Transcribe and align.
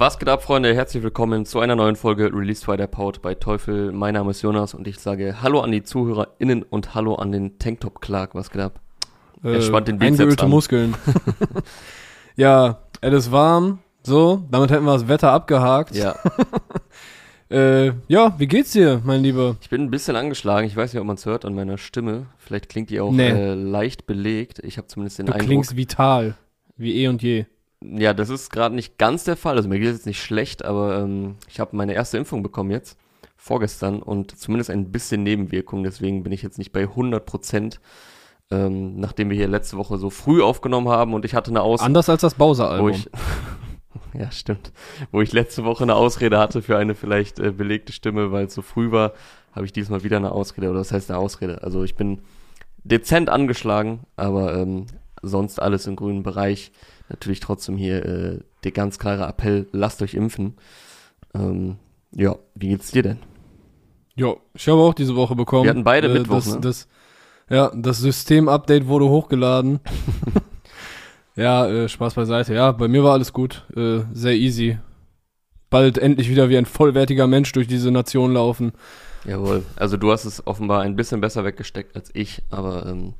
Was 0.00 0.18
geht 0.18 0.30
ab, 0.30 0.42
Freunde? 0.42 0.74
Herzlich 0.74 1.02
willkommen 1.02 1.44
zu 1.44 1.60
einer 1.60 1.76
neuen 1.76 1.94
Folge 1.94 2.32
Release 2.32 2.64
Fighter 2.64 2.86
Powered 2.86 3.20
bei 3.20 3.34
Teufel. 3.34 3.92
Mein 3.92 4.14
Name 4.14 4.30
ist 4.30 4.40
Jonas 4.40 4.72
und 4.72 4.88
ich 4.88 4.98
sage 4.98 5.42
Hallo 5.42 5.60
an 5.60 5.72
die 5.72 5.82
ZuhörerInnen 5.82 6.62
und 6.62 6.94
Hallo 6.94 7.16
an 7.16 7.32
den 7.32 7.58
Tanktop 7.58 8.00
Clark. 8.00 8.34
Was 8.34 8.50
geht 8.50 8.62
ab? 8.62 8.80
Er 9.42 9.56
äh, 9.56 9.60
spannt 9.60 9.88
den 9.88 9.98
Bizeps 9.98 10.20
eingeölte 10.20 10.44
an. 10.44 10.48
Muskeln. 10.48 10.94
ja, 12.36 12.78
es 13.02 13.12
ist 13.12 13.30
warm. 13.30 13.80
So, 14.02 14.42
damit 14.50 14.70
hätten 14.70 14.86
wir 14.86 14.94
das 14.94 15.06
Wetter 15.06 15.32
abgehakt. 15.32 15.94
Ja. 15.94 16.16
äh, 17.50 17.92
ja, 18.08 18.34
wie 18.38 18.46
geht's 18.46 18.72
dir, 18.72 19.02
mein 19.04 19.22
Lieber? 19.22 19.56
Ich 19.60 19.68
bin 19.68 19.82
ein 19.82 19.90
bisschen 19.90 20.16
angeschlagen. 20.16 20.66
Ich 20.66 20.76
weiß 20.76 20.94
nicht, 20.94 21.00
ob 21.02 21.06
man 21.06 21.16
es 21.16 21.26
hört 21.26 21.44
an 21.44 21.54
meiner 21.54 21.76
Stimme. 21.76 22.24
Vielleicht 22.38 22.70
klingt 22.70 22.88
die 22.88 23.00
auch 23.00 23.12
nee. 23.12 23.28
äh, 23.28 23.52
leicht 23.52 24.06
belegt. 24.06 24.60
Ich 24.60 24.78
habe 24.78 24.88
zumindest 24.88 25.18
den 25.18 25.26
du 25.26 25.32
Eindruck. 25.32 25.46
Du 25.46 25.52
klingst 25.52 25.76
vital, 25.76 26.36
wie 26.78 27.02
eh 27.02 27.08
und 27.08 27.22
je. 27.22 27.44
Ja, 27.82 28.12
das 28.12 28.28
ist 28.28 28.50
gerade 28.50 28.74
nicht 28.74 28.98
ganz 28.98 29.24
der 29.24 29.36
Fall. 29.36 29.56
Also 29.56 29.68
mir 29.68 29.78
geht 29.78 29.88
es 29.88 29.98
jetzt 29.98 30.06
nicht 30.06 30.22
schlecht, 30.22 30.64
aber 30.64 30.98
ähm, 30.98 31.36
ich 31.48 31.60
habe 31.60 31.76
meine 31.76 31.94
erste 31.94 32.18
Impfung 32.18 32.42
bekommen 32.42 32.70
jetzt, 32.70 32.98
vorgestern, 33.36 34.02
und 34.02 34.38
zumindest 34.38 34.70
ein 34.70 34.92
bisschen 34.92 35.22
Nebenwirkung. 35.22 35.82
Deswegen 35.82 36.22
bin 36.22 36.32
ich 36.32 36.42
jetzt 36.42 36.58
nicht 36.58 36.72
bei 36.72 36.82
100 36.82 37.24
Prozent, 37.24 37.80
ähm, 38.50 39.00
nachdem 39.00 39.30
wir 39.30 39.36
hier 39.36 39.48
letzte 39.48 39.78
Woche 39.78 39.96
so 39.96 40.10
früh 40.10 40.42
aufgenommen 40.42 40.88
haben 40.88 41.14
und 41.14 41.24
ich 41.24 41.34
hatte 41.34 41.50
eine 41.50 41.62
Ausrede. 41.62 41.86
Anders 41.86 42.10
als 42.10 42.20
das 42.20 42.34
Bowser-Album. 42.34 42.92
ja, 44.12 44.30
stimmt. 44.30 44.72
Wo 45.10 45.22
ich 45.22 45.32
letzte 45.32 45.64
Woche 45.64 45.84
eine 45.84 45.94
Ausrede 45.94 46.38
hatte 46.38 46.60
für 46.60 46.76
eine 46.76 46.94
vielleicht 46.94 47.38
äh, 47.38 47.50
belegte 47.50 47.94
Stimme, 47.94 48.30
weil 48.30 48.46
es 48.46 48.54
so 48.54 48.60
früh 48.60 48.90
war, 48.90 49.14
habe 49.52 49.64
ich 49.64 49.72
diesmal 49.72 50.04
wieder 50.04 50.18
eine 50.18 50.32
Ausrede. 50.32 50.68
Oder 50.68 50.80
was 50.80 50.92
heißt 50.92 51.10
eine 51.10 51.18
Ausrede? 51.18 51.62
Also 51.62 51.82
ich 51.82 51.94
bin 51.94 52.20
dezent 52.84 53.30
angeschlagen, 53.30 54.00
aber 54.16 54.54
ähm, 54.54 54.86
sonst 55.22 55.62
alles 55.62 55.86
im 55.86 55.96
grünen 55.96 56.22
Bereich 56.22 56.72
natürlich 57.10 57.40
trotzdem 57.40 57.76
hier 57.76 58.04
äh, 58.04 58.38
der 58.64 58.72
ganz 58.72 58.98
klare 58.98 59.26
Appell, 59.26 59.66
lasst 59.72 60.02
euch 60.02 60.14
impfen. 60.14 60.56
Ähm, 61.34 61.76
ja, 62.12 62.36
wie 62.54 62.68
geht's 62.68 62.90
dir 62.90 63.02
denn? 63.02 63.18
Ja, 64.16 64.34
ich 64.54 64.68
habe 64.68 64.80
auch 64.80 64.94
diese 64.94 65.16
Woche 65.16 65.34
bekommen. 65.34 65.64
Wir 65.64 65.70
hatten 65.70 65.84
beide 65.84 66.08
äh, 66.08 66.14
Mittwoch, 66.14 66.36
das, 66.36 66.54
ne? 66.54 66.60
das, 66.60 66.88
ja, 67.48 67.72
das 67.74 67.98
System-Update 67.98 68.86
wurde 68.86 69.08
hochgeladen. 69.08 69.80
ja, 71.36 71.66
äh, 71.66 71.88
Spaß 71.88 72.14
beiseite. 72.14 72.54
Ja, 72.54 72.72
bei 72.72 72.88
mir 72.88 73.04
war 73.04 73.12
alles 73.12 73.32
gut. 73.32 73.66
Äh, 73.76 74.00
sehr 74.12 74.34
easy. 74.34 74.78
Bald 75.70 75.98
endlich 75.98 76.28
wieder 76.28 76.48
wie 76.48 76.58
ein 76.58 76.66
vollwertiger 76.66 77.26
Mensch 77.26 77.52
durch 77.52 77.68
diese 77.68 77.90
Nation 77.90 78.32
laufen. 78.32 78.72
Jawohl. 79.24 79.64
Also 79.76 79.96
du 79.96 80.10
hast 80.10 80.24
es 80.24 80.46
offenbar 80.46 80.82
ein 80.82 80.96
bisschen 80.96 81.20
besser 81.20 81.44
weggesteckt 81.44 81.94
als 81.94 82.10
ich, 82.14 82.42
aber 82.50 82.86
ähm, 82.86 83.14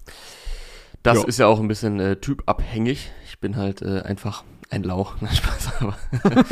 das 1.02 1.18
jo. 1.18 1.24
ist 1.24 1.38
ja 1.38 1.46
auch 1.46 1.60
ein 1.60 1.68
bisschen 1.68 2.00
äh, 2.00 2.16
typabhängig. 2.16 3.10
Ich 3.24 3.38
bin 3.38 3.56
halt 3.56 3.82
äh, 3.82 4.02
einfach 4.02 4.44
ein 4.70 4.82
Lauch. 4.82 5.16
Na, 5.20 5.28
Spaß, 5.28 5.80
aber 5.80 5.96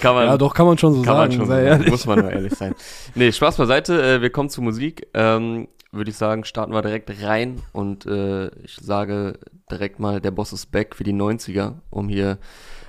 kann 0.00 0.14
man, 0.14 0.26
ja, 0.26 0.38
doch, 0.38 0.54
kann 0.54 0.66
man 0.66 0.78
schon 0.78 0.94
so 0.94 1.02
kann 1.02 1.30
sagen. 1.30 1.36
Man 1.38 1.46
schon 1.46 1.58
ehrlich. 1.58 1.90
Muss 1.90 2.06
man 2.06 2.20
nur 2.20 2.30
ehrlich 2.30 2.54
sein. 2.54 2.74
Nee, 3.14 3.32
Spaß 3.32 3.56
beiseite. 3.56 4.02
Äh, 4.02 4.22
wir 4.22 4.30
kommen 4.30 4.50
zur 4.50 4.64
Musik. 4.64 5.08
Ähm, 5.14 5.68
Würde 5.92 6.10
ich 6.10 6.16
sagen, 6.16 6.44
starten 6.44 6.72
wir 6.72 6.82
direkt 6.82 7.10
rein 7.22 7.62
und 7.72 8.06
äh, 8.06 8.48
ich 8.62 8.76
sage 8.76 9.38
direkt 9.70 9.98
mal, 9.98 10.20
der 10.20 10.30
Boss 10.30 10.52
ist 10.52 10.70
back 10.70 10.94
für 10.94 11.04
die 11.04 11.14
90er, 11.14 11.74
um 11.90 12.08
hier 12.08 12.38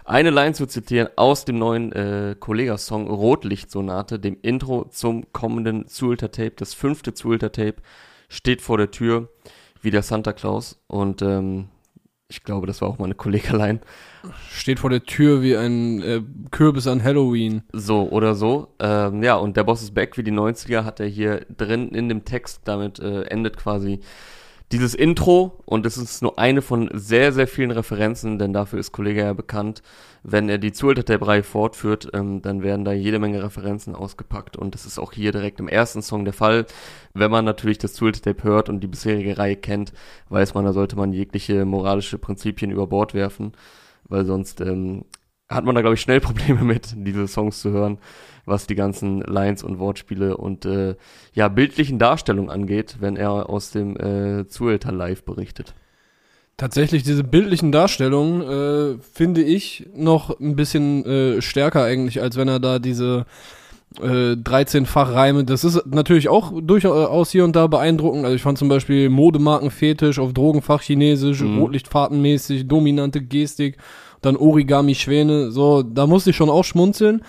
eine 0.03 0.29
Line 0.29 0.53
zu 0.53 0.67
zitieren 0.67 1.09
aus 1.15 1.43
dem 1.43 1.57
neuen 1.57 1.91
äh, 1.91 2.35
Kollega-Song 2.39 3.07
Rotlichtsonate, 3.07 4.19
dem 4.19 4.37
Intro 4.41 4.85
zum 4.89 5.31
kommenden 5.33 5.87
Zuulter-Tape. 5.87 6.53
Das 6.55 6.73
fünfte 6.73 7.13
Zuulter-Tape 7.13 7.75
steht 8.29 8.61
vor 8.61 8.77
der 8.77 8.91
Tür 8.91 9.29
wie 9.87 9.91
der 9.91 10.03
Santa 10.03 10.33
Claus. 10.33 10.77
Und 10.87 11.21
ähm, 11.21 11.69
ich 12.27 12.43
glaube, 12.43 12.67
das 12.67 12.81
war 12.81 12.89
auch 12.89 12.99
mal 12.99 13.05
eine 13.05 13.15
Kollegelein. 13.15 13.79
Steht 14.51 14.79
vor 14.79 14.89
der 14.89 15.03
Tür 15.05 15.41
wie 15.41 15.55
ein 15.55 16.01
äh, 16.01 16.21
Kürbis 16.51 16.87
an 16.87 17.01
Halloween. 17.01 17.63
So 17.71 18.09
oder 18.09 18.35
so. 18.35 18.75
Ähm, 18.79 19.23
ja, 19.23 19.35
und 19.37 19.55
der 19.55 19.63
Boss 19.63 19.81
ist 19.81 19.93
back 19.93 20.17
wie 20.17 20.23
die 20.23 20.33
90er 20.33 20.83
hat 20.83 20.99
er 20.99 21.07
hier 21.07 21.45
drin 21.55 21.89
in 21.91 22.09
dem 22.09 22.25
Text. 22.25 22.63
Damit 22.65 22.99
äh, 22.99 23.21
endet 23.27 23.55
quasi 23.55 24.01
dieses 24.71 24.93
Intro 24.93 25.63
und 25.65 25.85
es 25.85 25.97
ist 25.97 26.21
nur 26.21 26.37
eine 26.37 26.61
von 26.61 26.89
sehr, 26.93 27.31
sehr 27.31 27.47
vielen 27.47 27.71
Referenzen, 27.71 28.37
denn 28.37 28.51
dafür 28.51 28.79
ist 28.79 28.91
Kollege 28.91 29.21
ja 29.21 29.33
bekannt. 29.33 29.81
Wenn 30.23 30.49
er 30.49 30.57
die 30.57 30.73
Zueltertape-Reihe 30.73 31.43
fortführt, 31.43 32.09
ähm, 32.13 32.41
dann 32.41 32.63
werden 32.63 32.83
da 32.83 32.91
jede 32.91 33.19
Menge 33.19 33.41
Referenzen 33.41 33.95
ausgepackt 33.95 34.57
und 34.57 34.73
das 34.73 34.85
ist 34.85 34.99
auch 34.99 35.13
hier 35.13 35.31
direkt 35.31 35.61
im 35.61 35.69
ersten 35.69 36.01
Song 36.01 36.25
der 36.25 36.33
Fall. 36.33 36.65
Wenn 37.13 37.31
man 37.31 37.45
natürlich 37.45 37.77
das 37.77 37.93
Zueltertape 37.93 38.43
hört 38.43 38.67
und 38.67 38.81
die 38.81 38.87
bisherige 38.87 39.37
Reihe 39.37 39.55
kennt, 39.55 39.93
weiß 40.29 40.53
man, 40.53 40.65
da 40.65 40.73
sollte 40.73 40.97
man 40.97 41.13
jegliche 41.13 41.63
moralische 41.63 42.17
Prinzipien 42.17 42.71
über 42.71 42.87
Bord 42.87 43.13
werfen, 43.13 43.53
weil 44.09 44.25
sonst 44.25 44.59
ähm, 44.59 45.05
hat 45.49 45.63
man 45.63 45.75
da, 45.75 45.81
glaube 45.81 45.93
ich, 45.93 46.01
schnell 46.01 46.19
Probleme 46.21 46.63
mit, 46.63 46.93
diese 46.97 47.27
Songs 47.27 47.61
zu 47.61 47.71
hören, 47.71 47.99
was 48.47 48.65
die 48.65 48.75
ganzen 48.75 49.21
Lines 49.21 49.63
und 49.63 49.77
Wortspiele 49.77 50.37
und 50.37 50.65
äh, 50.65 50.95
ja, 51.33 51.47
bildlichen 51.49 51.99
Darstellungen 51.99 52.49
angeht, 52.49 52.97
wenn 52.99 53.15
er 53.15 53.49
aus 53.49 53.71
dem 53.71 53.97
äh, 53.97 54.47
Zuelter 54.47 54.91
Live 54.91 55.23
berichtet. 55.23 55.75
Tatsächlich, 56.55 57.03
diese 57.03 57.23
bildlichen 57.23 57.71
Darstellungen 57.71 58.41
äh, 58.41 58.97
finde 59.13 59.43
ich 59.43 59.87
noch 59.93 60.39
ein 60.39 60.55
bisschen 60.55 61.05
äh, 61.05 61.41
stärker 61.41 61.83
eigentlich, 61.83 62.21
als 62.21 62.35
wenn 62.35 62.47
er 62.47 62.59
da 62.59 62.79
diese 62.79 63.27
äh, 64.01 64.33
13-fach 64.33 65.13
Reime, 65.13 65.43
das 65.43 65.63
ist 65.63 65.85
natürlich 65.85 66.29
auch 66.29 66.51
durchaus 66.59 67.31
hier 67.31 67.43
und 67.43 67.55
da 67.55 67.67
beeindruckend. 67.67 68.23
Also 68.23 68.35
ich 68.35 68.41
fand 68.41 68.57
zum 68.57 68.69
Beispiel 68.69 69.09
Modemarkenfetisch 69.09 70.17
auf 70.17 70.33
Drogenfach 70.33 70.81
Chinesisch, 70.81 71.41
mhm. 71.41 71.59
Rotlichtfahrtenmäßig, 71.59 72.67
dominante 72.67 73.21
Gestik 73.21 73.77
dann 74.21 74.35
Origami-Schwäne, 74.35 75.51
so, 75.51 75.83
da 75.83 76.07
musste 76.07 76.31
ich 76.31 76.35
schon 76.35 76.49
auch 76.49 76.63
schmunzeln. 76.63 77.21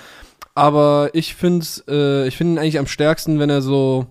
Aber 0.59 1.11
ich 1.13 1.37
finde 1.37 1.65
äh, 1.89 2.27
ich 2.27 2.37
finde 2.37 2.55
ihn 2.55 2.59
eigentlich 2.59 2.81
am 2.81 2.89
stärksten, 2.89 3.39
wenn 3.39 3.49
er 3.49 3.63
so 3.63 4.07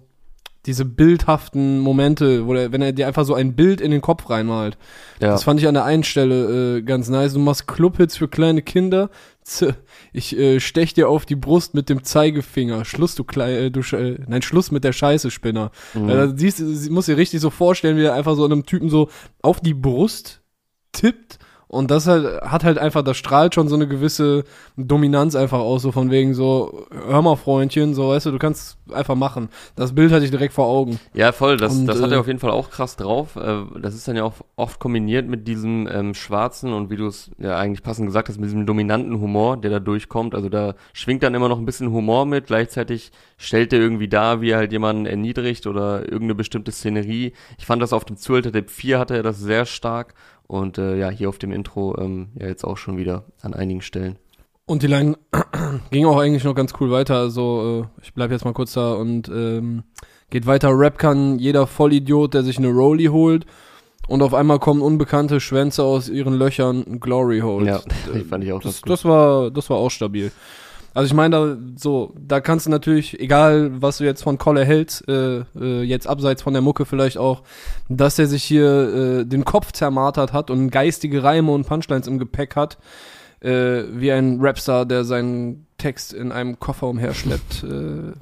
diese 0.66 0.85
bildhaften 0.85 1.80
Momente, 1.80 2.46
wo 2.46 2.53
er, 2.53 2.72
wenn 2.72 2.81
er 2.81 2.94
dir 2.94 3.08
einfach 3.08 3.25
so 3.25 3.34
ein 3.34 3.56
Bild 3.56 3.81
in 3.81 3.91
den 3.91 4.02
Kopf 4.02 4.30
reinmalt. 4.30 4.78
Ja. 5.22 5.30
Das 5.30 5.44
fand 5.44 5.59
ich 5.59 5.68
an 5.68 5.74
der 5.74 5.84
einen 5.84 6.03
Stelle 6.03 6.78
äh, 6.78 6.81
ganz 6.84 7.09
nice. 7.09 7.34
Du 7.34 7.40
machst 7.40 7.68
Clubhits 7.68 8.18
für 8.18 8.28
kleine 8.28 8.62
Kinder. 8.62 9.09
Ich 10.12 10.38
äh, 10.38 10.59
stech 10.59 10.94
dir 10.94 11.08
auf 11.08 11.25
die 11.25 11.38
Brust 11.38 11.74
mit 11.74 11.90
dem 11.90 12.03
Zeigefinger. 12.03 12.84
Schluss, 12.84 13.16
du 13.16 13.24
klein, 13.24 13.50
äh, 13.50 13.72
du, 13.72 13.79
äh, 13.96 14.19
nein, 14.28 14.41
Schluss 14.41 14.72
mit 14.72 14.84
der 14.84 14.91
Scheiße, 14.91 15.31
Spinner. 15.31 15.72
Mhm. 15.94 16.09
Äh, 16.09 16.38
siehst, 16.38 16.90
musst 16.90 17.08
dir 17.08 17.16
richtig 17.16 17.40
so 17.40 17.50
vorstellen, 17.50 17.97
wie 17.97 18.03
er 18.03 18.14
einfach 18.14 18.35
so 18.35 18.44
einem 18.44 18.66
Typen 18.66 18.90
so 18.90 19.09
auf 19.41 19.62
die 19.62 19.74
Brust 19.74 20.41
tippt 20.91 21.40
und 21.69 21.91
das 21.91 22.07
halt, 22.07 22.41
hat 22.41 22.63
halt 22.63 22.78
einfach, 22.78 23.01
das 23.03 23.17
strahlt 23.17 23.53
schon 23.53 23.67
so 23.67 23.75
eine 23.75 23.88
gewisse 23.88 24.45
Dominanz 24.78 25.35
einfach 25.35 25.59
aus, 25.59 25.81
so 25.81 25.91
von 25.91 26.11
wegen 26.11 26.33
so, 26.33 26.85
hör 27.07 27.22
mal, 27.22 27.35
Freundchen, 27.35 27.94
so, 27.94 28.09
weißt 28.09 28.28
du, 28.28 28.31
du 28.31 28.39
kannst 28.39 28.78
einfach 28.91 29.16
machen. 29.16 29.50
Das 29.75 29.94
Bild 29.94 30.13
hatte 30.13 30.23
ich 30.23 30.31
direkt 30.31 30.53
vor 30.53 30.67
Augen. 30.67 30.97
Ja, 31.13 31.33
voll, 31.33 31.57
das, 31.57 31.75
und, 31.75 31.85
das 31.85 32.01
hat 32.01 32.11
er 32.11 32.17
äh, 32.17 32.19
auf 32.19 32.28
jeden 32.28 32.39
Fall 32.39 32.51
auch 32.51 32.69
krass 32.69 32.95
drauf. 32.95 33.35
Äh, 33.35 33.63
das 33.81 33.95
ist 33.95 34.07
dann 34.07 34.16
ja 34.16 34.23
auch 34.23 34.35
oft 34.55 34.79
kombiniert 34.79 35.28
mit 35.28 35.47
diesem 35.47 35.89
ähm, 35.91 36.13
schwarzen 36.13 36.72
und 36.72 36.89
wie 36.89 36.95
du 36.95 37.07
es 37.07 37.31
ja 37.38 37.57
eigentlich 37.57 37.84
passend 37.84 38.07
gesagt 38.07 38.29
hast, 38.29 38.38
mit 38.38 38.47
diesem 38.47 38.66
dominanten 38.66 39.19
Humor, 39.19 39.57
der 39.57 39.72
da 39.72 39.79
durchkommt. 39.79 40.35
Also 40.35 40.47
da 40.47 40.75
schwingt 40.94 41.23
dann 41.23 41.35
immer 41.35 41.49
noch 41.49 41.59
ein 41.59 41.66
bisschen 41.66 41.91
Humor 41.91 42.25
mit, 42.25 42.47
gleichzeitig 42.47 43.11
stellt 43.38 43.73
er 43.73 43.79
irgendwie 43.79 44.07
da, 44.07 44.39
wie 44.39 44.51
er 44.51 44.57
halt 44.57 44.72
jemanden 44.72 45.05
erniedrigt 45.05 45.67
oder 45.67 46.03
irgendeine 46.03 46.35
bestimmte 46.35 46.72
Szenerie. 46.72 47.34
Ich 47.57 47.66
fand 47.66 47.81
das 47.81 47.91
auf 47.91 48.05
dem 48.05 48.16
Zualter 48.16 48.53
Tape 48.53 48.69
4 48.69 48.99
hatte 48.99 49.17
er 49.17 49.23
das 49.23 49.39
sehr 49.39 49.66
stark 49.66 50.13
und 50.47 50.78
äh, 50.78 50.97
ja, 50.97 51.09
hier 51.09 51.30
auf 51.30 51.38
dem 51.38 51.52
Intro 51.52 51.97
ähm, 52.00 52.30
ja 52.35 52.47
jetzt 52.47 52.63
auch 52.63 52.78
schon 52.78 52.97
wieder 52.97 53.25
an 53.41 53.53
einigen 53.53 53.81
Stellen. 53.81 54.18
Und 54.66 54.84
die 54.84 54.88
Line 54.88 55.18
ging 55.91 56.06
auch 56.06 56.18
eigentlich 56.18 56.44
noch 56.44 56.56
ganz 56.56 56.74
cool 56.80 56.91
weiter. 56.91 57.16
Also 57.16 57.85
äh, 57.85 58.03
ich 58.03 58.13
bleib 58.13 58.31
jetzt 58.31 58.46
mal 58.46 58.53
kurz 58.53 58.74
da 58.74 58.94
und 58.94 59.30
ähm, 59.30 59.84
geht 60.30 60.46
weiter. 60.46 60.78
Rap 60.78 60.97
kann 60.97 61.40
jeder 61.40 61.68
Vollidiot, 61.68 62.34
der 62.34 62.44
sich 62.44 62.58
eine 62.58 62.69
Rollie 62.69 63.12
holt. 63.12 63.46
Und 64.08 64.22
auf 64.22 64.34
einmal 64.34 64.59
kommen 64.59 64.81
unbekannte 64.81 65.40
Schwänze 65.40 65.84
aus 65.84 66.08
ihren 66.08 66.34
Löchern 66.34 67.00
Glory 67.00 67.40
Holes. 67.40 67.68
Ja, 67.68 67.81
die 68.14 68.24
fand 68.24 68.44
ich 68.44 68.53
auch 68.53 68.62
das, 68.62 68.81
das 68.81 69.06
war 69.06 69.52
Das 69.52 69.70
war 69.70 69.78
auch 69.78 69.91
stabil. 69.91 70.32
Also 70.93 71.07
ich 71.07 71.13
meine, 71.13 71.35
da, 71.35 71.57
so, 71.75 72.13
da 72.19 72.41
kannst 72.41 72.66
du 72.66 72.72
natürlich, 72.72 73.19
egal 73.19 73.72
was 73.81 73.99
du 73.99 74.03
jetzt 74.03 74.23
von 74.23 74.37
Kolle 74.37 74.66
hältst, 74.66 75.07
äh, 75.07 75.43
äh, 75.59 75.84
jetzt 75.84 76.07
abseits 76.07 76.41
von 76.41 76.53
der 76.53 76.61
Mucke 76.61 76.85
vielleicht 76.85 77.17
auch, 77.17 77.43
dass 77.87 78.17
er 78.17 78.28
sich 78.28 78.43
hier 78.43 79.19
äh, 79.22 79.25
den 79.25 79.45
Kopf 79.45 79.72
zermartert 79.72 80.34
hat 80.34 80.49
und 80.49 80.72
geistige 80.72 81.23
Reime 81.23 81.51
und 81.51 81.67
Punchlines 81.67 82.07
im 82.07 82.17
Gepäck 82.17 82.55
hat, 82.55 82.78
äh, 83.41 83.84
wie 83.91 84.11
ein 84.11 84.39
Rapstar, 84.41 84.85
der 84.85 85.03
seinen 85.03 85.67
Text 85.78 86.13
in 86.13 86.31
einem 86.31 86.59
Koffer 86.59 86.87
umherschleppt. 86.87 87.63
äh, 87.63 88.13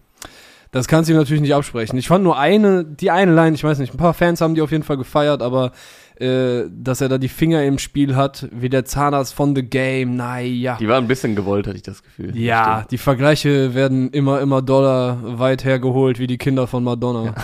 das 0.75 0.89
kannst 0.89 1.09
du 1.09 1.13
ihm 1.13 1.17
natürlich 1.19 1.41
nicht 1.41 1.55
absprechen. 1.55 1.97
Ich 1.97 2.09
fand 2.09 2.25
nur 2.25 2.37
eine, 2.37 2.83
die 2.83 3.09
eine 3.09 3.33
Line, 3.33 3.55
ich 3.55 3.63
weiß 3.63 3.79
nicht, 3.79 3.93
ein 3.93 3.97
paar 3.97 4.13
Fans 4.13 4.41
haben 4.41 4.55
die 4.55 4.61
auf 4.61 4.71
jeden 4.71 4.83
Fall 4.83 4.97
gefeiert, 4.97 5.41
aber 5.41 5.71
äh, 6.19 6.65
dass 6.69 7.01
er 7.01 7.09
da 7.09 7.17
die 7.17 7.29
Finger 7.29 7.63
im 7.63 7.77
Spiel 7.77 8.15
hat, 8.15 8.47
wie 8.51 8.69
der 8.69 8.85
Zahnarzt 8.85 9.33
von 9.33 9.55
The 9.55 9.63
Game, 9.63 10.15
naja. 10.15 10.77
Die 10.79 10.87
war 10.87 10.97
ein 10.97 11.07
bisschen 11.07 11.35
gewollt, 11.35 11.67
hatte 11.67 11.77
ich 11.77 11.83
das 11.83 12.03
Gefühl. 12.03 12.37
Ja, 12.37 12.77
Stimmt. 12.77 12.91
die 12.91 12.97
Vergleiche 12.97 13.73
werden 13.73 14.09
immer, 14.11 14.39
immer 14.41 14.61
doller 14.61 15.39
weit 15.39 15.65
hergeholt, 15.65 16.19
wie 16.19 16.27
die 16.27 16.37
Kinder 16.37 16.67
von 16.67 16.83
Madonna. 16.83 17.35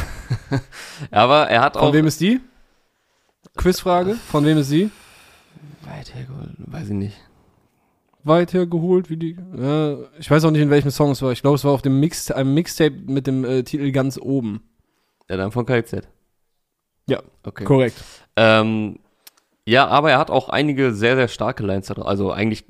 Ja. 0.51 0.59
Aber 1.11 1.47
er 1.49 1.61
hat 1.61 1.73
von 1.73 1.81
auch... 1.81 1.85
Von 1.87 1.93
wem 1.95 2.07
ist 2.07 2.21
die? 2.21 2.39
Quizfrage, 3.57 4.15
von 4.15 4.45
wem 4.45 4.57
ist 4.57 4.69
sie? 4.69 4.89
Weit 5.83 6.13
hergeholt, 6.15 6.51
weiß 6.57 6.87
ich 6.89 6.95
nicht. 6.95 7.17
weit 8.23 8.53
hergeholt, 8.53 9.09
wie 9.09 9.17
die. 9.17 9.37
Ja, 9.57 9.97
ich 10.19 10.29
weiß 10.31 10.45
auch 10.45 10.51
nicht, 10.51 10.61
in 10.61 10.69
welchem 10.69 10.91
Song 10.91 11.11
es 11.11 11.21
war. 11.21 11.31
Ich 11.31 11.41
glaube, 11.41 11.55
es 11.55 11.63
war 11.65 11.71
auf 11.71 11.81
dem 11.81 11.99
Mix, 11.99 12.31
einem 12.31 12.53
Mixtape 12.53 12.95
mit 13.07 13.27
dem 13.27 13.43
äh, 13.43 13.63
Titel 13.63 13.91
ganz 13.91 14.17
oben. 14.17 14.61
Ja, 15.29 15.37
dann 15.37 15.51
von 15.51 15.65
KZ. 15.65 16.07
Ja, 17.11 17.21
Okay. 17.43 17.65
korrekt. 17.65 17.95
Ähm, 18.35 18.99
ja, 19.65 19.87
aber 19.87 20.11
er 20.11 20.19
hat 20.19 20.31
auch 20.31 20.49
einige 20.49 20.93
sehr, 20.93 21.15
sehr 21.15 21.27
starke 21.27 21.63
Lines 21.63 21.87
da 21.87 21.93
drauf. 21.93 22.07
Also 22.07 22.31
eigentlich 22.31 22.65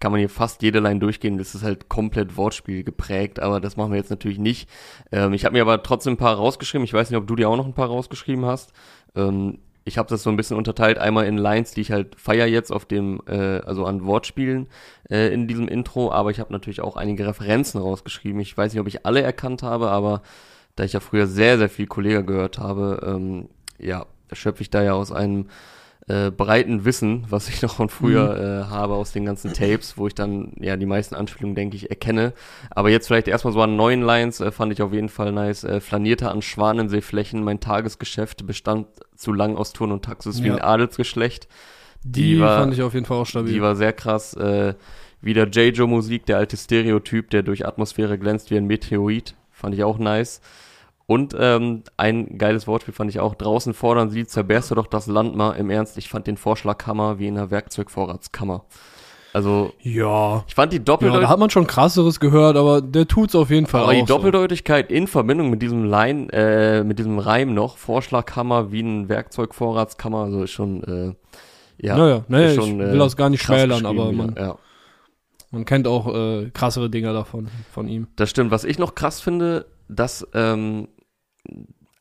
kann 0.00 0.10
man 0.10 0.18
hier 0.18 0.28
fast 0.28 0.62
jede 0.62 0.80
Line 0.80 0.98
durchgehen. 0.98 1.38
Das 1.38 1.54
ist 1.54 1.62
halt 1.62 1.88
komplett 1.88 2.36
Wortspiel 2.36 2.82
geprägt, 2.82 3.38
aber 3.38 3.60
das 3.60 3.76
machen 3.76 3.92
wir 3.92 3.98
jetzt 3.98 4.10
natürlich 4.10 4.38
nicht. 4.38 4.68
Ähm, 5.12 5.32
ich 5.32 5.44
habe 5.44 5.52
mir 5.52 5.62
aber 5.62 5.82
trotzdem 5.82 6.14
ein 6.14 6.16
paar 6.16 6.34
rausgeschrieben. 6.34 6.84
Ich 6.84 6.92
weiß 6.92 7.10
nicht, 7.10 7.18
ob 7.18 7.26
du 7.26 7.36
dir 7.36 7.48
auch 7.48 7.56
noch 7.56 7.66
ein 7.66 7.74
paar 7.74 7.88
rausgeschrieben 7.88 8.44
hast. 8.44 8.72
Ähm, 9.14 9.58
ich 9.84 9.98
habe 9.98 10.08
das 10.08 10.22
so 10.22 10.30
ein 10.30 10.36
bisschen 10.36 10.56
unterteilt. 10.56 10.98
Einmal 10.98 11.26
in 11.26 11.36
Lines, 11.36 11.72
die 11.72 11.82
ich 11.82 11.92
halt 11.92 12.18
feier 12.18 12.46
jetzt 12.46 12.72
auf 12.72 12.84
dem, 12.84 13.20
äh, 13.26 13.58
also 13.58 13.84
an 13.84 14.04
Wortspielen 14.04 14.68
äh, 15.10 15.32
in 15.32 15.46
diesem 15.48 15.68
Intro, 15.68 16.10
aber 16.10 16.30
ich 16.30 16.40
habe 16.40 16.52
natürlich 16.52 16.80
auch 16.80 16.96
einige 16.96 17.26
Referenzen 17.26 17.80
rausgeschrieben. 17.80 18.40
Ich 18.40 18.56
weiß 18.56 18.72
nicht, 18.72 18.80
ob 18.80 18.88
ich 18.88 19.04
alle 19.06 19.22
erkannt 19.22 19.62
habe, 19.62 19.90
aber 19.90 20.22
da 20.76 20.84
ich 20.84 20.94
ja 20.94 21.00
früher 21.00 21.26
sehr, 21.26 21.58
sehr 21.58 21.68
viel 21.68 21.86
Kollege 21.86 22.24
gehört 22.24 22.58
habe, 22.58 23.02
ähm, 23.06 23.48
ja, 23.78 24.06
schöpfe 24.32 24.62
ich 24.62 24.70
da 24.70 24.82
ja 24.82 24.92
aus 24.94 25.12
einem 25.12 25.46
äh, 26.08 26.30
breiten 26.30 26.84
Wissen, 26.84 27.24
was 27.30 27.48
ich 27.48 27.62
noch 27.62 27.76
von 27.76 27.88
früher 27.88 28.64
äh, 28.66 28.70
habe 28.70 28.94
aus 28.94 29.12
den 29.12 29.24
ganzen 29.24 29.52
Tapes, 29.52 29.96
wo 29.96 30.06
ich 30.08 30.14
dann 30.14 30.52
ja 30.58 30.76
die 30.76 30.86
meisten 30.86 31.14
Anspielungen, 31.14 31.54
denke 31.54 31.76
ich, 31.76 31.90
erkenne. 31.90 32.32
Aber 32.70 32.90
jetzt 32.90 33.06
vielleicht 33.06 33.28
erstmal 33.28 33.52
so 33.52 33.62
an 33.62 33.76
neuen 33.76 34.02
Lines, 34.02 34.40
äh, 34.40 34.50
fand 34.50 34.72
ich 34.72 34.82
auf 34.82 34.92
jeden 34.92 35.08
Fall 35.08 35.30
nice. 35.32 35.62
Äh, 35.64 35.80
flanierte 35.80 36.30
an 36.30 36.42
Schwanenseeflächen, 36.42 37.44
mein 37.44 37.60
Tagesgeschäft 37.60 38.46
bestand 38.46 38.88
zu 39.16 39.32
lang 39.32 39.56
aus 39.56 39.72
Turn 39.72 39.92
und 39.92 40.04
Taxis 40.04 40.42
wie 40.42 40.48
Ja. 40.48 40.54
ein 40.56 40.60
Adelsgeschlecht. 40.62 41.46
Die, 42.02 42.34
Die 42.34 42.40
war- 42.40 42.58
fand 42.58 42.74
ich 42.74 42.82
auf 42.82 42.94
jeden 42.94 43.06
Fall 43.06 43.18
auch 43.18 43.26
stabil. 43.26 43.52
Die 43.52 43.62
war 43.62 43.76
sehr 43.76 43.92
krass. 43.92 44.34
Äh, 44.34 44.74
wieder 45.20 45.46
J-Jo-Musik, 45.46 46.26
der 46.26 46.38
alte 46.38 46.56
Stereotyp, 46.56 47.30
der 47.30 47.44
durch 47.44 47.64
Atmosphäre 47.64 48.18
glänzt 48.18 48.50
wie 48.50 48.56
ein 48.56 48.66
Meteorit. 48.66 49.36
Fand 49.52 49.72
ich 49.76 49.84
auch 49.84 49.98
nice. 49.98 50.40
Und 51.06 51.34
ähm, 51.38 51.82
ein 51.96 52.38
geiles 52.38 52.66
Wortspiel 52.66 52.94
fand 52.94 53.10
ich 53.10 53.20
auch. 53.20 53.34
Draußen 53.34 53.74
fordern 53.74 54.10
sie, 54.10 54.26
zerberst 54.26 54.70
du 54.70 54.74
doch 54.74 54.86
das 54.86 55.06
Land 55.06 55.36
mal. 55.36 55.52
Im 55.52 55.70
Ernst, 55.70 55.98
ich 55.98 56.08
fand 56.08 56.26
den 56.26 56.36
Vorschlaghammer 56.36 57.18
wie 57.18 57.26
in 57.26 57.36
einer 57.36 57.50
Werkzeugvorratskammer. 57.50 58.64
Also, 59.34 59.72
ja. 59.80 60.44
ich 60.46 60.54
fand 60.54 60.72
die 60.72 60.76
Ja, 60.76 60.82
Doppeldeutigkeit. 60.82 61.24
da 61.24 61.32
hat 61.32 61.38
man 61.38 61.48
schon 61.48 61.66
krasseres 61.66 62.20
gehört, 62.20 62.56
aber 62.56 62.82
der 62.82 63.08
tut's 63.08 63.34
auf 63.34 63.48
jeden 63.50 63.66
Fall 63.66 63.82
aber 63.82 63.92
auch. 63.92 63.94
die 63.94 64.00
so. 64.00 64.06
Doppeldeutigkeit 64.06 64.92
in 64.92 65.06
Verbindung 65.06 65.48
mit 65.48 65.62
diesem 65.62 65.84
Line, 65.84 66.30
äh, 66.32 66.84
mit 66.84 66.98
diesem 66.98 67.18
Reim 67.18 67.54
noch, 67.54 67.78
Vorschlaghammer 67.78 68.72
wie 68.72 68.82
ein 68.82 69.08
Werkzeugvorratskammer, 69.08 70.18
also 70.18 70.42
ist 70.42 70.50
schon, 70.50 70.84
äh, 70.84 71.14
ja. 71.78 71.96
Naja, 71.96 72.24
naja, 72.28 72.46
ist 72.46 72.58
ich 72.58 72.60
schon, 72.62 72.78
will 72.78 72.94
äh, 72.94 72.98
das 72.98 73.16
gar 73.16 73.30
nicht 73.30 73.42
schmälern, 73.42 73.86
aber 73.86 74.12
man, 74.12 74.34
ja. 74.38 74.56
man 75.50 75.64
kennt 75.64 75.88
auch 75.88 76.14
äh, 76.14 76.50
krassere 76.50 76.90
Dinger 76.90 77.14
davon, 77.14 77.48
von 77.72 77.88
ihm. 77.88 78.08
Das 78.16 78.28
stimmt. 78.28 78.50
Was 78.50 78.64
ich 78.64 78.78
noch 78.78 78.94
krass 78.94 79.22
finde, 79.22 79.64
dass, 79.88 80.26
ähm, 80.34 80.88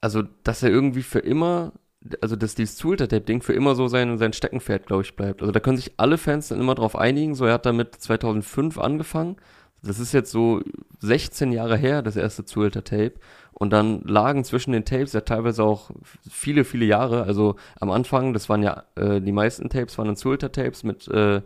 also, 0.02 0.24
dass 0.44 0.64
er 0.64 0.70
irgendwie 0.70 1.04
für 1.04 1.20
immer, 1.20 1.74
also, 2.22 2.36
dass 2.36 2.56
dieses 2.56 2.78
Zulter-Tape-Ding 2.78 3.42
für 3.42 3.54
immer 3.54 3.76
so 3.76 3.88
sein, 3.88 4.18
sein 4.18 4.34
Steckenpferd, 4.34 4.88
glaube 4.88 5.04
ich, 5.04 5.16
bleibt. 5.16 5.42
Also, 5.42 5.52
da 5.52 5.60
können 5.60 5.78
sich 5.78 5.94
alle 5.98 6.18
Fans 6.18 6.48
dann 6.48 6.60
immer 6.60 6.76
drauf 6.76 6.96
einigen. 6.96 7.36
So, 7.36 7.46
er 7.46 7.54
hat 7.54 7.66
damit 7.66 7.96
2005 7.96 8.78
angefangen. 8.78 9.38
Das 9.84 10.00
ist 10.00 10.14
jetzt 10.14 10.32
so 10.32 10.62
16 11.00 11.52
Jahre 11.52 11.78
her, 11.78 12.02
das 12.02 12.16
erste 12.16 12.46
Zulter-Tape. 12.46 13.14
Und 13.54 13.72
dann 13.72 14.02
lagen 14.02 14.44
zwischen 14.44 14.72
den 14.72 14.86
Tapes 14.86 15.14
ja 15.14 15.22
teilweise 15.22 15.64
auch 15.64 15.92
viele, 16.30 16.64
viele 16.64 16.86
Jahre. 16.86 17.24
Also, 17.24 17.56
am 17.80 17.92
Anfang, 17.92 18.34
das 18.34 18.50
waren 18.50 18.64
ja, 18.64 18.86
äh, 18.96 19.22
die 19.22 19.32
meisten 19.32 19.70
Tapes 19.70 19.98
waren 19.98 20.08
dann 20.08 20.16
Zulter-Tapes 20.16 20.84
mit, 20.84 21.08
äh, 21.08 21.42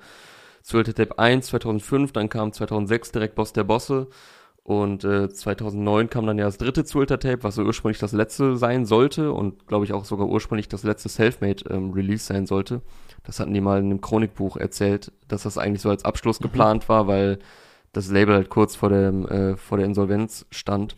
Zulter 0.66 0.96
Tape 0.96 1.20
1 1.20 1.46
2005, 1.46 2.12
dann 2.12 2.28
kam 2.28 2.52
2006 2.52 3.12
direkt 3.12 3.36
Boss 3.36 3.54
der 3.54 3.64
Bosse. 3.64 4.08
Und 4.66 5.04
äh, 5.04 5.30
2009 5.30 6.10
kam 6.10 6.26
dann 6.26 6.40
ja 6.40 6.46
das 6.46 6.58
dritte 6.58 6.86
Zulter 6.86 7.20
Tape, 7.20 7.44
was 7.44 7.54
so 7.54 7.62
ursprünglich 7.62 8.00
das 8.00 8.14
letzte 8.14 8.58
sein 8.58 8.88
sollte 8.88 9.32
und 9.32 9.68
glaube 9.68 9.86
ich 9.86 9.94
auch 9.94 10.06
sogar 10.06 10.28
ursprünglich 10.28 10.68
das 10.68 10.82
letzte 10.82 11.08
Selfmade 11.08 11.64
ähm, 11.70 11.92
Release 11.92 12.26
sein 12.26 12.48
sollte. 12.48 12.82
Das 13.24 13.40
hatten 13.40 13.54
die 13.54 13.62
mal 13.62 13.78
in 13.78 13.86
einem 13.86 14.02
Chronikbuch 14.02 14.58
erzählt, 14.58 15.12
dass 15.28 15.44
das 15.44 15.60
eigentlich 15.60 15.84
so 15.84 15.92
als 15.92 16.04
Abschluss 16.04 16.40
geplant 16.40 16.90
war, 16.90 17.06
weil 17.06 17.38
das 17.94 18.10
Label 18.10 18.34
halt 18.34 18.50
kurz 18.50 18.76
vor 18.76 18.90
dem 18.90 19.28
äh, 19.28 19.56
vor 19.56 19.78
der 19.78 19.86
Insolvenz 19.86 20.48
stand 20.50 20.96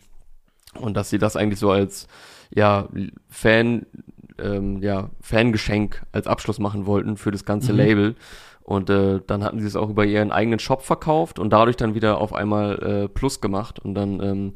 und 0.80 0.96
dass 0.96 1.10
sie 1.10 1.18
das 1.18 1.36
eigentlich 1.36 1.60
so 1.60 1.70
als 1.70 2.08
ja 2.50 2.88
Fan 3.28 3.84
ähm, 4.38 4.82
ja 4.82 5.10
Fangeschenk 5.20 6.06
als 6.10 6.26
Abschluss 6.26 6.58
machen 6.58 6.86
wollten 6.86 7.18
für 7.18 7.32
das 7.32 7.44
ganze 7.44 7.72
Mhm. 7.72 7.78
Label. 7.78 8.14
Und 8.68 8.90
äh, 8.90 9.22
dann 9.26 9.44
hatten 9.44 9.60
sie 9.60 9.66
es 9.66 9.76
auch 9.76 9.88
über 9.88 10.04
ihren 10.04 10.30
eigenen 10.30 10.58
Shop 10.58 10.82
verkauft 10.82 11.38
und 11.38 11.48
dadurch 11.54 11.78
dann 11.78 11.94
wieder 11.94 12.20
auf 12.20 12.34
einmal 12.34 12.78
äh, 12.82 13.08
Plus 13.08 13.40
gemacht. 13.40 13.78
Und 13.78 13.94
dann 13.94 14.22
ähm, 14.22 14.52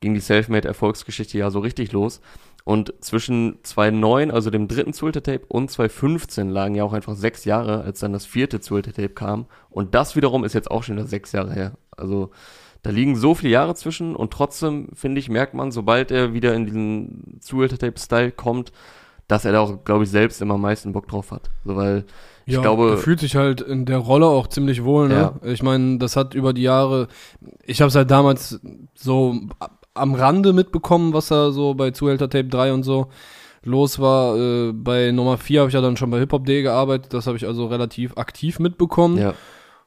ging 0.00 0.12
die 0.12 0.20
Selfmade-Erfolgsgeschichte 0.20 1.38
ja 1.38 1.48
so 1.50 1.60
richtig 1.60 1.90
los. 1.90 2.20
Und 2.64 2.92
zwischen 3.00 3.56
2009, 3.62 4.30
also 4.30 4.50
dem 4.50 4.68
dritten 4.68 4.92
Zulter-Tape, 4.92 5.46
und 5.48 5.70
2015 5.70 6.50
lagen 6.50 6.74
ja 6.74 6.84
auch 6.84 6.92
einfach 6.92 7.14
sechs 7.14 7.46
Jahre, 7.46 7.80
als 7.80 8.00
dann 8.00 8.12
das 8.12 8.26
vierte 8.26 8.60
Zulter-Tape 8.60 9.14
kam. 9.14 9.46
Und 9.70 9.94
das 9.94 10.16
wiederum 10.16 10.44
ist 10.44 10.52
jetzt 10.52 10.70
auch 10.70 10.82
schon 10.82 10.96
wieder 10.96 11.06
sechs 11.06 11.32
Jahre 11.32 11.54
her. 11.54 11.78
Also 11.96 12.32
da 12.82 12.90
liegen 12.90 13.16
so 13.16 13.34
viele 13.34 13.52
Jahre 13.52 13.74
zwischen 13.74 14.14
und 14.14 14.34
trotzdem, 14.34 14.90
finde 14.92 15.18
ich, 15.18 15.30
merkt 15.30 15.54
man, 15.54 15.72
sobald 15.72 16.10
er 16.10 16.34
wieder 16.34 16.52
in 16.52 16.66
diesen 16.66 17.38
Zulter-Tape-Style 17.40 18.32
kommt, 18.32 18.70
dass 19.28 19.44
er 19.44 19.52
da 19.52 19.60
auch, 19.60 19.84
glaube 19.84 20.04
ich, 20.04 20.10
selbst 20.10 20.40
immer 20.40 20.54
am 20.54 20.60
meisten 20.60 20.92
Bock 20.92 21.08
drauf 21.08 21.30
hat. 21.30 21.50
So, 21.64 21.76
weil 21.76 22.04
ich 22.44 22.54
ja, 22.54 22.60
glaube, 22.60 22.90
er 22.90 22.98
fühlt 22.98 23.20
sich 23.20 23.34
halt 23.34 23.60
in 23.60 23.86
der 23.86 23.98
Rolle 23.98 24.26
auch 24.26 24.46
ziemlich 24.46 24.84
wohl, 24.84 25.08
ne? 25.08 25.34
Ich 25.42 25.62
meine, 25.62 25.98
das 25.98 26.14
hat 26.14 26.34
über 26.34 26.52
die 26.52 26.62
Jahre, 26.62 27.08
ich 27.64 27.80
habe 27.80 27.88
es 27.88 27.96
halt 27.96 28.10
damals 28.10 28.60
so 28.94 29.34
am 29.94 30.14
Rande 30.14 30.52
mitbekommen, 30.52 31.12
was 31.12 31.28
da 31.28 31.50
so 31.50 31.74
bei 31.74 31.90
Zuhälter 31.90 32.30
Tape 32.30 32.48
3 32.48 32.72
und 32.72 32.82
so 32.84 33.08
los 33.64 33.98
war. 33.98 34.36
Äh, 34.36 34.72
bei 34.72 35.10
Nummer 35.10 35.38
4 35.38 35.60
habe 35.60 35.68
ich 35.70 35.74
ja 35.74 35.80
dann 35.80 35.96
schon 35.96 36.10
bei 36.10 36.20
Hip 36.20 36.32
Hop 36.32 36.46
D 36.46 36.62
gearbeitet, 36.62 37.12
das 37.12 37.26
habe 37.26 37.36
ich 37.36 37.46
also 37.46 37.66
relativ 37.66 38.16
aktiv 38.16 38.60
mitbekommen. 38.60 39.18
ja, 39.18 39.34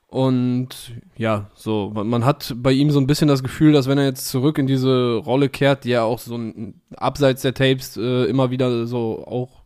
Und 0.09 0.93
ja, 1.17 1.51
so, 1.53 1.91
man, 1.93 2.25
hat 2.25 2.55
bei 2.57 2.71
ihm 2.71 2.89
so 2.89 2.99
ein 2.99 3.05
bisschen 3.05 3.27
das 3.27 3.43
Gefühl, 3.43 3.73
dass 3.73 3.87
wenn 3.87 3.99
er 3.99 4.05
jetzt 4.05 4.27
zurück 4.27 4.57
in 4.57 4.65
diese 4.65 5.17
Rolle 5.17 5.49
kehrt, 5.49 5.83
die 5.83 5.91
er 5.91 6.03
auch 6.03 6.17
so 6.17 6.35
ein, 6.35 6.81
abseits 6.97 7.43
der 7.43 7.53
Tapes 7.53 7.95
äh, 7.95 8.25
immer 8.25 8.49
wieder 8.49 8.87
so 8.87 9.23
auch 9.27 9.61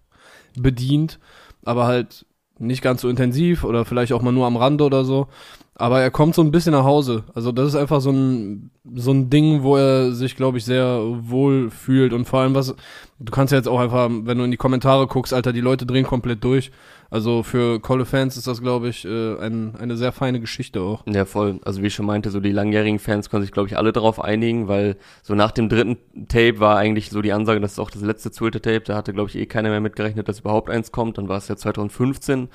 bedient, 0.57 1.19
aber 1.63 1.85
halt 1.85 2.25
nicht 2.59 2.81
ganz 2.81 3.01
so 3.01 3.09
intensiv 3.09 3.63
oder 3.63 3.85
vielleicht 3.85 4.11
auch 4.11 4.21
mal 4.21 4.33
nur 4.33 4.45
am 4.45 4.57
Rande 4.57 4.83
oder 4.83 5.05
so. 5.05 5.27
Aber 5.75 6.01
er 6.01 6.11
kommt 6.11 6.35
so 6.35 6.41
ein 6.43 6.51
bisschen 6.51 6.73
nach 6.73 6.83
Hause. 6.83 7.23
Also 7.33 7.51
das 7.51 7.69
ist 7.69 7.75
einfach 7.75 7.99
so 8.01 8.11
ein, 8.11 8.69
so 8.93 9.11
ein 9.11 9.29
Ding, 9.29 9.63
wo 9.63 9.75
er 9.77 10.11
sich, 10.11 10.35
glaube 10.35 10.57
ich, 10.59 10.65
sehr 10.65 10.99
wohl 11.21 11.71
fühlt. 11.71 12.13
Und 12.13 12.25
vor 12.25 12.41
allem, 12.41 12.53
was, 12.53 12.75
du 13.19 13.31
kannst 13.31 13.51
ja 13.51 13.57
jetzt 13.57 13.67
auch 13.67 13.79
einfach, 13.79 14.09
wenn 14.11 14.37
du 14.37 14.43
in 14.43 14.51
die 14.51 14.57
Kommentare 14.57 15.07
guckst, 15.07 15.33
Alter, 15.33 15.51
die 15.51 15.61
Leute 15.61 15.85
drehen 15.85 16.05
komplett 16.05 16.43
durch. 16.43 16.71
Also 17.13 17.43
für 17.43 17.79
Kolle-Fans 17.79 18.37
ist 18.37 18.47
das, 18.47 18.59
glaube 18.59 18.89
ich, 18.89 19.05
äh, 19.05 19.37
ein, 19.37 19.75
eine 19.75 19.97
sehr 19.97 20.11
feine 20.11 20.39
Geschichte 20.39 20.81
auch. 20.81 21.05
ja, 21.05 21.25
voll. 21.25 21.59
Also 21.63 21.83
wie 21.83 21.85
ich 21.85 21.93
schon 21.93 22.07
meinte, 22.07 22.31
so 22.31 22.39
die 22.39 22.51
langjährigen 22.51 22.97
Fans 22.97 23.29
können 23.29 23.43
sich, 23.43 23.51
glaube 23.51 23.69
ich, 23.69 23.77
alle 23.77 23.93
darauf 23.93 24.19
einigen, 24.19 24.67
weil 24.67 24.97
so 25.21 25.35
nach 25.35 25.51
dem 25.51 25.69
dritten 25.69 25.97
Tape 26.27 26.59
war 26.59 26.75
eigentlich 26.75 27.11
so 27.11 27.21
die 27.21 27.31
Ansage, 27.31 27.59
das 27.59 27.73
ist 27.73 27.79
auch 27.79 27.91
das 27.91 28.01
letzte 28.01 28.31
Zulter-Tape. 28.31 28.79
Da 28.79 28.95
hatte, 28.95 29.13
glaube 29.13 29.29
ich, 29.29 29.35
eh 29.35 29.45
keiner 29.45 29.69
mehr 29.69 29.79
mitgerechnet, 29.79 30.27
dass 30.27 30.39
überhaupt 30.39 30.71
eins 30.71 30.91
kommt. 30.91 31.19
Dann 31.19 31.29
war 31.29 31.37
es 31.37 31.47
ja 31.49 31.55
2015 31.55 32.49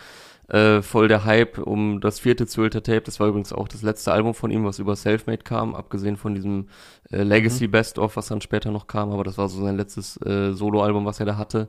äh, 0.49 0.83
voll 0.83 1.07
der 1.07 1.25
Hype 1.25 1.59
um 1.59 2.01
das 2.01 2.19
vierte 2.19 2.49
Zulter-Tape. 2.49 3.03
Das 3.03 3.21
war 3.21 3.29
übrigens 3.29 3.53
auch 3.53 3.69
das 3.69 3.83
letzte 3.83 4.11
Album 4.11 4.35
von 4.35 4.51
ihm, 4.51 4.65
was 4.65 4.81
über 4.81 4.97
Selfmade 4.97 5.45
kam, 5.45 5.77
abgesehen 5.77 6.17
von 6.17 6.35
diesem 6.35 6.67
äh, 7.13 7.23
Legacy 7.23 7.69
Best-of, 7.69 8.17
was 8.17 8.27
dann 8.27 8.41
später 8.41 8.73
noch 8.73 8.89
kam. 8.89 9.13
Aber 9.13 9.23
das 9.23 9.39
war 9.39 9.49
so 9.49 9.63
sein 9.63 9.77
letztes 9.77 10.21
äh, 10.27 10.53
Solo-Album, 10.53 11.05
was 11.05 11.21
er 11.21 11.27
da 11.27 11.37
hatte. 11.37 11.69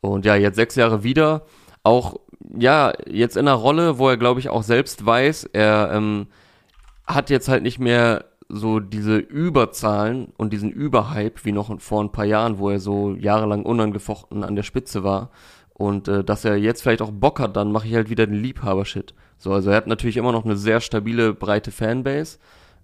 Und 0.00 0.24
ja, 0.24 0.36
jetzt 0.36 0.54
sechs 0.54 0.76
Jahre 0.76 1.02
wieder. 1.02 1.42
Auch, 1.84 2.16
ja, 2.58 2.92
jetzt 3.06 3.36
in 3.36 3.46
einer 3.46 3.56
Rolle, 3.56 3.98
wo 3.98 4.08
er, 4.08 4.16
glaube 4.16 4.40
ich, 4.40 4.48
auch 4.48 4.64
selbst 4.64 5.06
weiß, 5.06 5.50
er 5.52 5.92
ähm, 5.92 6.26
hat 7.06 7.30
jetzt 7.30 7.48
halt 7.48 7.62
nicht 7.62 7.78
mehr 7.78 8.24
so 8.48 8.80
diese 8.80 9.16
Überzahlen 9.16 10.32
und 10.36 10.52
diesen 10.52 10.70
Überhype 10.70 11.44
wie 11.44 11.52
noch 11.52 11.80
vor 11.80 12.02
ein 12.02 12.12
paar 12.12 12.24
Jahren, 12.24 12.58
wo 12.58 12.70
er 12.70 12.80
so 12.80 13.14
jahrelang 13.14 13.64
unangefochten 13.64 14.44
an 14.44 14.56
der 14.56 14.62
Spitze 14.62 15.04
war. 15.04 15.30
Und 15.72 16.08
äh, 16.08 16.22
dass 16.22 16.44
er 16.44 16.56
jetzt 16.56 16.82
vielleicht 16.82 17.02
auch 17.02 17.10
Bock 17.10 17.40
hat, 17.40 17.56
dann 17.56 17.72
mache 17.72 17.88
ich 17.88 17.94
halt 17.94 18.10
wieder 18.10 18.26
den 18.26 18.40
Liebhaber-Shit. 18.42 19.14
So, 19.38 19.52
also 19.52 19.70
er 19.70 19.76
hat 19.76 19.86
natürlich 19.86 20.16
immer 20.16 20.32
noch 20.32 20.44
eine 20.44 20.56
sehr 20.56 20.80
stabile, 20.80 21.34
breite 21.34 21.72
Fanbase, 21.72 22.38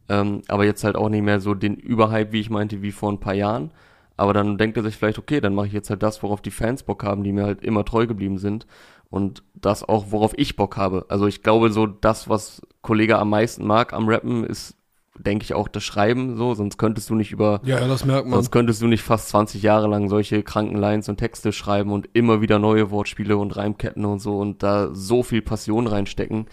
ähm, 0.09 0.43
aber 0.49 0.65
jetzt 0.65 0.83
halt 0.83 0.97
auch 0.97 1.09
nicht 1.09 1.23
mehr 1.23 1.41
so 1.41 1.55
den 1.55 1.77
Überhype, 1.77 2.33
wie 2.33 2.41
ich 2.41 2.51
meinte, 2.51 2.83
wie 2.83 2.93
vor 2.93 3.13
ein 3.13 3.21
paar 3.21 3.35
Jahren. 3.35 3.71
Aber 4.21 4.35
dann 4.35 4.59
denkt 4.59 4.77
er 4.77 4.83
sich 4.83 4.97
vielleicht, 4.97 5.19
okay, 5.19 5.41
dann 5.41 5.55
mache 5.55 5.69
ich 5.69 5.73
jetzt 5.73 5.89
halt 5.89 6.03
das, 6.03 6.23
worauf 6.23 6.43
die 6.43 6.51
Fans 6.51 6.83
Bock 6.83 7.05
haben, 7.05 7.25
die 7.25 7.33
mir 7.33 7.45
halt 7.45 7.63
immer 7.63 7.87
treu 7.87 8.07
geblieben 8.07 8.37
sind. 8.37 8.67
Und 9.09 9.43
das 9.55 9.83
auch, 9.83 10.11
worauf 10.11 10.35
ich 10.37 10.57
Bock 10.57 10.77
habe. 10.77 11.07
Also 11.09 11.27
ich 11.27 11.43
glaube, 11.43 11.71
so 11.73 11.87
das, 11.87 12.29
was 12.29 12.61
Kollege 12.83 13.19
am 13.19 13.31
meisten 13.31 13.67
mag 13.67 13.95
am 13.95 14.07
Rappen, 14.11 14.45
ist, 14.45 14.77
denke 15.19 15.45
ich, 15.45 15.55
auch 15.55 15.69
das 15.69 15.85
Schreiben 15.85 16.37
so, 16.37 16.53
sonst 16.53 16.77
könntest 16.77 17.09
du 17.09 17.15
nicht 17.15 17.33
über, 17.33 17.63
Ja, 17.65 17.81
ja, 17.81 17.89
das 17.89 18.05
merkt 18.05 18.27
man. 18.27 18.35
sonst 18.35 18.51
könntest 18.51 18.83
du 18.83 18.89
nicht 18.89 19.03
fast 19.03 19.31
20 19.31 19.63
Jahre 19.63 19.89
lang 19.89 20.11
solche 20.11 20.43
kranken 20.43 20.77
Lines 20.77 21.09
und 21.09 21.17
Texte 21.17 21.51
schreiben 21.53 21.91
und 21.91 22.11
immer 22.13 22.43
wieder 22.43 22.59
neue 22.59 22.91
Wortspiele 22.91 23.39
und 23.39 23.57
Reimketten 23.57 24.05
und 24.05 24.19
so 24.19 24.39
und 24.39 24.63
da 24.63 24.91
so 24.93 25.23
viel 25.23 25.41
Passion 25.41 25.87
reinstecken. 25.87 26.45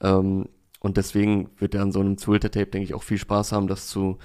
Ähm, 0.00 0.48
und 0.78 0.96
deswegen 0.96 1.50
wird 1.58 1.74
er 1.74 1.82
an 1.82 1.90
so 1.90 1.98
einem 1.98 2.18
Zulter-Tape, 2.18 2.66
denke 2.66 2.84
ich, 2.84 2.94
auch 2.94 3.02
viel 3.02 3.18
Spaß 3.18 3.50
haben, 3.50 3.66
das 3.66 3.88
zu, 3.88 4.18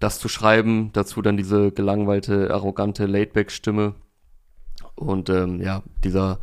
das 0.00 0.18
zu 0.18 0.28
schreiben. 0.28 0.90
Dazu 0.92 1.22
dann 1.22 1.36
diese 1.36 1.72
gelangweilte, 1.72 2.52
arrogante 2.52 3.06
Laidback-Stimme. 3.06 3.94
Und 4.94 5.28
ähm, 5.30 5.60
ja, 5.60 5.82
dieser 6.04 6.38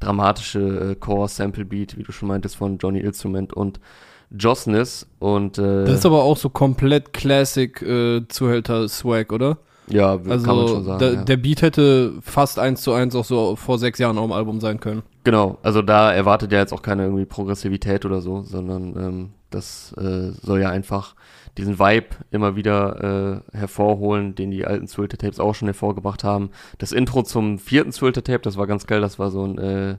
dramatische 0.00 0.92
äh, 0.92 0.94
Core-Sample-Beat, 0.96 1.96
wie 1.96 2.02
du 2.02 2.12
schon 2.12 2.28
meintest, 2.28 2.56
von 2.56 2.78
Johnny 2.78 3.00
Instrument 3.00 3.52
und 3.52 3.80
Jossness. 4.30 5.06
Und, 5.18 5.58
äh, 5.58 5.84
Das 5.84 5.98
ist 5.98 6.06
aber 6.06 6.22
auch 6.22 6.36
so 6.36 6.48
komplett 6.48 7.12
Classic 7.12 7.80
äh, 7.82 8.26
Zuhälter-Swag, 8.28 9.32
oder? 9.32 9.58
ja, 9.88 10.12
Also 10.12 10.46
kann 10.46 10.56
man 10.56 10.68
schon 10.68 10.84
sagen. 10.84 10.98
der, 10.98 11.12
ja. 11.12 11.24
der 11.24 11.36
Beat 11.36 11.62
hätte 11.62 12.14
fast 12.22 12.58
eins 12.58 12.82
zu 12.82 12.92
eins 12.92 13.14
auch 13.14 13.24
so 13.24 13.56
vor 13.56 13.78
sechs 13.78 13.98
Jahren 13.98 14.18
auf 14.18 14.24
dem 14.24 14.32
Album 14.32 14.60
sein 14.60 14.80
können. 14.80 15.02
Genau, 15.24 15.58
also 15.62 15.82
da 15.82 16.12
erwartet 16.12 16.52
er 16.52 16.60
jetzt 16.60 16.72
auch 16.72 16.82
keine 16.82 17.04
irgendwie 17.04 17.24
Progressivität 17.24 18.04
oder 18.04 18.20
so, 18.20 18.42
sondern 18.42 18.96
ähm, 18.96 19.30
das 19.50 19.92
äh, 19.98 20.30
soll 20.42 20.60
ja 20.60 20.70
einfach 20.70 21.14
diesen 21.58 21.78
Vibe 21.78 22.06
immer 22.30 22.56
wieder 22.56 23.42
äh, 23.52 23.56
hervorholen, 23.56 24.34
den 24.34 24.50
die 24.50 24.64
alten 24.66 24.86
Zwölfter 24.86 25.18
Tapes 25.18 25.38
auch 25.40 25.54
schon 25.54 25.68
hervorgebracht 25.68 26.24
haben. 26.24 26.50
Das 26.78 26.92
Intro 26.92 27.22
zum 27.22 27.58
vierten 27.58 27.92
Zwölfter 27.92 28.24
Tape, 28.24 28.40
das 28.40 28.56
war 28.56 28.66
ganz 28.66 28.86
geil, 28.86 29.00
das 29.00 29.18
war 29.18 29.30
so 29.30 29.44
ein 29.44 29.58
äh, 29.58 29.96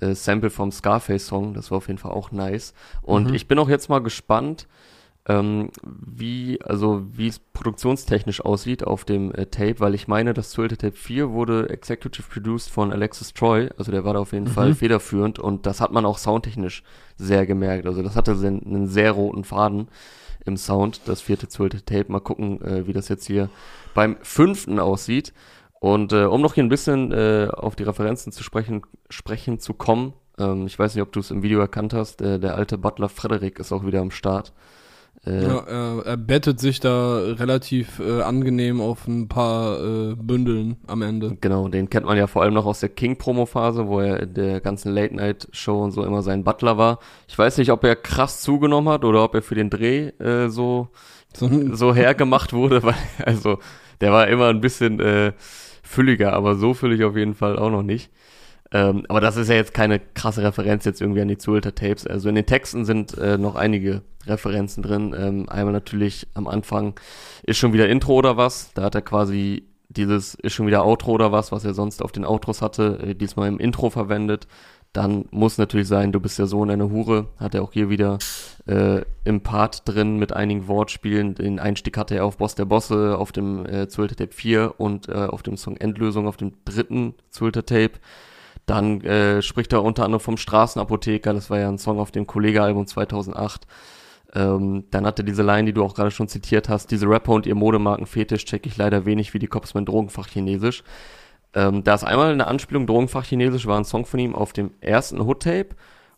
äh, 0.00 0.14
Sample 0.14 0.50
vom 0.50 0.72
Scarface-Song, 0.72 1.54
das 1.54 1.70
war 1.70 1.78
auf 1.78 1.88
jeden 1.88 1.98
Fall 1.98 2.12
auch 2.12 2.32
nice. 2.32 2.72
Und 3.02 3.28
Mhm. 3.28 3.34
ich 3.34 3.46
bin 3.46 3.58
auch 3.58 3.68
jetzt 3.68 3.88
mal 3.88 4.00
gespannt, 4.02 4.66
ähm, 5.28 5.70
wie, 5.82 6.60
also 6.62 7.02
wie 7.12 7.26
es 7.26 7.40
produktionstechnisch 7.40 8.40
aussieht 8.44 8.84
auf 8.84 9.04
dem 9.04 9.34
äh, 9.34 9.46
Tape, 9.46 9.80
weil 9.80 9.94
ich 9.94 10.06
meine, 10.06 10.34
das 10.34 10.50
Zwölfte 10.50 10.76
Tape 10.78 10.96
4 10.96 11.30
wurde 11.32 11.68
executive 11.68 12.28
produced 12.32 12.70
von 12.70 12.92
Alexis 12.92 13.34
Troy, 13.34 13.68
also 13.76 13.90
der 13.90 14.04
war 14.04 14.14
da 14.14 14.20
auf 14.20 14.32
jeden 14.32 14.44
Mhm. 14.44 14.50
Fall 14.50 14.74
federführend 14.74 15.38
und 15.40 15.66
das 15.66 15.80
hat 15.80 15.92
man 15.92 16.06
auch 16.06 16.18
soundtechnisch 16.18 16.84
sehr 17.16 17.44
gemerkt. 17.44 17.86
Also 17.86 18.02
das 18.02 18.14
hatte 18.16 18.32
einen 18.32 18.86
sehr 18.86 19.12
roten 19.12 19.42
Faden 19.44 19.88
im 20.46 20.56
Sound, 20.56 21.02
das 21.06 21.20
vierte, 21.20 21.48
zwölfte 21.48 21.84
Tape. 21.84 22.10
Mal 22.10 22.20
gucken, 22.20 22.62
äh, 22.62 22.86
wie 22.86 22.92
das 22.92 23.08
jetzt 23.08 23.26
hier 23.26 23.50
beim 23.94 24.16
fünften 24.22 24.78
aussieht. 24.78 25.32
Und 25.80 26.12
äh, 26.12 26.24
um 26.24 26.40
noch 26.40 26.54
hier 26.54 26.64
ein 26.64 26.68
bisschen 26.68 27.12
äh, 27.12 27.48
auf 27.52 27.76
die 27.76 27.82
Referenzen 27.82 28.32
zu 28.32 28.42
sprechen, 28.42 28.82
sprechen 29.10 29.58
zu 29.58 29.74
kommen, 29.74 30.14
ähm, 30.38 30.66
ich 30.66 30.78
weiß 30.78 30.94
nicht, 30.94 31.02
ob 31.02 31.12
du 31.12 31.20
es 31.20 31.30
im 31.30 31.42
Video 31.42 31.60
erkannt 31.60 31.92
hast, 31.92 32.20
äh, 32.22 32.38
der 32.38 32.54
alte 32.54 32.78
Butler 32.78 33.08
Frederick 33.08 33.58
ist 33.58 33.72
auch 33.72 33.86
wieder 33.86 34.00
am 34.00 34.10
Start. 34.10 34.52
Äh, 35.24 35.42
Ja, 35.42 35.58
er, 35.60 36.02
er 36.06 36.16
bettet 36.16 36.60
sich 36.60 36.80
da 36.80 37.18
relativ 37.18 37.98
äh, 38.00 38.22
angenehm 38.22 38.80
auf 38.80 39.06
ein 39.06 39.28
paar 39.28 39.80
äh, 39.80 40.14
Bündeln 40.14 40.76
am 40.86 41.02
Ende. 41.02 41.36
Genau, 41.40 41.68
den 41.68 41.90
kennt 41.90 42.06
man 42.06 42.16
ja 42.16 42.26
vor 42.26 42.42
allem 42.42 42.54
noch 42.54 42.66
aus 42.66 42.80
der 42.80 42.88
King-Promo-Phase, 42.90 43.86
wo 43.88 44.00
er 44.00 44.20
in 44.20 44.34
der 44.34 44.60
ganzen 44.60 44.92
Late-Night-Show 44.92 45.82
und 45.82 45.92
so 45.92 46.04
immer 46.04 46.22
sein 46.22 46.44
Butler 46.44 46.78
war. 46.78 46.98
Ich 47.28 47.36
weiß 47.38 47.58
nicht, 47.58 47.70
ob 47.72 47.84
er 47.84 47.96
krass 47.96 48.40
zugenommen 48.40 48.88
hat 48.88 49.04
oder 49.04 49.24
ob 49.24 49.34
er 49.34 49.42
für 49.42 49.54
den 49.54 49.70
Dreh 49.70 50.08
äh, 50.18 50.48
so, 50.48 50.88
So, 51.34 51.48
so 51.74 51.94
hergemacht 51.94 52.52
wurde, 52.52 52.82
weil, 52.84 52.94
also, 53.24 53.58
der 54.00 54.12
war 54.12 54.28
immer 54.28 54.48
ein 54.48 54.60
bisschen 54.60 55.00
äh, 55.00 55.32
fülliger, 55.82 56.32
aber 56.34 56.56
so 56.56 56.74
füllig 56.74 57.04
auf 57.04 57.16
jeden 57.16 57.34
Fall 57.34 57.58
auch 57.58 57.70
noch 57.70 57.82
nicht. 57.82 58.10
Ähm, 58.72 59.04
aber 59.08 59.20
das 59.20 59.36
ist 59.36 59.48
ja 59.48 59.54
jetzt 59.54 59.74
keine 59.74 60.00
krasse 60.00 60.42
Referenz 60.42 60.84
jetzt 60.84 61.00
irgendwie 61.00 61.20
an 61.20 61.28
die 61.28 61.38
Zuhälter 61.38 61.74
Tapes. 61.74 62.06
Also 62.06 62.28
in 62.28 62.34
den 62.34 62.46
Texten 62.46 62.84
sind 62.84 63.16
äh, 63.16 63.38
noch 63.38 63.54
einige 63.54 64.02
Referenzen 64.26 64.82
drin. 64.82 65.14
Ähm, 65.16 65.48
einmal 65.48 65.72
natürlich 65.72 66.26
am 66.34 66.48
Anfang 66.48 66.94
ist 67.44 67.58
schon 67.58 67.72
wieder 67.72 67.88
Intro 67.88 68.14
oder 68.14 68.36
was. 68.36 68.72
Da 68.74 68.82
hat 68.82 68.94
er 68.94 69.02
quasi 69.02 69.64
dieses 69.88 70.34
ist 70.34 70.52
schon 70.52 70.66
wieder 70.66 70.84
Outro 70.84 71.12
oder 71.12 71.32
was, 71.32 71.52
was 71.52 71.64
er 71.64 71.74
sonst 71.74 72.02
auf 72.02 72.12
den 72.12 72.24
Outros 72.24 72.60
hatte, 72.60 72.98
äh, 73.00 73.14
diesmal 73.14 73.48
im 73.48 73.58
Intro 73.58 73.90
verwendet. 73.90 74.46
Dann 74.92 75.26
muss 75.30 75.58
natürlich 75.58 75.88
sein, 75.88 76.10
du 76.10 76.20
bist 76.20 76.38
der 76.38 76.46
Sohn 76.46 76.70
einer 76.70 76.90
Hure. 76.90 77.26
Hat 77.38 77.54
er 77.54 77.62
auch 77.62 77.72
hier 77.72 77.90
wieder 77.90 78.18
äh, 78.66 79.02
im 79.24 79.42
Part 79.42 79.82
drin 79.86 80.16
mit 80.16 80.32
einigen 80.32 80.68
Wortspielen. 80.68 81.34
Den 81.34 81.58
Einstieg 81.58 81.98
hatte 81.98 82.14
er 82.14 82.24
auf 82.24 82.38
Boss 82.38 82.54
der 82.54 82.64
Bosse, 82.64 83.18
auf 83.18 83.30
dem 83.30 83.66
äh, 83.66 83.88
Zuhälter 83.88 84.16
Tape 84.16 84.32
4 84.32 84.74
und 84.78 85.08
äh, 85.08 85.12
auf 85.12 85.42
dem 85.42 85.58
Song 85.58 85.76
Endlösung 85.76 86.26
auf 86.26 86.38
dem 86.38 86.52
dritten 86.64 87.14
Zuhälter 87.30 87.66
Tape. 87.66 87.92
Dann 88.66 89.00
äh, 89.02 89.42
spricht 89.42 89.72
er 89.72 89.82
unter 89.82 90.04
anderem 90.04 90.20
vom 90.20 90.36
Straßenapotheker, 90.36 91.32
das 91.32 91.50
war 91.50 91.58
ja 91.58 91.68
ein 91.68 91.78
Song 91.78 92.00
auf 92.00 92.10
dem 92.10 92.26
Kollege-Album 92.26 92.86
2008. 92.86 93.66
Ähm, 94.34 94.84
dann 94.90 95.06
hat 95.06 95.18
er 95.18 95.24
diese 95.24 95.44
Line, 95.44 95.66
die 95.66 95.72
du 95.72 95.84
auch 95.84 95.94
gerade 95.94 96.10
schon 96.10 96.28
zitiert 96.28 96.68
hast, 96.68 96.90
diese 96.90 97.08
Rapper 97.08 97.32
und 97.32 97.46
ihr 97.46 97.54
Modemarken-Fetisch 97.54 98.44
check 98.44 98.66
ich 98.66 98.76
leider 98.76 99.06
wenig, 99.06 99.34
wie 99.34 99.38
die 99.38 99.46
Cops 99.46 99.74
mein 99.74 99.86
Drogenfach 99.86 100.28
Chinesisch. 100.28 100.82
Ähm, 101.54 101.84
da 101.84 101.94
ist 101.94 102.04
einmal 102.04 102.32
eine 102.32 102.48
Anspielung, 102.48 102.86
Drogenfach 102.86 103.24
Chinesisch 103.24 103.66
war 103.66 103.78
ein 103.78 103.84
Song 103.84 104.04
von 104.04 104.20
ihm 104.20 104.34
auf 104.34 104.52
dem 104.52 104.72
ersten 104.80 105.20
Hood-Tape. 105.20 105.68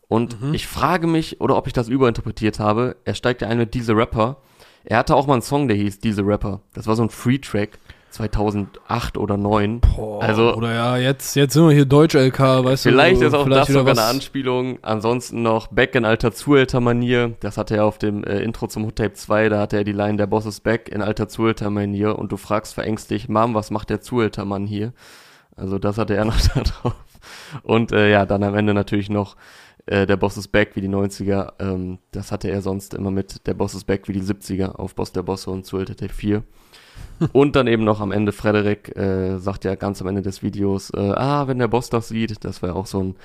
Und 0.09 0.39
ich 0.55 0.67
frage 0.67 1.07
mich, 1.07 1.41
oder 1.41 1.57
ob 1.57 1.67
ich 1.67 1.75
das 1.75 1.89
überinterpretiert 1.89 2.59
habe, 2.59 2.97
er 3.05 3.15
steigt 3.15 3.43
ja 3.43 3.49
ein 3.49 3.59
mit 3.59 3.75
diese 3.75 3.95
Rapper. 3.95 4.39
Er 4.85 4.97
hatte 4.97 5.15
auch 5.15 5.27
mal 5.27 5.35
einen 5.35 5.43
Song, 5.43 5.69
der 5.69 5.77
hieß 5.77 5.99
Diese 5.99 6.27
Rapper. 6.27 6.63
Das 6.73 6.87
war 6.87 6.97
so 6.97 7.03
ein 7.03 7.11
Free-Track, 7.11 7.79
2008 8.11 9.19
oder 9.19 9.35
2009. 9.35 9.81
Boah, 9.81 10.23
also 10.23 10.55
oder 10.55 10.73
ja, 10.73 10.97
jetzt, 10.97 11.37
jetzt 11.37 11.53
sind 11.53 11.67
wir 11.67 11.75
hier 11.75 11.85
Deutsch-LK, 11.85 12.39
weißt 12.39 12.87
du. 12.87 12.91
Vielleicht 12.91 13.21
ist 13.21 13.35
auch 13.35 13.45
vielleicht 13.45 13.69
das 13.69 13.75
sogar 13.75 13.97
eine 13.97 14.05
Anspielung. 14.05 14.79
Ansonsten 14.83 15.43
noch 15.43 15.69
Back 15.69 15.95
in 15.95 16.05
alter 16.05 16.33
Zuhälter-Manier. 16.33 17.35
Das 17.41 17.57
hatte 17.57 17.77
er 17.77 17.85
auf 17.85 17.99
dem 17.99 18.25
äh, 18.25 18.41
Intro 18.41 18.67
zum 18.67 18.85
Hood 18.85 18.97
Tape 18.97 19.13
2. 19.13 19.49
Da 19.49 19.61
hatte 19.61 19.77
er 19.77 19.85
die 19.85 19.93
Line, 19.93 20.17
der 20.17 20.27
Boss 20.27 20.47
ist 20.47 20.61
back 20.61 20.89
in 20.89 21.03
alter 21.03 21.29
Zuhälter-Manier. 21.29 22.19
Und 22.19 22.33
du 22.33 22.37
fragst 22.37 22.75
verängstigt, 22.75 23.29
Mom, 23.29 23.55
was 23.55 23.71
macht 23.71 23.91
der 23.91 24.01
Zuhältermann 24.01 24.67
hier? 24.67 24.93
Also 25.57 25.79
das 25.79 25.99
hatte 25.99 26.15
er 26.15 26.25
noch 26.27 26.41
da 26.41 26.63
drauf. 26.63 26.95
Und 27.63 27.93
äh, 27.93 28.11
ja, 28.11 28.27
dann 28.27 28.43
am 28.43 28.55
Ende 28.55 28.75
natürlich 28.75 29.11
noch 29.11 29.37
äh, 29.87 30.07
der 30.07 30.17
Boss 30.17 30.37
ist 30.37 30.49
back 30.49 30.77
wie 30.77 30.81
die 30.81 30.89
90er. 30.89 31.53
Ähm, 31.59 31.99
das 32.13 32.33
hatte 32.33 32.51
er 32.51 32.63
sonst 32.63 32.95
immer 32.95 33.11
mit 33.11 33.47
der 33.47 33.55
Boss 33.55 33.75
ist 33.75 33.85
back 33.85 34.09
wie 34.09 34.13
die 34.13 34.23
70er 34.23 34.77
auf 34.77 34.95
Boss 34.95 35.13
der 35.13 35.23
Bosse 35.23 35.51
und 35.51 35.65
Zuhälter 35.65 35.97
Tape 35.97 36.13
4. 36.13 36.43
Und 37.33 37.57
dann 37.57 37.67
eben 37.67 37.85
noch 37.85 38.01
am 38.01 38.13
Ende 38.13 38.33
Frederik 38.33 38.97
äh, 38.97 39.39
sagt 39.39 39.65
ja 39.65 39.75
ganz 39.75 40.01
am 40.01 40.09
Ende 40.09 40.23
des 40.23 40.43
Videos, 40.43 40.91
äh, 40.91 40.99
ah, 40.99 41.49
wenn 41.49 41.59
der 41.59 41.69
Boss 41.69 41.91
das 41.91 42.09
sieht, 42.09 42.45
das 42.45 42.63
war 42.63 42.71
ja 42.71 42.75
auch 42.77 42.87
so 42.87 43.03
ein 43.03 43.17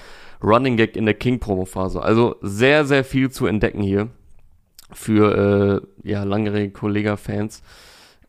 Running 0.41 0.77
Gag 0.77 0.95
in 0.95 1.05
der 1.05 1.13
King-Promo-Phase. 1.13 2.01
Also 2.01 2.35
sehr, 2.41 2.85
sehr 2.85 3.03
viel 3.03 3.29
zu 3.29 3.45
entdecken 3.45 3.81
hier 3.81 4.09
für 4.91 5.81
äh, 6.03 6.09
ja, 6.09 6.23
langjährige 6.23 6.71
Kollega-Fans 6.71 7.61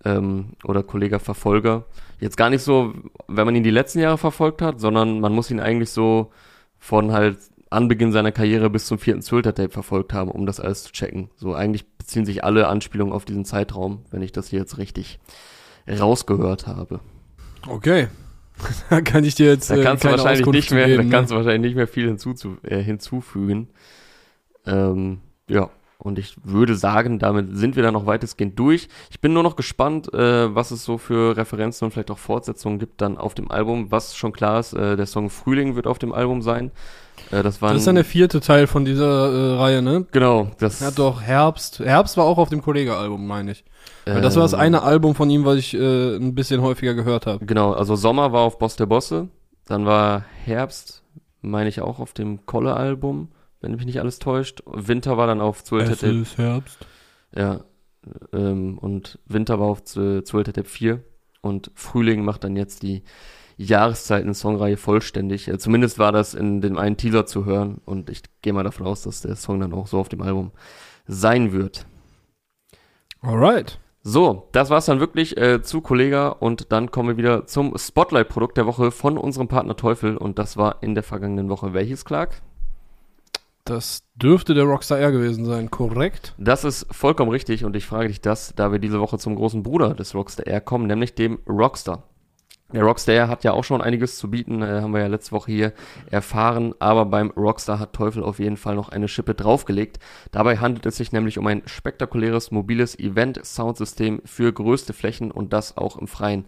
ähm, 0.04 0.50
oder 0.64 0.82
Kollega-Verfolger. 0.82 1.84
Jetzt 2.20 2.36
gar 2.36 2.50
nicht 2.50 2.62
so, 2.62 2.92
wenn 3.26 3.46
man 3.46 3.56
ihn 3.56 3.64
die 3.64 3.70
letzten 3.70 4.00
Jahre 4.00 4.18
verfolgt 4.18 4.62
hat, 4.62 4.80
sondern 4.80 5.20
man 5.20 5.32
muss 5.32 5.50
ihn 5.50 5.60
eigentlich 5.60 5.90
so 5.90 6.30
von 6.78 7.12
halt 7.12 7.38
Anbeginn 7.74 8.12
seiner 8.12 8.32
Karriere 8.32 8.70
bis 8.70 8.86
zum 8.86 8.98
vierten 8.98 9.22
Zulter-Tape 9.22 9.70
verfolgt 9.70 10.12
haben, 10.12 10.30
um 10.30 10.46
das 10.46 10.60
alles 10.60 10.84
zu 10.84 10.92
checken. 10.92 11.30
So 11.36 11.54
eigentlich 11.54 11.86
beziehen 11.98 12.24
sich 12.24 12.44
alle 12.44 12.68
Anspielungen 12.68 13.12
auf 13.12 13.24
diesen 13.24 13.44
Zeitraum, 13.44 14.04
wenn 14.10 14.22
ich 14.22 14.32
das 14.32 14.48
hier 14.48 14.60
jetzt 14.60 14.78
richtig 14.78 15.18
rausgehört 15.88 16.66
habe. 16.66 17.00
Okay. 17.68 18.08
da 18.90 19.00
kann 19.00 19.24
ich 19.24 19.34
dir 19.34 19.46
jetzt 19.46 19.70
Da 19.70 19.76
äh, 19.76 19.82
kannst 19.82 20.04
du 20.04 20.08
keine 20.08 20.18
wahrscheinlich 20.18 20.42
Auskunft 20.42 20.56
nicht 20.56 20.70
mehr, 20.70 20.86
geben, 20.86 21.10
da 21.10 21.16
kannst 21.16 21.30
ne? 21.30 21.34
du 21.34 21.44
wahrscheinlich 21.44 21.70
nicht 21.70 21.76
mehr 21.76 21.88
viel 21.88 22.06
hinzuzu 22.06 22.56
äh, 22.62 22.80
hinzufügen. 22.80 23.68
Ähm, 24.66 25.20
ja, 25.48 25.70
und 26.04 26.18
ich 26.18 26.36
würde 26.44 26.76
sagen, 26.76 27.18
damit 27.18 27.56
sind 27.56 27.76
wir 27.76 27.82
dann 27.82 27.94
noch 27.94 28.04
weitestgehend 28.04 28.58
durch. 28.58 28.88
Ich 29.10 29.20
bin 29.20 29.32
nur 29.32 29.42
noch 29.42 29.56
gespannt, 29.56 30.12
äh, 30.12 30.54
was 30.54 30.70
es 30.70 30.84
so 30.84 30.98
für 30.98 31.34
Referenzen 31.34 31.86
und 31.86 31.92
vielleicht 31.92 32.10
auch 32.10 32.18
Fortsetzungen 32.18 32.78
gibt 32.78 33.00
dann 33.00 33.16
auf 33.16 33.32
dem 33.32 33.50
Album. 33.50 33.90
Was 33.90 34.14
schon 34.14 34.32
klar 34.32 34.60
ist, 34.60 34.74
äh, 34.74 34.96
der 34.96 35.06
Song 35.06 35.30
Frühling 35.30 35.76
wird 35.76 35.86
auf 35.86 35.98
dem 35.98 36.12
Album 36.12 36.42
sein. 36.42 36.72
Äh, 37.30 37.42
das 37.42 37.62
war 37.62 37.70
Das 37.70 37.78
ist 37.78 37.86
dann 37.86 37.94
der 37.94 38.04
vierte 38.04 38.40
Teil 38.40 38.66
von 38.66 38.84
dieser 38.84 39.32
äh, 39.32 39.56
Reihe, 39.56 39.80
ne? 39.80 40.04
genau, 40.12 40.50
das 40.58 40.82
hat 40.82 40.98
doch 40.98 41.22
Herbst. 41.22 41.78
Herbst 41.78 42.18
war 42.18 42.26
auch 42.26 42.36
auf 42.36 42.50
dem 42.50 42.60
Kollege-Album, 42.60 43.26
meine 43.26 43.52
ich. 43.52 43.64
Weil 44.04 44.20
das 44.20 44.36
war 44.36 44.42
das 44.42 44.52
ähm, 44.52 44.60
eine 44.60 44.82
Album 44.82 45.14
von 45.14 45.30
ihm, 45.30 45.46
was 45.46 45.56
ich 45.56 45.72
äh, 45.72 46.16
ein 46.16 46.34
bisschen 46.34 46.60
häufiger 46.60 46.92
gehört 46.92 47.26
habe. 47.26 47.46
Genau, 47.46 47.72
also 47.72 47.96
Sommer 47.96 48.32
war 48.32 48.42
auf 48.42 48.58
Boss 48.58 48.76
der 48.76 48.86
Bosse, 48.86 49.28
dann 49.64 49.86
war 49.86 50.24
Herbst, 50.44 51.02
meine 51.40 51.70
ich 51.70 51.80
auch 51.80 51.98
auf 51.98 52.12
dem 52.12 52.44
Kolle-Album, 52.44 53.28
wenn 53.64 53.76
mich 53.76 53.86
nicht 53.86 54.00
alles 54.00 54.18
täuscht. 54.18 54.62
Winter 54.66 55.16
war 55.16 55.26
dann 55.26 55.40
auf 55.40 55.64
12. 55.64 56.00
Tape, 56.00 56.12
ist 56.12 56.38
Herbst. 56.38 56.86
ja, 57.34 57.64
ähm, 58.32 58.78
und 58.78 59.18
Winter 59.26 59.58
war 59.58 59.68
auf 59.68 59.82
12. 59.84 60.24
Tape 60.24 60.64
4 60.64 61.02
und 61.40 61.70
Frühling 61.74 62.24
macht 62.24 62.44
dann 62.44 62.56
jetzt 62.56 62.82
die 62.82 63.02
Jahreszeiten-Songreihe 63.56 64.76
vollständig. 64.76 65.50
Zumindest 65.58 65.98
war 65.98 66.12
das 66.12 66.34
in 66.34 66.60
dem 66.60 66.76
einen 66.76 66.96
Teaser 66.96 67.24
zu 67.24 67.44
hören 67.44 67.80
und 67.84 68.10
ich 68.10 68.22
gehe 68.42 68.52
mal 68.52 68.64
davon 68.64 68.86
aus, 68.86 69.02
dass 69.02 69.22
der 69.22 69.36
Song 69.36 69.60
dann 69.60 69.72
auch 69.72 69.86
so 69.86 69.98
auf 69.98 70.08
dem 70.08 70.22
Album 70.22 70.52
sein 71.06 71.52
wird. 71.52 71.86
Alright. 73.20 73.78
So, 74.02 74.48
das 74.52 74.68
war's 74.68 74.84
dann 74.84 75.00
wirklich 75.00 75.38
äh, 75.38 75.62
zu 75.62 75.80
Kollega 75.80 76.28
und 76.28 76.72
dann 76.72 76.90
kommen 76.90 77.10
wir 77.10 77.16
wieder 77.16 77.46
zum 77.46 77.78
Spotlight-Produkt 77.78 78.58
der 78.58 78.66
Woche 78.66 78.90
von 78.90 79.16
unserem 79.16 79.48
Partner 79.48 79.76
Teufel 79.76 80.18
und 80.18 80.38
das 80.38 80.58
war 80.58 80.82
in 80.82 80.94
der 80.94 81.04
vergangenen 81.04 81.48
Woche 81.48 81.72
welches, 81.72 82.04
Clark? 82.04 82.42
Das 83.64 84.02
dürfte 84.14 84.52
der 84.52 84.64
Rockstar 84.64 84.98
R 84.98 85.10
gewesen 85.10 85.46
sein, 85.46 85.70
korrekt? 85.70 86.34
Das 86.36 86.64
ist 86.64 86.86
vollkommen 86.90 87.30
richtig 87.30 87.64
und 87.64 87.74
ich 87.74 87.86
frage 87.86 88.08
dich 88.08 88.20
das, 88.20 88.52
da 88.54 88.72
wir 88.72 88.78
diese 88.78 89.00
Woche 89.00 89.16
zum 89.16 89.36
großen 89.36 89.62
Bruder 89.62 89.94
des 89.94 90.14
Rockstar 90.14 90.46
R 90.46 90.60
kommen, 90.60 90.86
nämlich 90.86 91.14
dem 91.14 91.38
Rockstar. 91.48 92.02
Der 92.74 92.82
Rockstar 92.82 93.28
hat 93.28 93.42
ja 93.42 93.52
auch 93.52 93.64
schon 93.64 93.80
einiges 93.80 94.18
zu 94.18 94.30
bieten, 94.30 94.60
äh, 94.60 94.82
haben 94.82 94.92
wir 94.92 95.00
ja 95.00 95.06
letzte 95.06 95.32
Woche 95.32 95.50
hier 95.50 95.72
erfahren, 96.10 96.74
aber 96.78 97.06
beim 97.06 97.30
Rockstar 97.30 97.78
hat 97.78 97.94
Teufel 97.94 98.22
auf 98.22 98.38
jeden 98.38 98.58
Fall 98.58 98.74
noch 98.74 98.90
eine 98.90 99.08
Schippe 99.08 99.34
draufgelegt. 99.34 99.98
Dabei 100.30 100.58
handelt 100.58 100.84
es 100.84 100.96
sich 100.96 101.12
nämlich 101.12 101.38
um 101.38 101.46
ein 101.46 101.62
spektakuläres 101.64 102.50
mobiles 102.50 102.98
Event-Soundsystem 102.98 104.20
für 104.26 104.52
größte 104.52 104.92
Flächen 104.92 105.30
und 105.30 105.54
das 105.54 105.78
auch 105.78 105.96
im 105.96 106.06
Freien. 106.06 106.44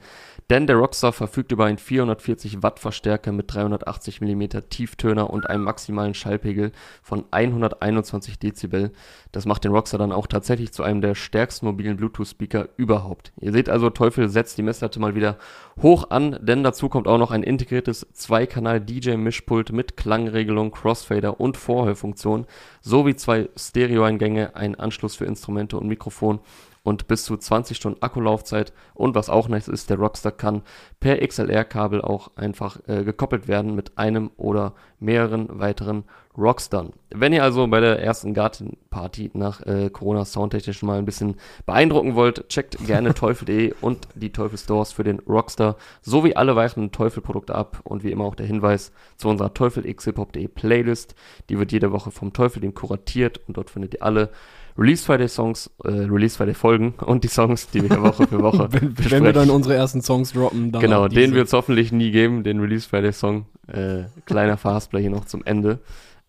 Denn 0.49 0.69
der 0.69 0.77
Rockstar 0.77 1.13
verfügt 1.13 1.51
über 1.51 1.65
einen 1.65 1.79
440 1.79 2.63
Watt 2.63 2.79
Verstärker 2.79 3.33
mit 3.33 3.53
380 3.53 4.21
mm 4.21 4.45
Tieftöner 4.71 5.29
und 5.29 5.51
einem 5.51 5.65
maximalen 5.65 6.15
Schallpegel 6.15 6.71
von 7.03 7.25
121 7.33 8.39
Dezibel. 8.39 8.93
Das 9.33 9.45
macht 9.45 9.65
den 9.65 9.73
Rockstar 9.73 9.99
dann 9.99 10.13
auch 10.13 10.29
tatsächlich 10.29 10.73
zu 10.73 10.85
einem 10.85 11.01
der 11.01 11.17
stärksten 11.17 11.67
mobilen 11.67 11.97
Bluetooth-Speaker 11.97 12.69
überhaupt. 12.77 13.33
Ihr 13.41 13.51
seht 13.51 13.69
also, 13.69 13.91
Teufel 13.91 14.29
setzt 14.29 14.57
die 14.57 14.63
Messlatte 14.63 15.01
mal 15.01 15.17
wieder 15.17 15.37
hoch 15.83 16.11
an, 16.11 16.39
denn 16.41 16.63
dazu 16.63 16.89
kommt 16.89 17.09
auch 17.09 17.19
noch 17.19 17.33
ein 17.33 17.43
integriertes 17.43 18.07
Zweikanal-DJ-Mischpult 18.13 19.73
mit 19.73 19.97
Klangregelung, 19.97 20.71
Crossfader 20.71 21.41
und 21.41 21.57
Vorhörfunktion 21.57 22.47
sowie 22.83 23.17
zwei 23.17 23.49
Stereo-Eingänge, 23.57 24.55
ein 24.55 24.77
Anschluss 24.77 25.17
für 25.17 25.25
Instrumente 25.25 25.77
und 25.77 25.89
Mikrofon 25.89 26.39
und 26.87 27.09
bis 27.09 27.25
zu 27.25 27.37
20 27.37 27.77
Stunden 27.77 28.01
Akkulaufzeit. 28.01 28.73
Und 28.95 29.17
was 29.17 29.29
auch 29.29 29.49
nice 29.49 29.67
ist, 29.67 29.91
der 29.91 29.99
Rockstar 29.99 30.31
kann 30.31 30.63
per 31.01 31.19
XLR-Kabel 31.19 32.01
auch 32.01 32.31
einfach 32.37 32.79
äh, 32.87 33.03
gekoppelt 33.03 33.49
werden 33.49 33.75
mit 33.75 33.99
einem 33.99 34.31
oder 34.37 34.73
mehreren 35.01 35.59
weiteren 35.59 36.05
Rockstars. 36.39 36.91
Wenn 37.11 37.33
ihr 37.33 37.43
also 37.43 37.67
bei 37.67 37.81
der 37.81 38.01
ersten 38.01 38.35
Gartenparty 38.35 39.33
nach 39.35 39.67
äh, 39.67 39.91
Corona 39.91 40.25
soundtechnisch 40.25 40.85
mal 40.85 40.99
ein 40.99 41.05
bisschen 41.05 41.35
beeindrucken 41.65 42.15
wollt, 42.15 42.49
checkt 42.51 42.79
gerne 42.87 43.15
teufel.de 43.15 43.75
und 43.81 44.07
die 44.15 44.31
Teufel 44.31 44.57
Stores 44.57 44.93
für 44.93 45.03
den 45.03 45.19
Rockstar 45.21 45.77
sowie 46.03 46.37
alle 46.37 46.55
weiteren 46.55 46.93
Teufel-Produkte 46.93 47.57
ab. 47.57 47.81
Und 47.83 48.05
wie 48.05 48.13
immer 48.13 48.25
auch 48.25 48.37
der 48.37 48.47
Hinweis 48.47 48.93
zu 49.17 49.29
unserer 49.29 49.53
teufelxhiphop.de 49.53 50.47
Playlist. 50.47 51.17
Die 51.49 51.59
wird 51.59 51.73
jede 51.73 51.91
Woche 51.91 52.13
vom 52.13 52.33
Teufel 52.33 52.61
dem 52.61 52.75
kuratiert 52.75 53.41
und 53.49 53.57
dort 53.57 53.71
findet 53.71 53.95
ihr 53.95 54.03
alle 54.05 54.31
Release 54.79 55.05
Friday 55.05 55.29
Songs, 55.29 55.71
äh, 55.85 55.91
Release 55.91 56.37
Friday 56.37 56.55
Folgen 56.55 56.95
und 57.07 57.25
die 57.25 57.29
Songs, 57.29 57.69
die 57.71 57.83
wir 57.83 58.03
Woche 58.03 58.27
für 58.27 58.43
Woche 58.43 58.69
wenn, 58.71 58.97
wenn 59.11 59.25
wir 59.25 59.33
dann 59.33 59.51
unsere 59.51 59.75
ersten 59.75 60.03
Songs 60.03 60.33
droppen, 60.33 60.73
dann 60.73 60.83
Genau, 60.83 61.09
den 61.09 61.35
wird 61.35 61.47
es 61.47 61.53
hoffentlich 61.53 61.93
nie 61.93 62.11
geben, 62.11 62.45
den 62.45 62.61
Release 62.61 62.89
Friday 62.89 63.13
Song. 63.13 63.47
Äh, 63.69 64.05
kleiner 64.27 64.57
Fastplay 64.57 65.01
hier 65.01 65.11
noch 65.11 65.25
zum 65.25 65.45
Ende. 65.45 65.81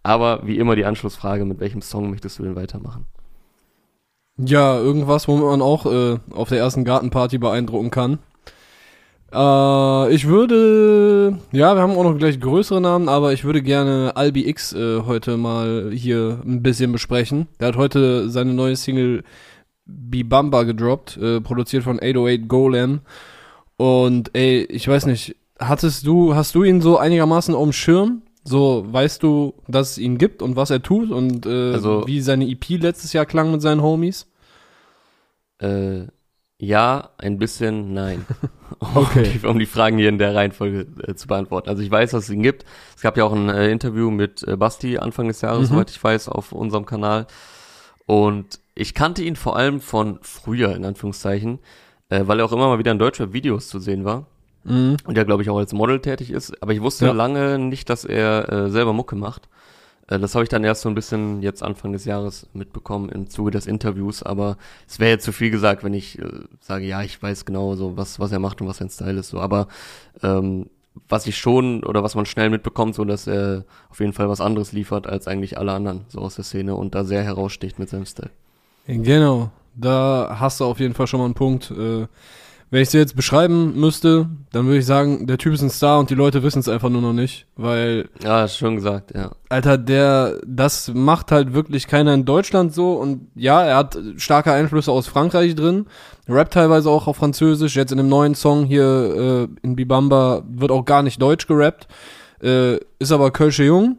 Aber 0.03 0.45
wie 0.45 0.57
immer 0.57 0.75
die 0.75 0.85
Anschlussfrage, 0.85 1.43
mit 1.45 1.59
welchem 1.59 1.81
Song 1.81 2.09
möchtest 2.09 2.39
du 2.39 2.43
denn 2.43 2.55
weitermachen? 2.55 3.05
Ja, 4.37 4.77
irgendwas, 4.77 5.27
womit 5.27 5.45
man 5.45 5.61
auch 5.61 5.85
äh, 5.85 6.19
auf 6.31 6.49
der 6.49 6.59
ersten 6.59 6.85
Gartenparty 6.85 7.39
beeindrucken 7.39 7.91
kann. 7.91 8.19
Äh, 9.31 10.13
ich 10.13 10.27
würde, 10.27 11.37
ja, 11.51 11.75
wir 11.75 11.81
haben 11.81 11.97
auch 11.97 12.03
noch 12.03 12.17
gleich 12.17 12.39
größere 12.39 12.79
Namen, 12.79 13.09
aber 13.09 13.33
ich 13.33 13.43
würde 13.43 13.61
gerne 13.61 14.13
Albi 14.15 14.47
X 14.47 14.73
äh, 14.73 15.01
heute 15.01 15.37
mal 15.37 15.91
hier 15.93 16.41
ein 16.45 16.63
bisschen 16.63 16.91
besprechen. 16.91 17.47
Der 17.59 17.69
hat 17.69 17.75
heute 17.75 18.29
seine 18.29 18.53
neue 18.53 18.75
Single 18.75 19.23
Bibamba 19.85 20.63
gedroppt, 20.63 21.17
äh, 21.17 21.41
produziert 21.41 21.83
von 21.83 21.97
808 21.97 22.47
Golem. 22.47 23.01
Und 23.77 24.31
ey, 24.33 24.63
ich 24.63 24.87
weiß 24.87 25.05
nicht, 25.05 25.35
hattest 25.59 26.05
du, 26.07 26.35
hast 26.35 26.55
du 26.55 26.63
ihn 26.63 26.81
so 26.81 26.97
einigermaßen 26.97 27.53
auf 27.53 27.63
dem 27.63 27.73
Schirm? 27.73 28.21
So, 28.43 28.85
weißt 28.87 29.23
du, 29.23 29.55
dass 29.67 29.91
es 29.91 29.97
ihn 29.97 30.17
gibt 30.17 30.41
und 30.41 30.55
was 30.55 30.69
er 30.69 30.81
tut 30.81 31.11
und 31.11 31.45
äh, 31.45 31.73
also, 31.73 32.07
wie 32.07 32.21
seine 32.21 32.47
EP 32.47 32.69
letztes 32.81 33.11
Jahr 33.11 33.25
klang 33.25 33.51
mit 33.51 33.61
seinen 33.61 33.81
Homies? 33.81 34.25
Äh, 35.59 36.05
ja, 36.59 37.09
ein 37.17 37.37
bisschen 37.37 37.93
nein. 37.93 38.25
okay. 38.79 38.99
um, 39.19 39.23
die, 39.23 39.47
um 39.47 39.59
die 39.59 39.65
Fragen 39.65 39.97
hier 39.97 40.09
in 40.09 40.17
der 40.17 40.33
Reihenfolge 40.33 40.87
äh, 41.05 41.15
zu 41.15 41.27
beantworten. 41.27 41.69
Also 41.69 41.83
ich 41.83 41.91
weiß, 41.91 42.11
dass 42.11 42.25
es 42.25 42.29
ihn 42.29 42.41
gibt. 42.41 42.65
Es 42.95 43.01
gab 43.01 43.17
ja 43.17 43.25
auch 43.25 43.33
ein 43.33 43.49
äh, 43.49 43.69
Interview 43.69 44.09
mit 44.09 44.43
äh, 44.47 44.55
Basti 44.55 44.97
Anfang 44.97 45.27
des 45.27 45.41
Jahres, 45.41 45.69
mhm. 45.69 45.75
soweit 45.75 45.91
ich 45.91 46.03
weiß, 46.03 46.29
auf 46.29 46.51
unserem 46.51 46.85
Kanal. 46.85 47.27
Und 48.05 48.59
ich 48.73 48.93
kannte 48.93 49.23
ihn 49.23 49.35
vor 49.35 49.55
allem 49.55 49.81
von 49.81 50.19
früher, 50.21 50.75
in 50.75 50.85
Anführungszeichen, 50.85 51.59
äh, 52.09 52.21
weil 52.25 52.39
er 52.39 52.45
auch 52.45 52.53
immer 52.53 52.67
mal 52.67 52.79
wieder 52.79 52.91
in 52.91 52.99
deutscher 52.99 53.33
Videos 53.33 53.67
zu 53.67 53.79
sehen 53.79 54.05
war. 54.05 54.25
Mhm. 54.63 54.97
Und 55.05 55.15
der, 55.15 55.25
glaube 55.25 55.43
ich, 55.43 55.49
auch 55.49 55.57
als 55.57 55.73
Model 55.73 55.99
tätig 55.99 56.31
ist. 56.31 56.61
Aber 56.61 56.73
ich 56.73 56.81
wusste 56.81 57.05
ja. 57.05 57.11
lange 57.11 57.59
nicht, 57.59 57.89
dass 57.89 58.03
er 58.03 58.51
äh, 58.51 58.69
selber 58.69 58.93
Mucke 58.93 59.15
macht. 59.15 59.47
Äh, 60.07 60.19
das 60.19 60.35
habe 60.35 60.43
ich 60.43 60.49
dann 60.49 60.63
erst 60.63 60.81
so 60.81 60.89
ein 60.89 60.95
bisschen 60.95 61.41
jetzt 61.41 61.63
Anfang 61.63 61.91
des 61.91 62.05
Jahres 62.05 62.47
mitbekommen 62.53 63.09
im 63.09 63.29
Zuge 63.29 63.51
des 63.51 63.67
Interviews, 63.67 64.23
aber 64.23 64.57
es 64.87 64.99
wäre 64.99 65.11
jetzt 65.11 65.25
zu 65.25 65.31
viel 65.31 65.51
gesagt, 65.51 65.83
wenn 65.83 65.93
ich 65.93 66.19
äh, 66.19 66.25
sage, 66.59 66.85
ja, 66.85 67.01
ich 67.03 67.21
weiß 67.21 67.45
genau 67.45 67.75
so, 67.75 67.97
was, 67.97 68.19
was 68.19 68.31
er 68.31 68.39
macht 68.39 68.61
und 68.61 68.67
was 68.67 68.77
sein 68.77 68.89
Style 68.89 69.19
ist. 69.19 69.29
So, 69.29 69.39
aber 69.39 69.67
ähm, 70.23 70.69
was 71.07 71.27
ich 71.27 71.37
schon 71.37 71.83
oder 71.83 72.03
was 72.03 72.15
man 72.15 72.25
schnell 72.25 72.49
mitbekommt, 72.49 72.95
so 72.95 73.05
dass 73.05 73.27
er 73.27 73.65
auf 73.89 73.99
jeden 73.99 74.13
Fall 74.13 74.29
was 74.29 74.41
anderes 74.41 74.71
liefert 74.71 75.05
als 75.07 75.27
eigentlich 75.27 75.57
alle 75.57 75.73
anderen 75.73 76.05
so 76.07 76.19
aus 76.19 76.35
der 76.35 76.43
Szene 76.43 76.75
und 76.75 76.95
da 76.95 77.03
sehr 77.03 77.23
heraussticht 77.23 77.77
mit 77.77 77.89
seinem 77.89 78.05
Style. 78.05 78.31
Genau, 78.87 79.51
da 79.75 80.37
hast 80.39 80.59
du 80.59 80.65
auf 80.65 80.79
jeden 80.79 80.95
Fall 80.95 81.07
schon 81.07 81.19
mal 81.19 81.25
einen 81.25 81.35
Punkt. 81.35 81.71
Äh 81.71 82.07
wenn 82.69 82.81
ich 82.81 82.89
sie 82.89 82.97
jetzt 82.97 83.15
beschreiben 83.15 83.79
müsste, 83.79 84.27
dann 84.51 84.65
würde 84.65 84.79
ich 84.79 84.85
sagen, 84.85 85.25
der 85.25 85.37
Typ 85.37 85.53
ist 85.53 85.61
ein 85.61 85.69
Star 85.69 85.99
und 85.99 86.09
die 86.09 86.15
Leute 86.15 86.43
wissen 86.43 86.59
es 86.59 86.67
einfach 86.67 86.89
nur 86.89 87.01
noch 87.01 87.13
nicht, 87.13 87.45
weil. 87.55 88.09
Ja, 88.21 88.47
schon 88.47 88.75
gesagt, 88.75 89.13
ja. 89.15 89.31
Alter, 89.47 89.77
der, 89.77 90.41
das 90.45 90.91
macht 90.93 91.31
halt 91.31 91.53
wirklich 91.53 91.87
keiner 91.87 92.13
in 92.13 92.25
Deutschland 92.25 92.73
so 92.73 92.93
und 92.93 93.27
ja, 93.35 93.63
er 93.63 93.77
hat 93.77 93.97
starke 94.17 94.51
Einflüsse 94.51 94.91
aus 94.91 95.07
Frankreich 95.07 95.55
drin, 95.55 95.85
rappt 96.27 96.53
teilweise 96.53 96.89
auch 96.89 97.07
auf 97.07 97.17
Französisch, 97.17 97.77
jetzt 97.77 97.91
in 97.91 97.97
dem 97.99 98.09
neuen 98.09 98.35
Song 98.35 98.65
hier 98.65 99.47
äh, 99.53 99.65
in 99.65 99.77
Bibamba 99.77 100.43
wird 100.49 100.71
auch 100.71 100.83
gar 100.83 101.03
nicht 101.03 101.21
Deutsch 101.21 101.47
gerappt, 101.47 101.87
äh, 102.43 102.77
ist 102.99 103.13
aber 103.13 103.31
Kölsche 103.31 103.63
Jung 103.63 103.97